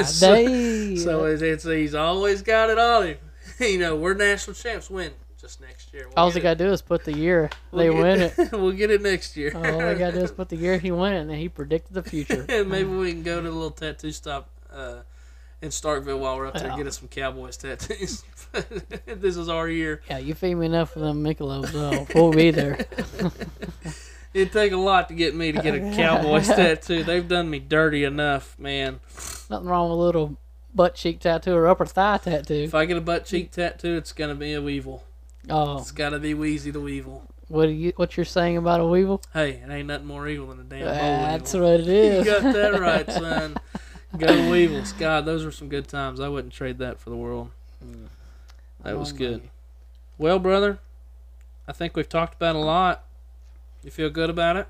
So-. 0.04 0.96
So 0.96 1.24
it's, 1.26 1.42
it's 1.42 1.64
he's 1.64 1.94
always 1.94 2.42
got 2.42 2.70
it 2.70 2.78
on 2.78 3.06
him. 3.08 3.18
you 3.60 3.78
know, 3.78 3.96
we're 3.96 4.14
national 4.14 4.54
champs. 4.54 4.88
When 4.90 5.12
next 5.58 5.92
year. 5.94 6.04
We'll 6.06 6.14
all 6.18 6.30
they 6.30 6.40
gotta 6.40 6.56
do 6.62 6.70
is 6.70 6.82
put 6.82 7.04
the 7.04 7.16
year 7.16 7.48
We'll 7.72 7.82
they 7.82 7.90
win 7.90 8.20
it. 8.38 8.52
we'll 8.52 8.72
get 8.72 8.90
it 8.90 9.00
next 9.02 9.36
year. 9.36 9.52
All 9.54 9.62
they 9.62 9.94
gotta 9.96 10.12
do 10.18 10.24
is 10.24 10.30
put 10.30 10.50
the 10.50 10.56
year 10.56 10.76
he 10.78 10.90
won 10.90 11.14
it, 11.14 11.20
and 11.20 11.30
then 11.30 11.38
he 11.38 11.48
predicted 11.48 11.94
the 11.94 12.02
future. 12.02 12.44
maybe 12.48 12.84
we 12.90 13.10
can 13.12 13.22
go 13.22 13.36
to 13.40 13.48
the 13.48 13.50
little 13.54 13.70
tattoo 13.70 14.12
stop 14.12 14.50
uh, 14.70 14.98
in 15.62 15.70
Starkville 15.70 16.18
while 16.18 16.36
we're 16.36 16.46
up 16.46 16.54
there 16.54 16.64
Yeah. 16.64 16.68
and 16.74 16.78
get 16.78 16.86
us 16.86 16.98
some 16.98 17.08
Cowboys 17.08 17.56
tattoos. 17.56 18.22
this 19.06 19.36
is 19.36 19.48
our 19.48 19.68
year. 19.68 20.02
Yeah, 20.08 20.18
you 20.18 20.34
feed 20.34 20.54
me 20.56 20.66
enough 20.66 20.94
of 20.96 21.02
them 21.02 21.22
Michelobs, 21.24 21.74
uh, 21.74 22.04
we'll 22.14 22.32
be 22.32 22.50
there. 22.50 22.78
It'd 24.32 24.52
take 24.52 24.70
a 24.72 24.76
lot 24.76 25.08
to 25.08 25.14
get 25.14 25.34
me 25.34 25.50
to 25.50 25.60
get 25.60 25.74
a 25.74 25.80
Cowboys 25.96 26.46
tattoo. 26.46 27.02
They've 27.02 27.26
done 27.26 27.50
me 27.50 27.58
dirty 27.58 28.04
enough, 28.04 28.56
man. 28.60 29.00
Nothing 29.50 29.66
wrong 29.68 29.90
with 29.90 29.98
a 29.98 30.02
little 30.02 30.36
butt 30.72 30.94
cheek 30.94 31.18
tattoo 31.18 31.52
or 31.54 31.66
upper 31.66 31.84
thigh 31.84 32.18
tattoo. 32.18 32.54
If 32.54 32.74
I 32.76 32.84
get 32.84 32.96
a 32.96 33.00
butt 33.00 33.24
cheek 33.24 33.50
tattoo, 33.50 33.96
it's 33.96 34.12
gonna 34.12 34.36
be 34.36 34.52
a 34.54 34.62
weevil. 34.62 35.02
Oh, 35.48 35.78
It's 35.78 35.90
gotta 35.92 36.18
be 36.18 36.34
Wheezy 36.34 36.70
the 36.70 36.80
Weevil. 36.80 37.22
what 37.48 37.68
are 37.68 37.72
you? 37.72 37.92
What 37.96 38.16
you're 38.16 38.24
saying 38.26 38.56
about 38.56 38.80
a 38.80 38.84
weevil? 38.86 39.22
Hey, 39.32 39.52
it 39.64 39.70
ain't 39.70 39.88
nothing 39.88 40.06
more 40.06 40.28
evil 40.28 40.48
than 40.48 40.60
a 40.60 40.64
damn 40.64 40.80
boll 40.84 40.94
That's 40.94 41.52
weevil. 41.54 41.70
what 41.70 41.80
it 41.80 42.18
You 42.18 42.24
got 42.24 42.52
that 42.52 42.80
right, 42.80 43.10
son. 43.12 43.56
Go 44.18 44.50
Weevils. 44.50 44.92
God, 44.94 45.24
those 45.24 45.44
were 45.44 45.52
some 45.52 45.68
good 45.68 45.88
times. 45.88 46.20
I 46.20 46.28
wouldn't 46.28 46.52
trade 46.52 46.78
that 46.78 46.98
for 46.98 47.10
the 47.10 47.16
world. 47.16 47.50
Mm. 47.84 48.06
That 48.82 48.98
was 48.98 49.12
Oh, 49.12 49.16
good. 49.16 49.40
man. 49.42 49.50
Well, 50.18 50.38
brother, 50.38 50.78
I 51.68 51.72
think 51.72 51.96
we've 51.96 52.08
talked 52.08 52.34
about 52.34 52.56
a 52.56 52.58
lot. 52.60 53.04
You 53.82 53.90
feel 53.90 54.10
good 54.10 54.28
about 54.28 54.56
it? 54.56 54.68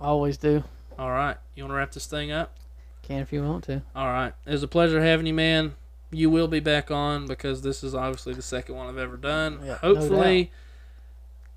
Always 0.00 0.36
do. 0.36 0.62
All 0.98 1.10
right. 1.10 1.36
You 1.54 1.64
want 1.64 1.72
to 1.72 1.76
wrap 1.76 1.92
this 1.92 2.06
thing 2.06 2.30
up? 2.30 2.54
Can 3.02 3.20
if 3.20 3.32
you 3.32 3.42
want 3.42 3.64
to. 3.64 3.82
All 3.96 4.06
right. 4.08 4.32
It 4.46 4.52
was 4.52 4.62
a 4.62 4.68
pleasure 4.68 5.02
having 5.02 5.26
you, 5.26 5.34
man. 5.34 5.74
You 6.12 6.28
will 6.30 6.48
be 6.48 6.60
back 6.60 6.90
on 6.90 7.26
because 7.26 7.62
this 7.62 7.82
is 7.82 7.94
obviously 7.94 8.34
the 8.34 8.42
second 8.42 8.76
one 8.76 8.86
I've 8.86 8.98
ever 8.98 9.16
done. 9.16 9.60
Yeah, 9.62 9.78
no 9.82 9.94
Hopefully, 9.94 10.52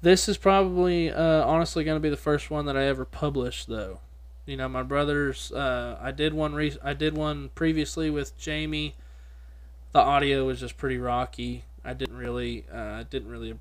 this 0.01 0.29
is 0.29 0.37
probably 0.37 1.11
uh, 1.11 1.45
honestly 1.45 1.83
going 1.83 1.97
to 1.97 2.01
be 2.01 2.09
the 2.09 2.17
first 2.17 2.49
one 2.49 2.65
that 2.65 2.77
I 2.77 2.85
ever 2.85 3.05
publish, 3.05 3.65
though. 3.65 3.99
You 4.45 4.55
know, 4.55 4.69
my 4.69 4.83
brothers. 4.83 5.51
Uh, 5.51 5.97
I 6.01 6.11
did 6.11 6.33
one. 6.33 6.53
Re- 6.55 6.77
I 6.83 6.93
did 6.93 7.17
one 7.17 7.49
previously 7.53 8.09
with 8.09 8.37
Jamie. 8.37 8.95
The 9.91 9.99
audio 9.99 10.45
was 10.45 10.59
just 10.59 10.77
pretty 10.77 10.97
rocky. 10.97 11.65
I 11.83 11.93
didn't 11.93 12.17
really. 12.17 12.65
Uh, 12.71 13.03
didn't 13.09 13.29
really. 13.29 13.59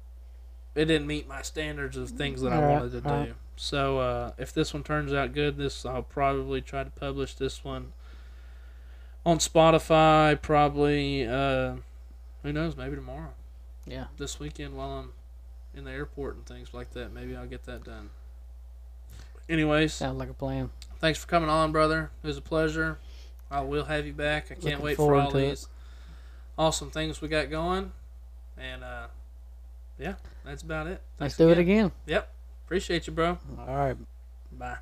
It 0.74 0.86
didn't 0.86 1.07
meet 1.07 1.28
my 1.28 1.42
standards 1.42 1.97
of 1.97 2.11
things 2.11 2.40
that 2.42 2.53
I 2.53 2.59
wanted 2.59 2.92
to 2.92 3.01
do. 3.01 3.34
So 3.57 3.99
uh, 3.99 4.32
if 4.38 4.53
this 4.53 4.74
one 4.74 4.82
turns 4.82 5.12
out 5.12 5.32
good, 5.32 5.57
this 5.57 5.86
I'll 5.86 6.03
probably 6.03 6.61
try 6.61 6.84
to 6.84 6.90
publish 6.90 7.34
this 7.34 7.64
one 7.64 7.92
on 9.25 9.39
Spotify. 9.39 10.41
Probably. 10.41 11.27
Uh, 11.27 11.77
who 12.43 12.53
knows? 12.53 12.77
Maybe 12.77 12.95
tomorrow 12.97 13.33
Yeah. 13.87 14.07
this 14.18 14.39
weekend 14.39 14.77
while 14.77 14.91
I'm 14.99 15.12
in 15.75 15.85
the 15.85 15.91
airport 15.93 16.37
and 16.37 16.47
things 16.47 16.75
like 16.75 16.93
that. 16.93 17.12
Maybe 17.12 17.35
I'll 17.37 17.47
get 17.47 17.64
that 17.64 17.85
done. 17.85 18.11
Anyways, 19.49 19.93
Sounds 19.93 20.18
like 20.18 20.31
a 20.31 20.35
plan. 20.35 20.70
thanks 21.01 21.18
for 21.18 21.27
coming 21.27 21.49
on, 21.51 21.70
brother. 21.72 22.11
It 22.22 22.27
was 22.27 22.37
a 22.39 22.43
pleasure. 22.43 22.99
I 23.51 23.61
will 23.61 23.85
have 23.85 24.07
you 24.07 24.12
back. 24.14 24.45
I 24.47 24.55
can't 24.55 24.64
Looking 24.64 24.81
wait 24.81 24.97
for 24.97 25.14
all 25.16 25.31
to 25.33 25.37
it. 25.39 25.49
these 25.51 25.68
awesome 26.57 26.91
things 26.91 27.20
we 27.20 27.29
got 27.29 27.51
going. 27.51 27.93
And 28.57 28.83
uh, 28.85 29.07
yeah, 29.99 30.14
that's 30.45 30.62
about 30.62 30.87
it. 30.87 31.03
Let's 31.18 31.35
Thanks 31.35 31.37
do 31.37 31.51
it 31.51 31.59
again. 31.59 31.93
Yep. 32.07 32.31
Appreciate 32.64 33.07
you, 33.07 33.12
bro. 33.12 33.39
All 33.59 33.77
right. 33.77 33.97
Bye. 34.53 34.79